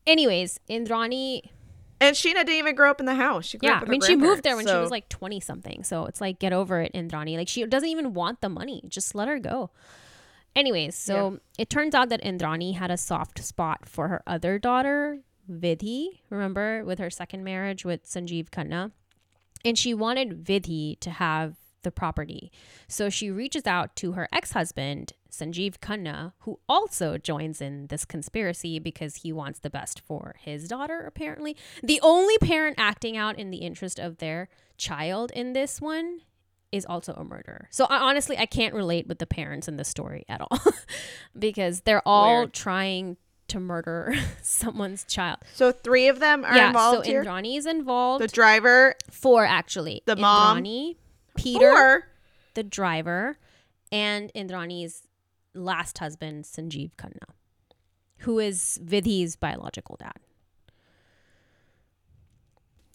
Anyways, 0.08 0.60
Indrani, 0.70 1.50
and 2.00 2.16
Sheena 2.16 2.36
didn't 2.36 2.56
even 2.56 2.76
grow 2.76 2.92
up 2.92 3.00
in 3.00 3.06
the 3.06 3.16
house. 3.16 3.46
She 3.46 3.58
grew 3.58 3.70
yeah, 3.70 3.82
I 3.82 3.90
mean, 3.90 4.02
she 4.02 4.16
moved 4.16 4.44
there 4.44 4.56
when 4.56 4.66
grandparents, 4.66 4.72
she 4.72 4.82
was 4.82 4.92
like 4.92 5.10
20 5.10 5.40
something. 5.40 5.84
So 5.84 6.06
it's 6.06 6.22
like, 6.22 6.40
get 6.40 6.54
over 6.54 6.82
it, 6.82 6.94
Indrani. 6.94 7.38
Like, 7.38 7.48
she 7.48 7.66
doesn't 7.66 7.90
even 7.90 8.14
want 8.14 8.42
the 8.42 8.50
money. 8.50 8.84
Just 8.88 9.16
let 9.16 9.28
her 9.28 9.40
go. 9.40 9.72
Anyways, 10.56 10.96
so 10.96 11.40
it 11.60 11.70
turns 11.70 11.94
out 11.94 12.10
that 12.10 12.24
Indrani 12.24 12.76
had 12.76 12.90
a 12.90 12.98
soft 12.98 13.44
spot 13.44 13.88
for 13.88 14.08
her 14.08 14.24
other 14.26 14.58
daughter, 14.58 15.20
Vidhi, 15.52 16.20
remember, 16.30 16.84
with 16.86 16.98
her 17.00 17.10
second 17.10 17.44
marriage 17.44 17.84
with 17.84 18.06
Sanjeev 18.06 18.50
Khanna. 18.50 18.92
And 19.66 19.78
she 19.78 19.94
wanted 19.94 20.46
Vidhi 20.46 21.00
to 21.02 21.10
have 21.10 21.56
the 21.82 21.92
property. 21.92 22.52
So 22.88 23.10
she 23.10 23.30
reaches 23.30 23.68
out 23.68 23.96
to 23.98 24.14
her 24.14 24.30
ex 24.32 24.54
husband, 24.54 25.14
Sanjeev 25.32 25.80
Khanna, 25.80 26.34
who 26.40 26.60
also 26.70 27.18
joins 27.18 27.62
in 27.62 27.88
this 27.88 28.06
conspiracy 28.06 28.80
because 28.80 29.18
he 29.18 29.34
wants 29.34 29.60
the 29.60 29.70
best 29.70 30.00
for 30.00 30.36
his 30.40 30.68
daughter, 30.68 31.02
apparently. 31.02 31.58
The 31.84 32.00
only 32.02 32.38
parent 32.38 32.76
acting 32.80 33.18
out 33.18 33.38
in 33.38 33.52
the 33.52 33.58
interest 33.58 34.00
of 34.00 34.18
their 34.18 34.48
child 34.78 35.32
in 35.32 35.54
this 35.54 35.82
one 35.82 36.22
is 36.76 36.86
also 36.86 37.14
a 37.14 37.24
murderer. 37.24 37.68
So 37.72 37.86
I, 37.86 37.98
honestly, 37.98 38.38
I 38.38 38.46
can't 38.46 38.74
relate 38.74 39.08
with 39.08 39.20
the 39.20 39.26
parents 39.26 39.68
in 39.68 39.78
this 39.78 39.88
story 39.88 40.26
at 40.28 40.42
all 40.42 40.60
because 41.40 41.82
they're 41.82 42.06
all 42.08 42.40
Weird. 42.40 42.54
trying 42.54 43.18
to 43.48 43.60
murder 43.60 44.14
someone's 44.42 45.04
child. 45.06 45.40
So 45.54 45.72
three 45.72 46.08
of 46.08 46.20
them 46.20 46.44
are 46.44 46.56
yeah, 46.56 46.68
involved 46.68 47.06
so 47.06 47.12
here. 47.12 47.24
Indrani 47.24 47.58
is 47.58 47.66
involved. 47.66 48.24
the 48.24 48.28
driver, 48.28 48.96
Four 49.10 49.46
actually. 49.46 50.02
The 50.06 50.16
mom. 50.16 50.60
Indrani, 50.60 50.96
Peter, 51.36 51.60
Four. 51.60 52.08
the 52.56 52.64
driver, 52.64 53.38
and 53.92 54.32
Indrani's 54.34 55.04
last 55.54 55.98
husband, 56.00 56.44
Sanjeev 56.46 56.92
Khanna, 56.98 57.34
who 58.20 58.40
is 58.40 58.80
Vidhi's 58.84 59.36
biological 59.36 59.96
dad. 59.98 60.18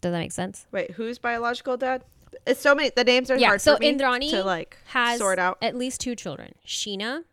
Does 0.01 0.13
that 0.13 0.19
make 0.19 0.33
sense? 0.33 0.67
Wait, 0.73 0.93
who's 0.93 1.19
biological 1.19 1.77
dad? 1.77 2.05
It's 2.47 2.61
so 2.61 2.75
many. 2.75 2.91
The 2.95 3.05
names 3.05 3.31
are 3.31 3.37
Yeah, 3.39 3.49
hard 3.49 3.61
so 3.61 3.75
for 3.77 3.81
me 3.81 3.93
Indrani 3.93 4.31
to 4.31 4.45
like 4.45 4.79
Has 4.87 5.19
sort 5.19 5.39
out. 5.39 5.59
at 5.63 5.75
least 5.77 6.01
two 6.01 6.15
children. 6.15 6.55
Sheena, 6.67 7.25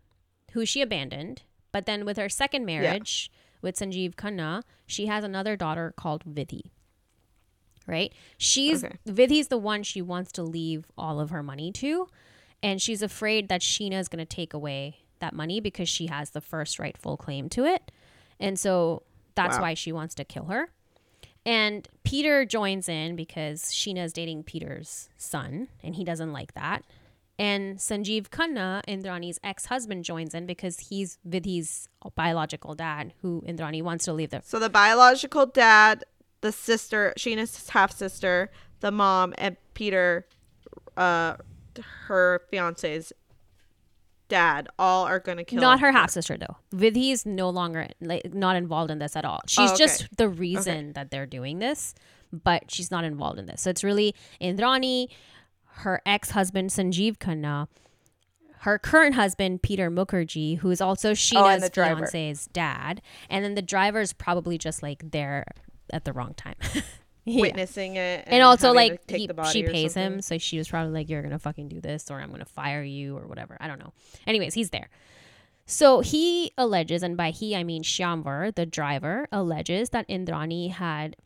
who 0.53 0.65
she 0.65 0.81
abandoned, 0.81 1.43
but 1.71 1.85
then 1.85 2.05
with 2.05 2.17
her 2.17 2.29
second 2.29 2.65
marriage 2.65 3.31
with 3.61 3.75
Sanjeev 3.77 4.15
Khanna, 4.15 4.63
she 4.85 5.05
has 5.07 5.23
another 5.23 5.55
daughter 5.55 5.93
called 5.95 6.23
Vidhi. 6.25 6.61
Right? 7.85 8.13
She's 8.37 8.83
Okay. 8.83 8.97
Vidhi's 9.07 9.47
the 9.47 9.57
one 9.57 9.81
she 9.83 10.01
wants 10.01 10.31
to 10.33 10.43
leave 10.43 10.85
all 10.97 11.19
of 11.21 11.29
her 11.29 11.41
money 11.41 11.71
to, 11.73 12.07
and 12.61 12.81
she's 12.81 13.01
afraid 13.01 13.47
that 13.49 13.61
Sheena 13.61 13.99
is 13.99 14.07
going 14.09 14.19
to 14.19 14.25
take 14.25 14.53
away 14.53 14.97
that 15.19 15.33
money 15.33 15.59
because 15.61 15.87
she 15.87 16.07
has 16.07 16.31
the 16.31 16.41
first 16.41 16.79
rightful 16.79 17.15
claim 17.17 17.47
to 17.49 17.63
it. 17.65 17.91
And 18.39 18.59
so 18.59 19.03
that's 19.35 19.55
Wow. 19.57 19.61
why 19.63 19.73
she 19.73 19.91
wants 19.91 20.15
to 20.15 20.25
kill 20.25 20.45
her. 20.45 20.69
And 21.47 21.87
Peter 22.03 22.43
joins 22.43 22.89
in 22.89 23.15
because 23.15 23.63
Sheena's 23.71 24.11
dating 24.11 24.43
Peter's 24.43 25.07
son, 25.15 25.69
and 25.81 25.95
he 25.95 26.03
doesn't 26.03 26.33
like 26.33 26.53
that. 26.55 26.83
And 27.39 27.77
Sanjeev 27.77 28.27
Khanna, 28.27 28.81
Indrani's 28.85 29.39
ex-husband, 29.45 30.03
joins 30.03 30.33
in 30.33 30.45
because 30.45 30.79
he's 30.89 31.19
Vidhi's 31.25 31.87
biological 32.15 32.75
dad, 32.75 33.13
who 33.21 33.45
Indrani 33.47 33.81
wants 33.81 34.03
to 34.05 34.13
leave 34.13 34.31
the 34.31 34.41
So 34.43 34.59
the 34.59 34.69
biological 34.69 35.45
dad, 35.45 36.03
the 36.41 36.51
sister, 36.51 37.13
Sheena's 37.17 37.69
half 37.69 37.93
sister, 37.93 38.51
the 38.81 38.91
mom, 38.91 39.33
and 39.37 39.55
Peter, 39.73 40.27
uh, 40.97 41.37
her 42.07 42.41
fiance's 42.51 43.13
dad, 44.27 44.67
all 44.77 45.05
are 45.05 45.19
gonna 45.19 45.43
kill. 45.43 45.61
not 45.61 45.79
her 45.79 45.91
half 45.91 46.09
sister 46.11 46.37
though. 46.37 46.57
Vidhi 46.73 47.11
is 47.11 47.25
no 47.25 47.49
longer 47.49 47.87
like 48.01 48.33
not 48.33 48.55
involved 48.55 48.91
in 48.91 48.99
this 48.99 49.15
at 49.15 49.25
all. 49.25 49.41
She's 49.47 49.69
Oh, 49.71 49.73
okay. 49.73 49.77
just 49.83 50.17
the 50.17 50.29
reason 50.29 50.93
that 50.93 51.11
they're 51.11 51.25
doing 51.25 51.59
this, 51.59 51.93
but 52.31 52.69
she's 52.71 52.91
not 52.91 53.03
involved 53.03 53.39
in 53.39 53.45
this. 53.45 53.61
So 53.61 53.69
it's 53.69 53.83
really 53.83 54.13
Indrani, 54.41 55.07
her 55.81 56.01
ex-husband 56.05 56.69
Sanjeev 56.71 57.17
Khanna, 57.17 57.67
her 58.61 58.79
current 58.79 59.15
husband 59.15 59.61
Peter 59.61 59.89
Mukerjea, 59.91 60.57
who 60.59 60.71
is 60.71 60.81
also 60.81 61.11
oh, 61.11 61.13
Sheena's 61.13 61.63
Oh, 61.63 61.69
fiance's 61.73 62.47
dad, 62.47 63.01
and 63.29 63.45
then 63.45 63.55
the 63.55 63.61
driver 63.61 64.01
is 64.01 64.13
probably 64.13 64.57
just 64.57 64.81
like 64.83 65.11
there 65.11 65.45
at 65.93 66.05
the 66.05 66.13
wrong 66.13 66.33
time. 66.33 66.55
Yeah. 67.29 67.41
witnessing 67.41 67.97
it, 67.97 68.23
and 68.27 68.41
also 68.41 68.73
having 68.73 68.97
to 69.07 69.33
like 69.33 69.47
he, 69.47 69.51
she 69.51 69.63
pays 69.63 69.93
him 69.93 70.21
so 70.21 70.37
she 70.37 70.57
was 70.57 70.69
probably 70.69 70.93
like 70.93 71.09
you're 71.09 71.21
gonna 71.21 71.37
fucking 71.37 71.67
do 71.67 71.81
this 71.81 72.09
or 72.09 72.21
i'm 72.21 72.31
gonna 72.31 72.45
fire 72.45 72.81
you 72.81 73.17
or 73.17 73.27
whatever. 73.27 73.57
I 73.59 73.67
don't 73.67 73.79
know. 73.79 73.91
Anyways 74.25 74.53
he's 74.53 74.69
there. 74.69 74.89
So 75.65 75.99
he 75.99 76.53
alleges 76.57 77.03
and 77.03 77.17
by 77.17 77.31
he 77.31 77.53
i 77.53 77.65
mean 77.65 77.83
Shyamvar 77.83 78.55
the 78.55 78.65
driver 78.65 79.27
alleges 79.29 79.89
that 79.89 80.07
indrani 80.07 80.71
had 80.71 81.17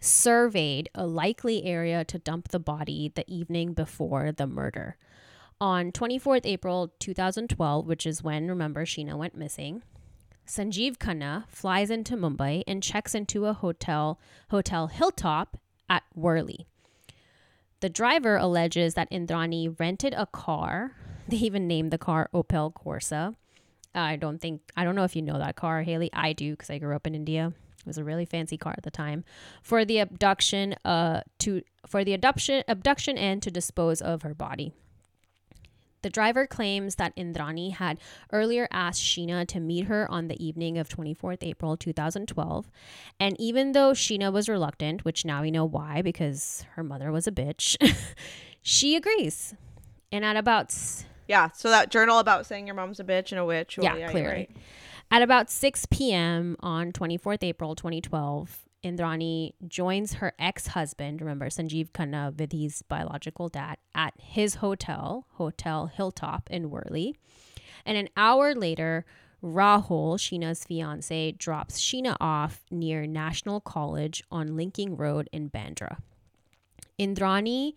surveyed 0.00 0.88
a 0.94 1.04
likely 1.04 1.64
area 1.64 2.04
to 2.04 2.20
dump 2.20 2.50
the 2.50 2.60
body 2.60 3.10
the 3.12 3.24
evening 3.26 3.72
before 3.72 4.30
the 4.30 4.46
murder. 4.46 4.96
On 5.60 5.90
24th 5.90 6.46
april 6.46 6.92
2012 7.00 7.84
which 7.88 8.06
is 8.06 8.22
when 8.22 8.46
remember 8.46 8.84
sheena 8.84 9.16
went 9.16 9.34
missing 9.34 9.82
Sanjeev 10.48 10.96
Khanna 10.96 11.44
flies 11.48 11.90
into 11.90 12.16
Mumbai 12.16 12.64
and 12.66 12.82
checks 12.82 13.14
into 13.14 13.44
a 13.44 13.52
hotel, 13.52 14.18
Hotel 14.50 14.86
Hilltop 14.86 15.58
at 15.90 16.04
Worli. 16.18 16.64
The 17.80 17.90
driver 17.90 18.36
alleges 18.36 18.94
that 18.94 19.10
Indrani 19.10 19.78
rented 19.78 20.14
a 20.16 20.26
car. 20.26 20.92
They 21.28 21.36
even 21.36 21.68
named 21.68 21.90
the 21.90 21.98
car 21.98 22.30
Opel 22.32 22.72
Corsa. 22.72 23.36
I 23.94 24.16
don't 24.16 24.40
think 24.40 24.62
I 24.74 24.84
don't 24.84 24.94
know 24.94 25.04
if 25.04 25.14
you 25.14 25.20
know 25.20 25.36
that 25.38 25.56
car, 25.56 25.82
Haily. 25.82 26.08
I 26.14 26.32
do 26.32 26.52
because 26.52 26.70
I 26.70 26.78
grew 26.78 26.96
up 26.96 27.06
in 27.06 27.14
India. 27.14 27.52
It 27.80 27.86
was 27.86 27.98
a 27.98 28.04
really 28.04 28.24
fancy 28.24 28.56
car 28.56 28.74
at 28.74 28.82
the 28.82 28.90
time 28.90 29.24
for 29.62 29.84
the 29.84 29.98
abduction 29.98 30.74
uh 30.86 31.20
to 31.40 31.60
for 31.86 32.02
the 32.02 32.14
abduction 32.14 32.64
abduction 32.66 33.18
and 33.18 33.42
to 33.42 33.50
dispose 33.50 34.00
of 34.00 34.22
her 34.22 34.32
body. 34.32 34.72
The 36.02 36.10
driver 36.10 36.46
claims 36.46 36.94
that 36.96 37.14
Indrani 37.16 37.72
had 37.72 37.98
earlier 38.32 38.68
asked 38.70 39.02
Sheena 39.02 39.46
to 39.48 39.60
meet 39.60 39.86
her 39.86 40.08
on 40.10 40.28
the 40.28 40.44
evening 40.44 40.78
of 40.78 40.88
24th 40.88 41.42
April 41.42 41.76
2012. 41.76 42.70
And 43.18 43.40
even 43.40 43.72
though 43.72 43.92
Sheena 43.92 44.32
was 44.32 44.48
reluctant, 44.48 45.04
which 45.04 45.24
now 45.24 45.42
we 45.42 45.50
know 45.50 45.64
why 45.64 46.02
because 46.02 46.64
her 46.74 46.84
mother 46.84 47.10
was 47.10 47.26
a 47.26 47.32
bitch, 47.32 47.76
she 48.62 48.94
agrees. 48.94 49.54
And 50.12 50.24
at 50.24 50.36
about 50.36 50.74
Yeah, 51.26 51.50
so 51.52 51.68
that 51.70 51.90
journal 51.90 52.18
about 52.18 52.46
saying 52.46 52.66
your 52.66 52.76
mom's 52.76 53.00
a 53.00 53.04
bitch 53.04 53.32
and 53.32 53.38
a 53.40 53.44
witch. 53.44 53.78
Oh, 53.78 53.82
well, 53.82 53.94
yeah, 53.94 54.00
you're 54.00 54.10
clearly. 54.10 54.30
right. 54.30 54.56
At 55.10 55.22
about 55.22 55.50
6 55.50 55.86
p.m. 55.86 56.56
on 56.60 56.92
24th 56.92 57.42
April 57.42 57.74
2012, 57.74 58.66
Indrani 58.84 59.54
joins 59.66 60.14
her 60.14 60.34
ex-husband, 60.38 61.20
remember 61.20 61.46
Sanjeev 61.46 61.90
Khanna, 61.92 62.30
Vidhi's 62.30 62.82
biological 62.82 63.48
dad, 63.48 63.78
at 63.94 64.12
his 64.18 64.56
hotel, 64.56 65.26
Hotel 65.32 65.86
Hilltop 65.86 66.50
in 66.50 66.70
Worli. 66.70 67.14
And 67.86 67.96
an 67.96 68.10
hour 68.18 68.54
later, 68.54 69.06
Rahul, 69.42 70.18
Sheena's 70.18 70.64
fiance, 70.64 71.32
drops 71.32 71.80
Sheena 71.80 72.16
off 72.20 72.64
near 72.70 73.06
National 73.06 73.60
College 73.60 74.22
on 74.30 74.56
Linking 74.56 74.94
Road 74.96 75.30
in 75.32 75.48
Bandra. 75.48 75.98
Indrani, 76.98 77.74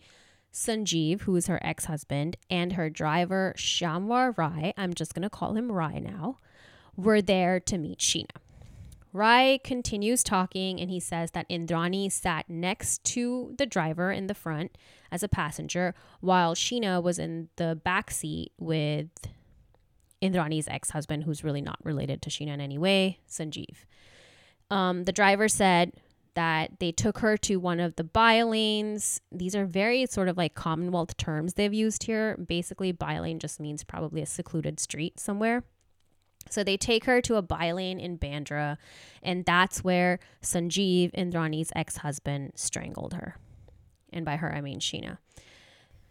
Sanjeev, 0.52 1.22
who 1.22 1.34
is 1.36 1.46
her 1.46 1.58
ex 1.62 1.86
husband, 1.86 2.36
and 2.50 2.74
her 2.74 2.90
driver, 2.90 3.54
Shyamvar 3.56 4.36
Rai, 4.36 4.74
I'm 4.76 4.92
just 4.92 5.14
going 5.14 5.22
to 5.22 5.30
call 5.30 5.56
him 5.56 5.72
Rai 5.72 5.98
now, 5.98 6.38
were 6.96 7.22
there 7.22 7.60
to 7.60 7.78
meet 7.78 7.98
Sheena. 7.98 8.36
Rai 9.12 9.58
continues 9.62 10.22
talking 10.22 10.80
and 10.80 10.90
he 10.90 10.98
says 10.98 11.32
that 11.32 11.48
Indrani 11.50 12.10
sat 12.10 12.48
next 12.48 13.04
to 13.04 13.54
the 13.58 13.66
driver 13.66 14.10
in 14.10 14.26
the 14.26 14.34
front 14.34 14.78
as 15.10 15.22
a 15.22 15.28
passenger 15.28 15.94
while 16.20 16.54
Sheena 16.54 17.02
was 17.02 17.18
in 17.18 17.48
the 17.56 17.78
back 17.84 18.10
seat 18.10 18.52
with 18.58 19.10
Indrani's 20.22 20.68
ex-husband 20.68 21.24
who's 21.24 21.44
really 21.44 21.60
not 21.60 21.78
related 21.82 22.22
to 22.22 22.30
Sheena 22.30 22.54
in 22.54 22.60
any 22.60 22.78
way, 22.78 23.18
Sanjeev. 23.28 23.84
Um, 24.70 25.04
the 25.04 25.12
driver 25.12 25.48
said 25.48 25.92
that 26.34 26.78
they 26.80 26.92
took 26.92 27.18
her 27.18 27.36
to 27.36 27.56
one 27.56 27.80
of 27.80 27.96
the 27.96 28.04
by 28.04 28.42
lanes. 28.42 29.20
These 29.30 29.54
are 29.54 29.66
very 29.66 30.06
sort 30.06 30.28
of 30.28 30.38
like 30.38 30.54
Commonwealth 30.54 31.18
terms 31.18 31.54
they've 31.54 31.74
used 31.74 32.04
here. 32.04 32.38
Basically, 32.38 32.92
by 32.92 33.18
lane 33.18 33.38
just 33.38 33.60
means 33.60 33.84
probably 33.84 34.22
a 34.22 34.26
secluded 34.26 34.80
street 34.80 35.20
somewhere. 35.20 35.64
So 36.50 36.62
they 36.64 36.76
take 36.76 37.04
her 37.04 37.20
to 37.22 37.36
a 37.36 37.42
by 37.42 37.72
lane 37.72 37.98
in 38.00 38.18
Bandra, 38.18 38.76
and 39.22 39.44
that's 39.44 39.82
where 39.84 40.18
Sanjeev, 40.42 41.12
Indrani's 41.14 41.72
ex 41.74 41.98
husband, 41.98 42.52
strangled 42.56 43.14
her. 43.14 43.36
And 44.12 44.24
by 44.24 44.36
her, 44.36 44.54
I 44.54 44.60
mean 44.60 44.80
Sheena. 44.80 45.18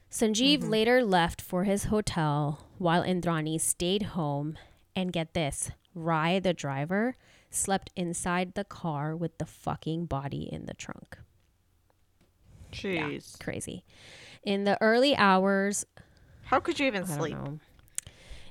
Sanjeev 0.10 0.60
Mm-hmm. 0.60 0.70
later 0.70 1.04
left 1.04 1.42
for 1.42 1.64
his 1.64 1.86
hotel 1.86 2.66
while 2.78 3.04
Indrani 3.04 3.60
stayed 3.62 4.04
home. 4.04 4.58
And 4.94 5.14
get 5.14 5.34
this 5.34 5.72
Rai, 5.96 6.40
the 6.40 6.54
driver, 6.54 7.16
slept 7.50 7.92
inside 7.96 8.56
the 8.56 8.66
car 8.66 9.16
with 9.16 9.38
the 9.38 9.46
fucking 9.46 10.06
body 10.08 10.50
in 10.52 10.66
the 10.66 10.74
trunk. 10.74 11.18
Jeez. 12.74 13.40
Crazy. 13.40 13.84
In 14.44 14.64
the 14.66 14.78
early 14.82 15.16
hours 15.16 15.86
How 16.44 16.60
could 16.60 16.80
you 16.80 16.88
even 16.88 17.06
sleep? 17.06 17.34
know. 17.34 17.60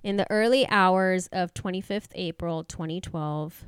In 0.03 0.17
the 0.17 0.31
early 0.31 0.67
hours 0.69 1.29
of 1.31 1.53
25th 1.53 2.09
April 2.15 2.65
2012, 2.65 3.67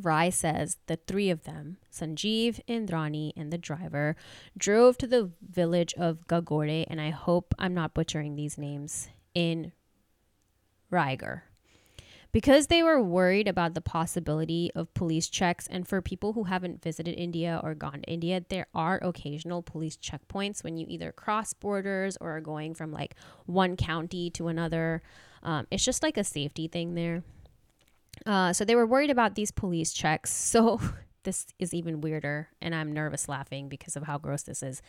Rai 0.00 0.30
says 0.30 0.78
the 0.86 0.96
three 0.96 1.28
of 1.28 1.42
them, 1.42 1.76
Sanjeev, 1.92 2.60
Indrani, 2.66 3.32
and 3.36 3.52
the 3.52 3.58
driver, 3.58 4.16
drove 4.56 4.96
to 4.98 5.06
the 5.06 5.30
village 5.46 5.92
of 5.94 6.26
Gagode, 6.28 6.86
and 6.88 7.00
I 7.00 7.10
hope 7.10 7.54
I'm 7.58 7.74
not 7.74 7.94
butchering 7.94 8.36
these 8.36 8.56
names, 8.56 9.08
in 9.34 9.72
Raigad. 10.90 11.42
Because 12.30 12.66
they 12.66 12.82
were 12.82 13.02
worried 13.02 13.48
about 13.48 13.74
the 13.74 13.80
possibility 13.80 14.70
of 14.74 14.92
police 14.92 15.28
checks, 15.28 15.66
and 15.66 15.88
for 15.88 16.02
people 16.02 16.34
who 16.34 16.44
haven't 16.44 16.82
visited 16.82 17.14
India 17.14 17.58
or 17.62 17.74
gone 17.74 18.02
to 18.02 18.10
India, 18.10 18.44
there 18.48 18.66
are 18.74 18.98
occasional 19.02 19.62
police 19.62 19.96
checkpoints 19.96 20.62
when 20.62 20.76
you 20.76 20.86
either 20.88 21.10
cross 21.10 21.54
borders 21.54 22.18
or 22.20 22.36
are 22.36 22.40
going 22.42 22.74
from 22.74 22.92
like 22.92 23.14
one 23.46 23.76
county 23.76 24.28
to 24.30 24.48
another. 24.48 25.02
Um, 25.42 25.66
it's 25.70 25.84
just 25.84 26.02
like 26.02 26.18
a 26.18 26.24
safety 26.24 26.68
thing 26.68 26.94
there. 26.94 27.22
Uh, 28.26 28.52
so 28.52 28.64
they 28.64 28.74
were 28.74 28.86
worried 28.86 29.10
about 29.10 29.34
these 29.34 29.50
police 29.50 29.92
checks. 29.92 30.30
So 30.58 30.80
this 31.24 31.46
is 31.58 31.74
even 31.74 32.00
weirder, 32.00 32.48
and 32.62 32.74
I'm 32.74 32.92
nervous 32.92 33.28
laughing 33.28 33.68
because 33.68 33.96
of 33.96 34.04
how 34.04 34.18
gross 34.18 34.42
this 34.42 34.62
is. 34.62 34.80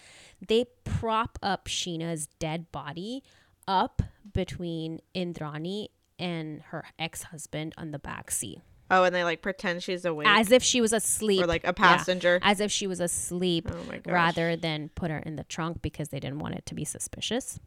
They 0.45 0.65
prop 0.83 1.37
up 1.43 1.67
Sheena's 1.67 2.27
dead 2.39 2.71
body 2.71 3.23
up 3.67 4.01
between 4.33 4.99
Indrani 5.13 5.89
and 6.19 6.61
her 6.69 6.85
ex-husband 6.99 7.73
on 7.77 7.91
the 7.91 7.99
back 7.99 8.29
seat, 8.31 8.59
Oh, 8.91 9.03
and 9.03 9.13
they 9.15 9.23
like 9.23 9.41
pretend 9.41 9.83
she's 9.83 10.03
awake 10.03 10.27
as 10.27 10.51
if 10.51 10.63
she 10.63 10.81
was 10.81 10.93
asleep, 10.93 11.43
or 11.43 11.47
like 11.47 11.63
a 11.63 11.67
Yeah, 11.67 11.71
passenger. 11.73 12.39
as 12.41 12.59
if 12.59 12.71
she 12.71 12.87
was 12.87 12.99
asleep, 12.99 13.69
Oh 13.71 13.83
rather 14.05 14.55
than 14.55 14.89
put 14.95 15.11
her 15.11 15.19
in 15.19 15.35
the 15.35 15.43
trunk 15.43 15.81
because 15.81 16.09
they 16.09 16.19
didn't 16.19 16.39
want 16.39 16.55
it 16.55 16.65
to 16.67 16.75
be 16.75 16.83
suspicious. 16.85 17.59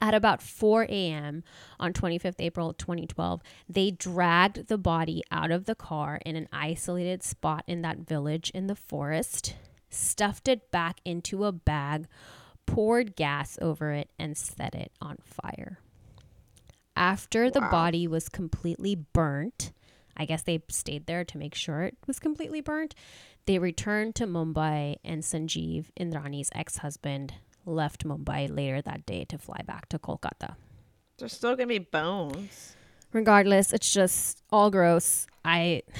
At 0.00 0.14
about 0.14 0.42
4 0.42 0.82
a.m. 0.88 1.44
on 1.78 1.92
25th 1.92 2.40
April 2.40 2.72
2012, 2.74 3.40
they 3.68 3.92
dragged 3.92 4.66
the 4.66 4.76
body 4.78 5.22
out 5.30 5.52
of 5.52 5.64
the 5.66 5.76
car 5.76 6.20
in 6.26 6.34
an 6.34 6.48
isolated 6.52 7.22
spot 7.22 7.62
in 7.68 7.82
that 7.82 7.98
village 7.98 8.50
in 8.50 8.66
the 8.66 8.74
forest, 8.74 9.54
stuffed 9.90 10.48
it 10.48 10.72
back 10.72 10.98
into 11.04 11.44
a 11.44 11.52
bag, 11.52 12.08
poured 12.66 13.14
gas 13.14 13.58
over 13.62 13.92
it, 13.92 14.10
and 14.18 14.36
set 14.36 14.74
it 14.74 14.90
on 15.00 15.18
fire. 15.22 15.78
After 16.96 17.50
the 17.50 17.60
Wow. 17.60 17.70
body 17.70 18.06
was 18.06 18.28
completely 18.28 18.94
burnt, 18.94 19.72
I 20.16 20.24
guess 20.26 20.42
they 20.42 20.62
stayed 20.68 21.06
there 21.06 21.24
to 21.24 21.38
make 21.38 21.54
sure 21.54 21.82
it 21.82 21.96
was 22.06 22.18
completely 22.18 22.60
burnt. 22.60 22.94
They 23.46 23.58
returned 23.58 24.14
to 24.16 24.26
Mumbai, 24.26 24.96
and 25.04 25.22
Sanjeev, 25.22 25.86
Indrani's 25.98 26.50
ex 26.54 26.78
husband, 26.78 27.34
left 27.64 28.04
Mumbai 28.04 28.54
later 28.54 28.82
that 28.82 29.06
day 29.06 29.24
to 29.26 29.38
fly 29.38 29.60
back 29.66 29.88
to 29.88 29.98
Kolkata. 29.98 30.56
There's 31.18 31.32
still 31.32 31.56
gonna 31.56 31.66
be 31.68 31.78
bones. 31.78 32.76
Regardless, 33.12 33.72
it's 33.72 33.92
just 33.92 34.42
all 34.50 34.70
gross. 34.70 35.26
I. 35.44 35.82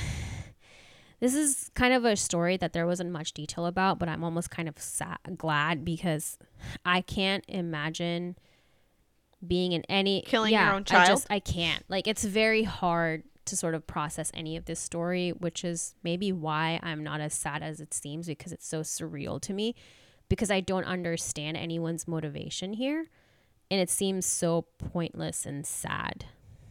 This 1.20 1.36
is 1.36 1.70
kind 1.74 1.95
of 1.95 2.05
a 2.05 2.16
story 2.16 2.57
that 2.57 2.72
there 2.72 2.84
wasn't 2.84 3.12
much 3.12 3.32
detail 3.32 3.66
about, 3.66 4.01
but 4.01 4.09
I'm 4.09 4.24
almost 4.24 4.51
kind 4.51 4.68
of 4.68 4.76
sad, 4.80 5.18
glad 5.38 5.84
because 5.84 6.36
I 6.84 7.01
can't 7.01 7.45
imagine 7.47 8.34
being 9.47 9.72
in 9.72 9.82
any 9.88 10.22
Killing 10.22 10.53
your 10.53 10.61
yeah, 10.62 10.74
own 10.74 10.82
I 10.82 10.84
child? 10.84 11.09
just 11.09 11.26
I 11.30 11.38
can't. 11.40 11.84
Like 11.88 12.07
it's 12.07 12.24
very 12.24 12.62
hard 12.64 13.24
to 13.47 13.57
sort 13.57 13.74
of 13.74 13.86
process 13.86 14.30
any 14.34 14.57
of 14.57 14.66
this 14.66 14.78
story, 14.78 15.30
which 15.30 15.64
is 15.64 15.95
maybe 16.05 16.30
why 16.32 16.78
I'm 16.82 17.03
not 17.03 17.20
as 17.20 17.34
sad 17.34 17.62
as 17.62 17.80
it 17.80 17.93
seems 17.93 18.26
because 18.26 18.53
it's 18.53 18.66
so 18.66 18.82
surreal 18.82 19.40
to 19.43 19.53
me 19.53 19.74
because 20.28 20.51
I 20.51 20.61
don't 20.61 20.84
understand 20.84 21.57
anyone's 21.57 22.07
motivation 22.07 22.74
here 22.74 23.11
and 23.70 23.80
it 23.80 23.90
seems 23.90 24.26
so 24.26 24.66
pointless 24.78 25.45
and 25.47 25.66
sad. 25.66 26.26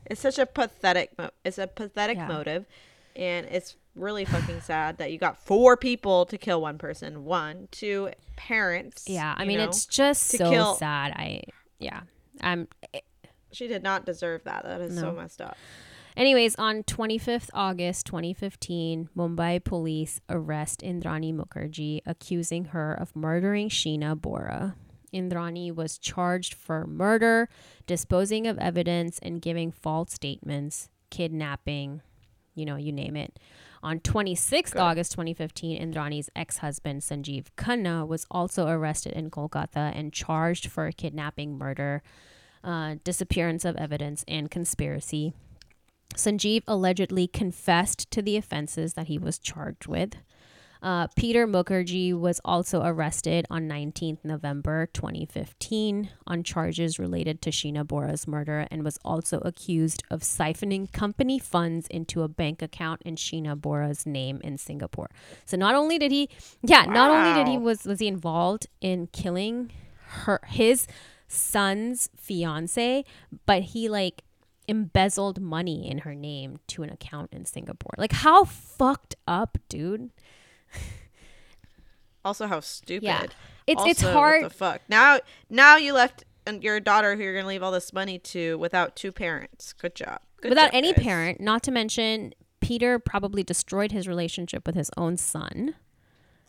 It's 0.05 0.21
such 0.21 0.39
a 0.39 0.45
pathetic. 0.45 1.17
Mo- 1.17 1.31
it's 1.43 1.57
a 1.57 1.67
pathetic 1.67 2.17
Yeah. 2.17 2.27
motive, 2.27 2.65
and 3.15 3.45
it's 3.47 3.75
really 3.95 4.23
fucking 4.25 4.61
sad 4.61 4.97
that 4.97 5.11
you 5.11 5.17
got 5.17 5.41
four 5.41 5.75
people 5.77 6.25
to 6.27 6.37
kill 6.37 6.61
one 6.61 6.77
person. 6.77 7.25
One, 7.25 7.67
two 7.71 8.11
parents. 8.35 9.05
Yeah, 9.07 9.33
I 9.37 9.45
mean 9.45 9.57
know? 9.57 9.65
it's 9.65 9.85
just 9.85 10.27
so 10.29 10.49
kill- 10.49 10.75
sad. 10.75 11.11
I 11.13 11.41
yeah. 11.79 12.01
I'm 12.39 12.67
she 13.51 13.67
did 13.67 13.83
not 13.83 14.05
deserve 14.05 14.43
that. 14.45 14.63
That 14.63 14.81
is 14.81 14.97
so 14.97 15.11
messed 15.11 15.41
up. 15.41 15.57
Anyways, 16.17 16.55
on 16.55 16.83
25th 16.83 17.49
August 17.53 18.05
2015, 18.05 19.09
Mumbai 19.15 19.63
police 19.63 20.19
arrest 20.29 20.81
Indrani 20.81 21.33
Mukerjea, 21.33 22.01
accusing 22.05 22.65
her 22.65 22.93
of 22.93 23.15
murdering 23.15 23.69
Sheena 23.69 24.19
Bora. 24.19 24.75
Indrani 25.13 25.73
was 25.73 25.97
charged 25.97 26.53
for 26.53 26.85
murder, 26.85 27.49
disposing 27.87 28.45
of 28.47 28.57
evidence, 28.59 29.19
and 29.19 29.41
giving 29.41 29.71
false 29.71 30.13
statements, 30.13 30.89
kidnapping, 31.09 32.01
you 32.55 32.65
know, 32.65 32.75
you 32.75 32.91
name 32.91 33.15
it. 33.15 33.39
On 33.83 33.99
26th 33.99 34.73
Good. 34.73 34.81
August 34.81 35.11
2015, 35.13 35.81
Indrani's 35.81 36.29
ex 36.35 36.57
husband, 36.57 37.01
Sanjeev 37.01 37.47
Khanna, 37.57 38.07
was 38.07 38.25
also 38.29 38.67
arrested 38.67 39.13
in 39.13 39.31
Kolkata 39.31 39.91
and 39.95 40.13
charged 40.13 40.67
for 40.67 40.91
kidnapping, 40.91 41.57
murder, 41.57 42.03
uh, 42.63 42.95
disappearance 43.03 43.65
of 43.65 43.75
evidence, 43.77 44.23
and 44.27 44.51
conspiracy. 44.51 45.33
Sanjeev 46.15 46.63
allegedly 46.67 47.27
confessed 47.27 48.11
to 48.11 48.21
the 48.21 48.37
offenses 48.37 48.93
that 48.93 49.07
he 49.07 49.17
was 49.17 49.39
charged 49.39 49.87
with. 49.87 50.15
Uh, 50.81 51.07
Peter 51.15 51.45
Mukerjea 51.47 52.19
was 52.19 52.41
also 52.43 52.81
arrested 52.83 53.45
on 53.51 53.67
19th 53.67 54.19
November 54.23 54.87
2015 54.93 56.09
on 56.25 56.43
charges 56.43 56.97
related 56.97 57.41
to 57.43 57.51
Sheena 57.51 57.85
Bora's 57.85 58.27
murder 58.27 58.65
and 58.71 58.83
was 58.83 58.97
also 59.05 59.39
accused 59.39 60.03
of 60.09 60.21
siphoning 60.21 60.91
company 60.91 61.37
funds 61.37 61.85
into 61.87 62.23
a 62.23 62.27
bank 62.27 62.63
account 62.63 63.03
in 63.03 63.15
Sheena 63.15 63.59
Bora's 63.59 64.07
name 64.07 64.41
in 64.43 64.57
Singapore. 64.57 65.09
So 65.45 65.55
not 65.55 65.75
only 65.75 65.99
did 65.99 66.11
he, 66.11 66.29
yeah, 66.63 66.85
not 66.85 67.11
only 67.11 67.43
did 67.43 67.47
he 67.47 67.57
was 67.59 67.85
was 67.85 67.99
he 67.99 68.07
involved 68.07 68.65
in 68.81 69.07
killing 69.07 69.71
her 70.07 70.39
his 70.47 70.87
son's 71.27 72.09
fiance, 72.17 73.05
but 73.45 73.61
he 73.61 73.87
like 73.87 74.23
embezzled 74.67 75.39
money 75.39 75.87
in 75.89 75.99
her 75.99 76.15
name 76.15 76.59
to 76.65 76.81
an 76.81 76.89
account 76.89 77.31
in 77.31 77.45
Singapore. 77.45 77.93
Like 77.97 78.13
how 78.13 78.45
fucked 78.45 79.15
up, 79.27 79.59
dude. 79.69 80.11
Also, 82.23 82.47
how 82.47 82.59
stupid. 82.59 83.03
Yeah. 83.03 83.25
It's 83.67 83.83
it's 83.85 84.01
hard. 84.01 84.43
What 84.43 84.51
the 84.51 84.57
fuck? 84.57 84.81
Now, 84.89 85.19
now 85.49 85.77
you 85.77 85.93
left 85.93 86.23
and 86.45 86.63
your 86.63 86.79
daughter 86.79 87.15
who 87.15 87.23
you're 87.23 87.35
gonna 87.35 87.47
leave 87.47 87.63
all 87.63 87.71
this 87.71 87.93
money 87.93 88.19
to 88.19 88.57
without 88.57 88.95
two 88.95 89.11
parents. 89.11 89.73
Good 89.73 89.95
job. 89.95 90.19
Good 90.41 90.49
without 90.49 90.71
job, 90.71 90.75
any 90.75 90.93
guys. 90.93 91.03
parent, 91.03 91.39
not 91.39 91.63
to 91.63 91.71
mention 91.71 92.33
Peter 92.59 92.99
probably 92.99 93.43
destroyed 93.43 93.91
his 93.91 94.07
relationship 94.07 94.65
with 94.65 94.75
his 94.75 94.89
own 94.97 95.17
son. 95.17 95.75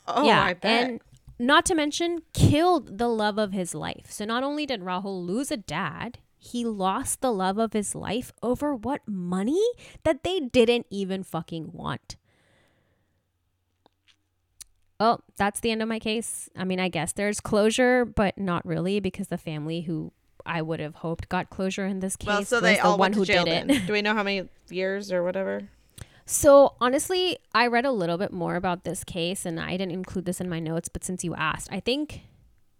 Oh, 0.07 0.25
yeah, 0.25 0.43
I 0.43 0.55
bet. 0.55 0.85
and 0.85 1.01
not 1.39 1.65
to 1.67 1.75
mention 1.75 2.23
killed 2.33 2.99
the 2.99 3.09
love 3.09 3.39
of 3.39 3.53
his 3.53 3.75
life. 3.75 4.07
So 4.11 4.25
not 4.25 4.43
only 4.43 4.67
did 4.67 4.81
Rahul 4.81 5.25
lose 5.25 5.51
a 5.51 5.57
dad, 5.57 6.19
he 6.39 6.65
lost 6.65 7.21
the 7.21 7.33
love 7.33 7.59
of 7.59 7.73
his 7.73 7.95
life 7.95 8.33
over 8.43 8.75
what 8.75 9.01
money 9.07 9.63
that 10.05 10.25
they 10.25 10.41
didn't 10.41 10.87
even 10.91 11.23
fucking 11.23 11.71
want. 11.73 12.17
Oh, 15.01 15.19
that's 15.37 15.61
the 15.61 15.71
end 15.71 15.83
of 15.83 15.89
my 15.89 15.99
case. 15.99 16.49
I 16.57 16.65
mean, 16.65 16.79
I 16.79 16.89
guess 16.89 17.13
there's 17.13 17.41
closure, 17.41 18.05
but 18.05 18.39
not 18.39 18.65
really 18.65 19.01
because 19.01 19.29
the 19.29 19.39
family 19.39 19.83
who 19.83 20.13
I 20.47 20.63
would 20.63 20.81
have 20.81 20.97
hoped 20.97 21.29
got 21.29 21.51
closure 21.51 21.87
in 21.87 22.01
this 22.01 22.17
case 22.17 22.27
well, 22.27 22.45
so 22.45 22.57
was 22.57 22.63
they 22.63 22.75
the 22.77 22.85
all 22.85 22.99
one 22.99 23.13
who 23.13 23.25
did 23.25 23.47
Then. 23.47 23.71
it. 23.71 23.87
Do 23.87 23.93
we 23.93 24.03
know 24.03 24.15
how 24.15 24.23
many 24.23 24.49
years 24.69 25.13
or 25.13 25.23
whatever? 25.23 25.69
So 26.25 26.75
honestly, 26.81 27.39
I 27.55 27.67
read 27.67 27.85
a 27.85 27.91
little 27.91 28.17
bit 28.19 28.33
more 28.33 28.55
about 28.55 28.85
this 28.85 29.03
case 29.05 29.45
and 29.45 29.59
I 29.59 29.73
didn't 29.73 29.93
include 29.93 30.25
this 30.25 30.41
in 30.41 30.49
my 30.49 30.61
notes, 30.61 30.89
but 30.89 31.05
since 31.05 31.25
you 31.25 31.35
asked, 31.35 31.69
I 31.73 31.81
think 31.81 32.21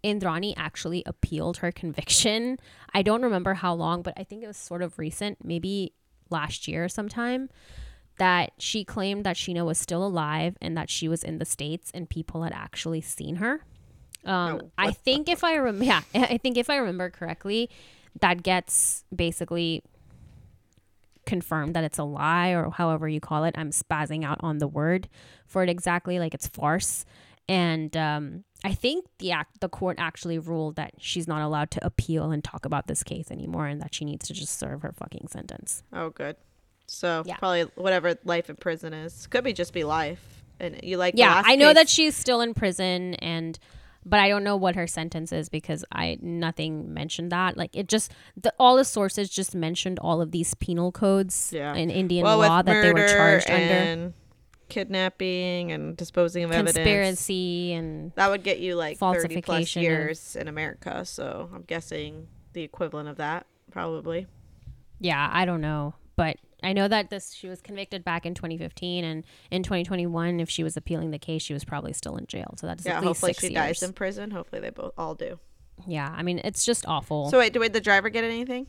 Indrani 0.03 0.53
actually 0.57 1.03
appealed 1.05 1.57
her 1.57 1.71
conviction. 1.71 2.57
I 2.93 3.01
don't 3.01 3.21
remember 3.21 3.55
how 3.55 3.73
long, 3.73 4.01
but 4.01 4.13
I 4.17 4.23
think 4.23 4.43
it 4.43 4.47
was 4.47 4.57
sort 4.57 4.81
of 4.81 4.97
recent, 4.97 5.43
maybe 5.43 5.93
last 6.29 6.67
year 6.67 6.87
sometime, 6.89 7.49
that 8.17 8.51
she 8.57 8.83
claimed 8.83 9.23
that 9.25 9.35
Sheena 9.35 9.65
was 9.65 9.77
still 9.77 10.05
alive 10.05 10.57
and 10.61 10.77
that 10.77 10.89
she 10.89 11.07
was 11.07 11.23
in 11.23 11.39
the 11.39 11.45
States 11.45 11.91
and 11.93 12.09
people 12.09 12.43
had 12.43 12.53
actually 12.53 13.01
seen 13.01 13.37
her. 13.37 13.61
Um, 14.25 14.61
Oh, 14.63 14.71
I 14.77 14.91
think 14.91 15.27
if 15.27 15.43
I 15.43 15.55
remember, 15.55 15.85
yeah, 15.85 16.01
I 16.13 16.37
think 16.37 16.57
if 16.57 16.69
I 16.69 16.77
remember 16.77 17.09
correctly, 17.09 17.69
that 18.21 18.43
gets 18.43 19.03
basically 19.13 19.83
confirmed 21.25 21.73
that 21.75 21.83
it's 21.83 21.97
a 21.97 22.03
lie 22.03 22.49
or 22.49 22.69
however 22.69 23.07
you 23.07 23.19
call 23.19 23.43
it. 23.45 23.55
I'm 23.57 23.71
spazzing 23.71 24.23
out 24.23 24.39
on 24.41 24.57
the 24.57 24.67
word 24.67 25.07
for 25.45 25.63
it 25.63 25.69
exactly, 25.69 26.19
like 26.19 26.33
it's 26.33 26.47
farce. 26.47 27.05
And 27.49 27.95
um, 27.97 28.43
I 28.63 28.73
think 28.73 29.05
the 29.19 29.31
act, 29.31 29.59
the 29.59 29.69
court 29.69 29.97
actually 29.99 30.39
ruled 30.39 30.75
that 30.77 30.93
she's 30.99 31.27
not 31.27 31.41
allowed 31.41 31.71
to 31.71 31.85
appeal 31.85 32.31
and 32.31 32.43
talk 32.43 32.65
about 32.65 32.87
this 32.87 33.03
case 33.03 33.31
anymore, 33.31 33.67
and 33.67 33.81
that 33.81 33.93
she 33.93 34.05
needs 34.05 34.27
to 34.27 34.33
just 34.33 34.57
serve 34.57 34.81
her 34.81 34.93
fucking 34.93 35.27
sentence. 35.29 35.83
Oh, 35.91 36.09
good. 36.09 36.37
So 36.87 37.23
Yeah. 37.25 37.37
probably 37.37 37.63
whatever 37.75 38.15
life 38.25 38.49
in 38.49 38.55
prison 38.55 38.93
is 38.93 39.27
could 39.27 39.43
be 39.43 39.53
just 39.53 39.73
be 39.73 39.83
life, 39.83 40.43
and 40.59 40.79
you 40.83 40.97
like. 40.97 41.13
yeah, 41.17 41.41
I 41.45 41.55
know 41.55 41.67
case- 41.69 41.75
that 41.75 41.89
she's 41.89 42.15
still 42.15 42.41
in 42.41 42.53
prison, 42.53 43.15
and 43.15 43.57
but 44.05 44.19
I 44.19 44.27
don't 44.27 44.43
know 44.43 44.57
what 44.57 44.75
her 44.75 44.85
sentence 44.85 45.31
is 45.31 45.47
because 45.47 45.85
I 45.91 46.17
nothing 46.21 46.93
mentioned 46.93 47.31
that. 47.31 47.55
Like 47.55 47.69
it 47.73 47.87
just 47.87 48.11
the 48.35 48.53
all 48.59 48.75
the 48.75 48.83
sources 48.85 49.29
just 49.29 49.55
mentioned 49.55 49.97
all 49.99 50.21
of 50.21 50.31
these 50.31 50.53
penal 50.55 50.91
codes 50.91 51.51
Yeah. 51.55 51.73
in 51.73 51.89
Indian 51.89 52.25
well, 52.25 52.39
law 52.39 52.61
that 52.61 52.81
they 52.81 52.91
were 52.91 53.07
charged 53.07 53.49
under. 53.49 54.13
kidnapping 54.69 55.71
and 55.71 55.95
disposing 55.95 56.43
of 56.43 56.51
evidence. 56.51 56.75
Conspiracy 56.75 57.73
and 57.73 58.11
That 58.15 58.29
would 58.29 58.43
get 58.43 58.59
you 58.59 58.75
like 58.75 58.97
thirty 58.97 59.41
plus 59.41 59.75
years 59.75 60.35
in 60.35 60.47
America. 60.47 61.05
So 61.05 61.49
I'm 61.53 61.61
guessing 61.63 62.27
the 62.53 62.61
equivalent 62.63 63.07
of 63.07 63.17
that 63.17 63.45
probably. 63.71 64.27
Yeah, 64.99 65.29
I 65.31 65.45
don't 65.45 65.61
know, 65.61 65.95
but 66.15 66.37
I 66.63 66.73
know 66.73 66.87
that 66.87 67.09
this 67.09 67.33
she 67.33 67.47
was 67.49 67.61
convicted 67.61 68.03
back 68.03 68.25
in 68.25 68.33
2015, 68.33 69.03
and 69.03 69.23
in 69.51 69.63
2021, 69.63 70.39
if 70.39 70.49
she 70.49 70.63
was 70.63 70.77
appealing 70.77 71.11
the 71.11 71.19
case, 71.19 71.41
she 71.41 71.53
was 71.53 71.63
probably 71.63 71.93
still 71.93 72.15
in 72.17 72.25
jail. 72.27 72.53
So 72.57 72.67
that's 72.67 72.85
Yeah, 72.85 72.93
at 72.97 73.01
least 73.01 73.07
hopefully 73.21 73.33
she 73.33 73.47
years. 73.47 73.79
dies 73.79 73.83
in 73.83 73.93
prison. 73.93 74.31
Hopefully 74.31 74.61
they 74.61 74.69
both 74.69 74.93
all 74.97 75.15
do. 75.15 75.39
yeah, 75.87 76.13
I 76.15 76.23
mean 76.23 76.39
it's 76.43 76.63
just 76.65 76.87
awful. 76.87 77.29
So 77.29 77.39
wait, 77.39 77.53
did 77.53 77.73
the 77.73 77.81
driver 77.81 78.09
get 78.09 78.23
anything? 78.23 78.67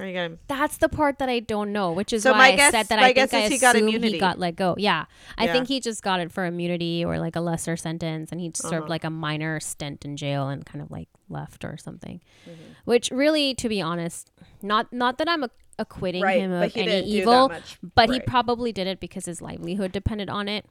Or 0.00 0.06
you 0.06 0.14
got 0.14 0.22
him? 0.24 0.38
that's 0.48 0.78
the 0.78 0.88
part 0.88 1.18
that 1.18 1.28
I 1.28 1.40
don't 1.40 1.70
know, 1.70 1.92
which 1.92 2.14
is 2.14 2.22
So 2.22 2.32
why 2.32 2.38
my 2.38 2.48
I 2.52 2.56
guess- 2.56 2.70
said 2.72 2.86
that 2.88 2.98
I 2.98 3.12
guess 3.12 3.30
think 3.30 3.44
I 3.44 3.54
he 3.54 3.58
got 3.58 3.76
immunity. 3.76 4.14
he 4.14 4.18
got 4.18 4.38
let 4.38 4.56
go. 4.56 4.74
Yeah, 4.78 5.04
I 5.36 5.44
Yeah. 5.44 5.52
think 5.52 5.68
he 5.68 5.80
just 5.80 6.02
got 6.02 6.18
it 6.18 6.32
for 6.32 6.46
immunity 6.46 7.04
or 7.04 7.18
like 7.18 7.36
a 7.36 7.40
lesser 7.42 7.76
sentence, 7.76 8.32
and 8.32 8.40
he 8.40 8.50
served 8.54 8.74
Uh-huh. 8.74 8.86
like 8.88 9.04
a 9.04 9.10
minor 9.10 9.60
stint 9.60 10.04
in 10.06 10.16
jail 10.16 10.48
and 10.48 10.64
kind 10.64 10.80
of 10.82 10.90
like 10.90 11.08
left 11.28 11.62
or 11.64 11.76
something. 11.76 12.22
Mm-hmm. 12.48 12.62
Which 12.86 13.10
really, 13.10 13.54
to 13.54 13.68
be 13.68 13.82
honest, 13.82 14.30
not 14.62 14.92
not 14.94 15.18
that 15.18 15.28
I'm 15.28 15.44
ac- 15.44 15.52
acquitting 15.78 16.22
Right, 16.22 16.40
him 16.40 16.52
of 16.52 16.62
any 16.62 16.70
didn't 16.70 17.04
do 17.04 17.10
that 17.10 17.22
evil, 17.22 17.52
but 17.94 18.10
he 18.10 18.20
probably 18.20 18.72
did 18.72 18.86
it 18.86 19.00
because 19.00 19.26
his 19.26 19.40
livelihood 19.40 19.92
depended 19.92 20.28
on 20.28 20.48
it. 20.48 20.66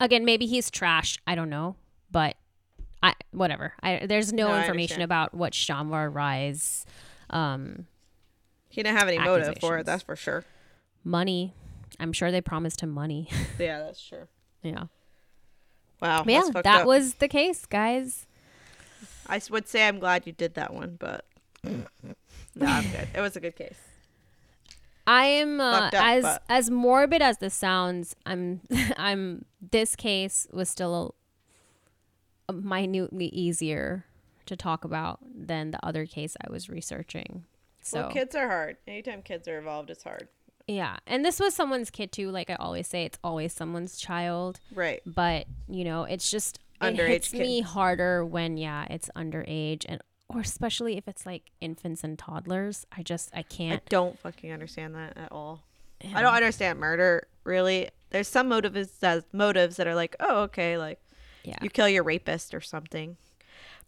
Again, 0.00 0.24
maybe 0.24 0.46
he's 0.46 0.70
trash. 0.70 1.18
I 1.26 1.34
don't 1.34 1.50
know, 1.50 1.76
but 2.10 2.36
I 3.02 3.14
whatever. 3.32 3.74
I 3.82 4.06
there's 4.06 4.32
no, 4.32 4.48
No, 4.48 4.58
information 4.58 5.02
about 5.02 5.34
what 5.34 5.52
Shyamvar 5.52 6.14
Rai's 6.14 6.86
um, 7.30 7.86
He 8.68 8.82
didn't 8.82 8.96
have 8.96 9.08
any 9.08 9.18
motive 9.18 9.58
for 9.60 9.78
it. 9.78 9.86
That's 9.86 10.02
for 10.02 10.16
sure. 10.16 10.44
money. 11.04 11.54
I'm 12.00 12.12
sure 12.12 12.30
they 12.30 12.40
promised 12.40 12.80
him 12.80 12.90
money. 12.90 13.28
Yeah, 13.58 13.80
that's 13.80 14.00
true. 14.00 14.28
yeah. 14.62 14.84
Wow. 16.00 16.22
But 16.22 16.32
yeah, 16.32 16.42
that 16.62 16.82
up. 16.82 16.86
was 16.86 17.14
the 17.14 17.26
case, 17.26 17.66
guys. 17.66 18.26
I 19.26 19.40
would 19.50 19.66
say 19.66 19.86
I'm 19.86 19.98
glad 19.98 20.26
you 20.26 20.32
did 20.32 20.54
that 20.54 20.72
one, 20.72 20.96
but 20.98 21.24
no, 21.64 22.66
I'm 22.66 22.84
good. 22.84 23.08
It 23.14 23.20
was 23.20 23.36
a 23.36 23.40
good 23.40 23.56
case. 23.56 23.78
I 25.08 25.24
am 25.24 25.60
uh, 25.60 25.64
up, 25.88 25.94
as 25.94 26.22
but- 26.22 26.42
as 26.48 26.70
morbid 26.70 27.22
as 27.22 27.38
this 27.38 27.54
sounds. 27.54 28.14
I'm 28.26 28.60
I'm 28.96 29.44
this 29.72 29.96
case 29.96 30.46
was 30.52 30.68
still 30.68 31.14
a, 32.48 32.52
a 32.52 32.56
minutely 32.56 33.26
easier 33.26 34.04
to 34.46 34.56
talk 34.56 34.84
about 34.84 35.18
than 35.34 35.70
the 35.72 35.84
other 35.84 36.06
case 36.06 36.36
I 36.46 36.50
was 36.52 36.68
researching. 36.68 37.44
So 37.82 38.00
Well, 38.02 38.10
kids 38.10 38.34
are 38.34 38.48
hard. 38.48 38.76
Anytime 38.86 39.22
kids 39.22 39.48
are 39.48 39.58
involved, 39.58 39.90
it's 39.90 40.04
hard. 40.04 40.28
yeah, 40.66 40.96
and 41.06 41.24
this 41.24 41.40
was 41.40 41.54
someone's 41.54 41.90
kid 41.90 42.12
too. 42.12 42.30
Like 42.30 42.50
I 42.50 42.54
always 42.56 42.86
say, 42.86 43.04
it's 43.04 43.18
always 43.24 43.52
someone's 43.52 43.96
child. 43.98 44.60
Right. 44.74 45.00
But 45.06 45.46
you 45.68 45.84
know, 45.84 46.04
it's 46.04 46.30
just 46.30 46.58
it 46.80 46.84
Underage 46.84 47.08
hits 47.08 47.32
me 47.32 47.60
harder 47.62 48.24
when 48.24 48.56
yeah, 48.58 48.86
it's 48.90 49.08
underage 49.16 49.84
and 49.88 50.00
or 50.28 50.40
especially 50.40 50.96
if 50.96 51.08
it's 51.08 51.24
like 51.26 51.44
infants 51.60 52.04
and 52.04 52.18
toddlers. 52.18 52.86
I 52.96 53.02
just 53.02 53.30
I 53.34 53.40
I 53.40 53.42
can't. 53.42 53.84
don't 53.88 54.18
fucking 54.18 54.52
understand 54.52 54.94
that 54.94 55.16
at 55.16 55.32
all. 55.32 55.62
I 56.14 56.20
don't 56.22 56.34
understand 56.34 56.78
murder 56.78 57.26
really. 57.44 57.88
There's 58.10 58.28
some 58.28 58.48
motives 58.48 58.90
that 59.00 59.24
motives 59.32 59.76
that 59.76 59.86
are 59.86 59.94
like, 59.94 60.16
oh, 60.20 60.42
okay, 60.42 60.78
like 60.78 61.00
Yeah. 61.44 61.56
you 61.62 61.70
kill 61.70 61.88
your 61.88 62.02
rapist 62.02 62.54
or 62.54 62.60
something. 62.60 63.16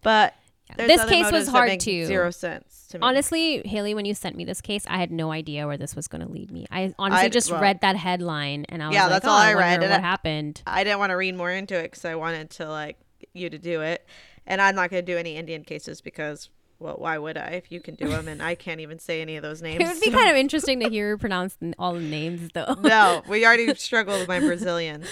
But 0.03 0.35
Yeah. 0.79 0.87
This 0.87 1.05
case 1.07 1.31
was 1.33 1.49
hard 1.49 1.79
to. 1.81 2.07
Zero 2.07 2.31
sense 2.31 2.87
to 2.91 2.99
me. 2.99 3.03
Honestly, 3.03 3.63
Haily, 3.67 3.93
when 3.95 4.05
you 4.05 4.15
sent 4.15 4.37
me 4.37 4.45
this 4.45 4.61
case, 4.61 4.85
I 4.89 4.99
had 4.99 5.11
no 5.11 5.33
idea 5.33 5.67
where 5.67 5.77
this 5.77 5.95
was 5.97 6.07
going 6.09 6.25
to 6.25 6.31
lead 6.31 6.51
me. 6.53 6.67
I 6.71 6.95
honestly 6.99 7.25
I'd- 7.27 7.33
just 7.33 7.51
well- 7.51 7.61
read 7.61 7.81
that 7.81 7.97
headline 7.97 8.67
and 8.69 8.83
I 8.83 8.87
was 8.89 8.95
Yeah, 8.95 9.03
like, 9.05 9.11
that's 9.15 9.25
oh, 9.27 9.31
all 9.31 9.37
I 9.37 9.51
I, 9.51 9.55
read, 9.55 9.83
and 9.83 9.91
what 9.91 9.99
I- 10.01 10.03
happened. 10.03 10.63
I 10.67 10.85
didn't 10.85 11.01
want 11.01 11.11
to 11.11 11.17
read 11.17 11.35
more 11.37 11.51
into 11.51 11.75
it 11.77 11.83
because 11.91 12.05
I 12.05 12.15
wanted 12.15 12.51
to 12.51 12.69
like 12.69 12.99
you 13.35 13.51
to 13.51 13.59
do 13.59 13.81
it, 13.83 14.07
and 14.51 14.61
I'm 14.61 14.75
not 14.75 14.91
going 14.91 15.05
to 15.05 15.13
do 15.13 15.17
any 15.17 15.37
Indian 15.37 15.65
cases 15.65 16.01
because 16.03 16.51
well, 16.79 16.97
why 16.99 17.19
would 17.19 17.37
I 17.37 17.49
if 17.51 17.71
you 17.71 17.81
can 17.81 17.95
do 17.95 18.09
them 18.09 18.27
and 18.27 18.43
I 18.43 18.55
can't 18.55 18.81
even 18.81 18.99
say 18.99 19.21
any 19.23 19.37
of 19.37 19.43
those 19.43 19.63
names? 19.69 19.81
It 19.81 19.87
would 19.87 20.01
be 20.01 20.11
kind 20.11 20.29
of 20.31 20.37
interesting 20.37 20.81
to 20.81 20.89
hear 20.91 21.17
pronounce 21.17 21.57
all 21.79 21.95
the 21.95 22.01
names, 22.01 22.51
though. 22.53 22.75
no, 22.83 23.23
we 23.29 23.47
already 23.47 23.73
struggled 23.77 24.19
with 24.21 24.29
my 24.29 24.41
Brazilian. 24.41 25.05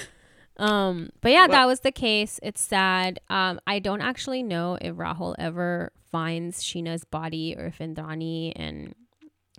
Um, 0.56 1.10
but 1.20 1.30
yeah, 1.30 1.42
Well- 1.42 1.50
that 1.50 1.66
was 1.66 1.80
the 1.80 1.92
case. 1.92 2.40
It's 2.42 2.60
sad. 2.60 3.20
Um, 3.30 3.60
I 3.66 3.78
don't 3.78 4.00
actually 4.00 4.42
know 4.42 4.76
if 4.80 4.96
Rahul 4.96 5.34
ever 5.38 5.92
finds 6.10 6.62
Sheena's 6.64 7.04
body 7.04 7.54
or 7.56 7.66
if 7.66 7.78
Indrani 7.78 8.52
and 8.56 8.94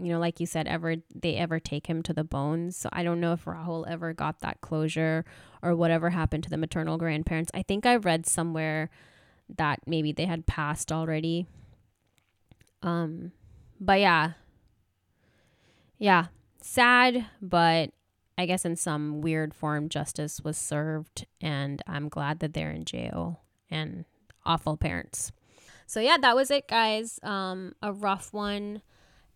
you 0.01 0.07
know, 0.13 0.19
like 0.19 0.39
you 0.39 0.45
said, 0.45 0.65
ever 0.65 0.95
they 1.13 1.35
ever 1.35 1.59
take 1.59 1.87
him 1.87 2.01
to 2.03 2.13
the 2.13 2.23
bones. 2.23 2.77
So 2.77 2.87
I 2.93 3.03
don't 3.03 3.19
know 3.19 3.33
if 3.33 3.43
Rahul 3.45 3.85
ever 3.87 4.13
got 4.13 4.39
that 4.39 4.61
closure 4.61 5.25
or 5.61 5.75
whatever 5.75 6.09
happened 6.11 6.43
to 6.45 6.49
the 6.49 6.57
maternal 6.57 6.97
grandparents. 6.97 7.51
I 7.53 7.63
think 7.63 7.85
I 7.85 7.97
read 7.97 8.25
somewhere 8.25 8.89
that 9.57 9.79
maybe 9.85 10.11
they 10.11 10.25
had 10.25 10.45
passed 10.45 10.91
already. 10.91 11.47
Um, 12.81 13.31
but 13.79 13.99
yeah, 13.99 14.33
yeah, 15.97 16.27
sad, 16.61 17.25
but 17.41 17.91
I 18.37 18.45
guess 18.45 18.63
in 18.63 18.75
some 18.77 19.21
weird 19.21 19.53
form, 19.53 19.89
justice 19.89 20.41
was 20.41 20.57
served, 20.57 21.25
and 21.41 21.81
I'm 21.87 22.07
glad 22.07 22.39
that 22.39 22.53
they're 22.53 22.71
in 22.71 22.85
jail 22.85 23.41
and 23.69 24.05
awful 24.45 24.77
parents. 24.77 25.31
So 25.85 25.99
yeah, 25.99 26.17
that 26.21 26.35
was 26.35 26.51
it, 26.51 26.67
guys. 26.67 27.19
Um, 27.23 27.73
a 27.81 27.91
rough 27.91 28.31
one, 28.31 28.81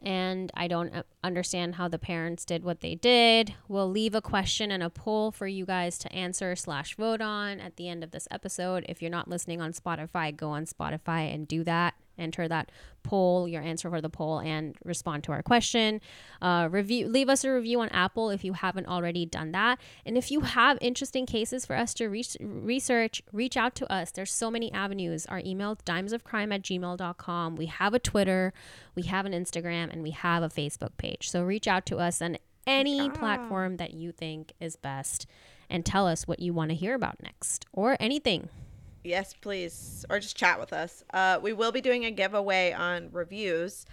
and 0.03 0.51
I 0.53 0.67
don't 0.67 0.93
uh, 0.93 1.03
understand 1.23 1.75
how 1.75 1.87
the 1.87 1.97
parents 1.97 2.45
did 2.45 2.63
what 2.63 2.81
they 2.81 2.95
did. 2.95 3.55
We'll 3.67 3.89
leave 3.89 4.13
a 4.13 4.21
question 4.21 4.71
and 4.71 4.83
a 4.83 4.89
poll 4.89 5.31
for 5.31 5.47
you 5.47 5.65
guys 5.65 5.97
to 5.99 6.13
answer 6.13 6.55
slash 6.55 6.95
vote 6.95 7.21
on 7.21 7.59
at 7.59 7.77
the 7.77 7.87
end 7.89 8.03
of 8.03 8.11
this 8.11 8.27
episode. 8.29 8.85
If 8.89 9.01
you're 9.01 9.11
not 9.11 9.27
listening 9.27 9.61
on 9.61 9.73
Spotify, 9.73 10.35
go 10.35 10.49
on 10.49 10.65
Spotify 10.65 11.33
and 11.33 11.47
do 11.47 11.63
that. 11.63 11.95
Enter 12.17 12.47
that 12.47 12.71
poll, 13.03 13.47
your 13.47 13.61
answer 13.61 13.89
for 13.89 14.01
the 14.01 14.09
poll, 14.09 14.39
and 14.39 14.75
respond 14.83 15.23
to 15.25 15.31
our 15.31 15.43
question. 15.43 16.01
Uh, 16.41 16.67
review, 16.71 17.07
leave 17.07 17.29
us 17.29 17.43
a 17.43 17.51
review 17.51 17.81
on 17.81 17.89
Apple 17.89 18.29
if 18.29 18.43
you 18.43 18.53
haven't 18.53 18.87
already 18.87 19.25
done 19.25 19.51
that. 19.51 19.79
And 20.05 20.17
if 20.17 20.31
you 20.31 20.41
have 20.41 20.77
interesting 20.81 21.25
cases 21.25 21.65
for 21.65 21.75
us 21.75 21.93
to 21.95 22.07
re- 22.07 22.23
research, 22.39 23.21
reach 23.31 23.57
out 23.57 23.75
to 23.75 23.91
us. 23.91 24.11
There's 24.11 24.31
so 24.31 24.49
many 24.49 24.71
avenues. 24.71 25.25
Our 25.25 25.39
email, 25.39 25.75
dimesofcrime 25.75 26.53
at 26.53 26.61
gmail.com. 26.61 27.55
We 27.55 27.65
have 27.67 27.93
a 27.93 27.99
Twitter, 27.99 28.53
we 28.95 29.03
have 29.03 29.25
an 29.25 29.33
Instagram, 29.33 29.91
and 29.91 30.03
we 30.03 30.11
have 30.11 30.43
a 30.43 30.49
Facebook 30.49 30.97
page. 30.97 31.29
So 31.29 31.43
reach 31.43 31.67
out 31.67 31.85
to 31.87 31.97
us 31.97 32.21
on 32.21 32.37
any 32.65 33.09
platform 33.09 33.77
that 33.77 33.93
you 33.93 34.11
think 34.11 34.53
is 34.59 34.75
best 34.75 35.27
and 35.69 35.85
tell 35.85 36.07
us 36.07 36.27
what 36.27 36.39
you 36.39 36.53
want 36.53 36.69
to 36.69 36.75
hear 36.75 36.95
about 36.95 37.21
next 37.21 37.65
or 37.73 37.97
anything. 37.99 38.49
Yes, 39.03 39.33
please. 39.33 40.05
Or 40.09 40.19
just 40.19 40.37
chat 40.37 40.59
with 40.59 40.73
us. 40.73 41.03
Uh, 41.13 41.39
we 41.41 41.53
will 41.53 41.71
be 41.71 41.81
doing 41.81 42.05
a 42.05 42.11
giveaway 42.11 42.71
on 42.71 43.09
reviews 43.11 43.85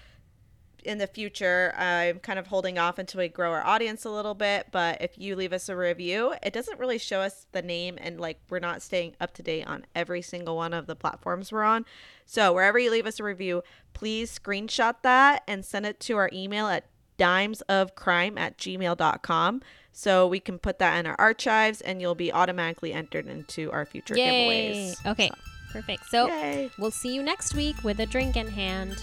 in 0.85 0.99
the 0.99 1.07
future. 1.07 1.75
I'm 1.77 2.19
kind 2.21 2.39
of 2.39 2.47
holding 2.47 2.79
off 2.79 2.99
until 2.99 3.19
we 3.19 3.29
grow 3.29 3.53
our 3.53 3.65
audience 3.65 4.05
a 4.05 4.11
little 4.11 4.35
bit, 4.35 4.69
but 4.71 5.01
if 5.01 5.19
you 5.19 5.37
leave 5.37 5.53
us 5.53 5.69
a 5.69 5.77
review, 5.77 6.35
it 6.43 6.53
doesn't 6.53 6.79
really 6.79 6.99
show 6.99 7.21
us 7.21 7.47
the 7.53 7.63
name 7.63 7.99
and 8.01 8.21
like 8.21 8.41
we're 8.49 8.61
not 8.61 8.83
staying 8.83 9.15
up 9.21 9.35
to 9.35 9.43
date 9.43 9.67
on 9.67 9.85
every 9.95 10.23
single 10.23 10.57
one 10.57 10.73
of 10.73 10.87
the 10.87 10.97
platforms 10.97 11.53
we're 11.53 11.65
on. 11.65 11.85
So, 12.25 12.53
wherever 12.53 12.79
you 12.79 12.91
leave 12.91 13.07
us 13.07 13.21
a 13.21 13.25
review, 13.25 13.63
please 13.93 14.39
screenshot 14.39 14.97
that 15.03 15.43
and 15.47 15.65
send 15.65 15.87
it 15.87 16.01
to 16.01 16.17
our 16.17 16.31
email 16.33 16.69
at 16.69 16.87
dimesofcrime 17.21 18.39
at 18.39 18.57
gmail.com. 18.57 19.63
So 19.93 20.27
we 20.27 20.41
can 20.41 20.59
put 20.59 20.79
that 20.79 20.99
in 20.99 21.07
our 21.07 21.17
archives 21.19 21.81
and 21.81 22.01
you'll 22.01 22.15
be 22.15 22.33
automatically 22.33 22.93
entered 22.93 23.27
into 23.27 23.71
our 23.73 23.85
future 23.85 24.17
Yay. 24.17 24.95
giveaways. 25.05 25.07
Okay, 25.11 25.31
perfect. 25.71 26.07
So 26.07 26.29
Yay. 26.29 26.71
we'll 26.79 26.91
see 26.91 27.15
you 27.15 27.23
next 27.23 27.55
week 27.55 27.77
with 27.85 28.01
a 28.01 28.07
drink 28.07 28.37
in 28.37 28.49
hand. 28.49 29.03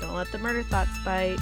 Don't 0.00 0.14
let 0.14 0.30
the 0.30 0.38
murder 0.38 0.62
thoughts 0.62 0.96
bite. 1.04 1.38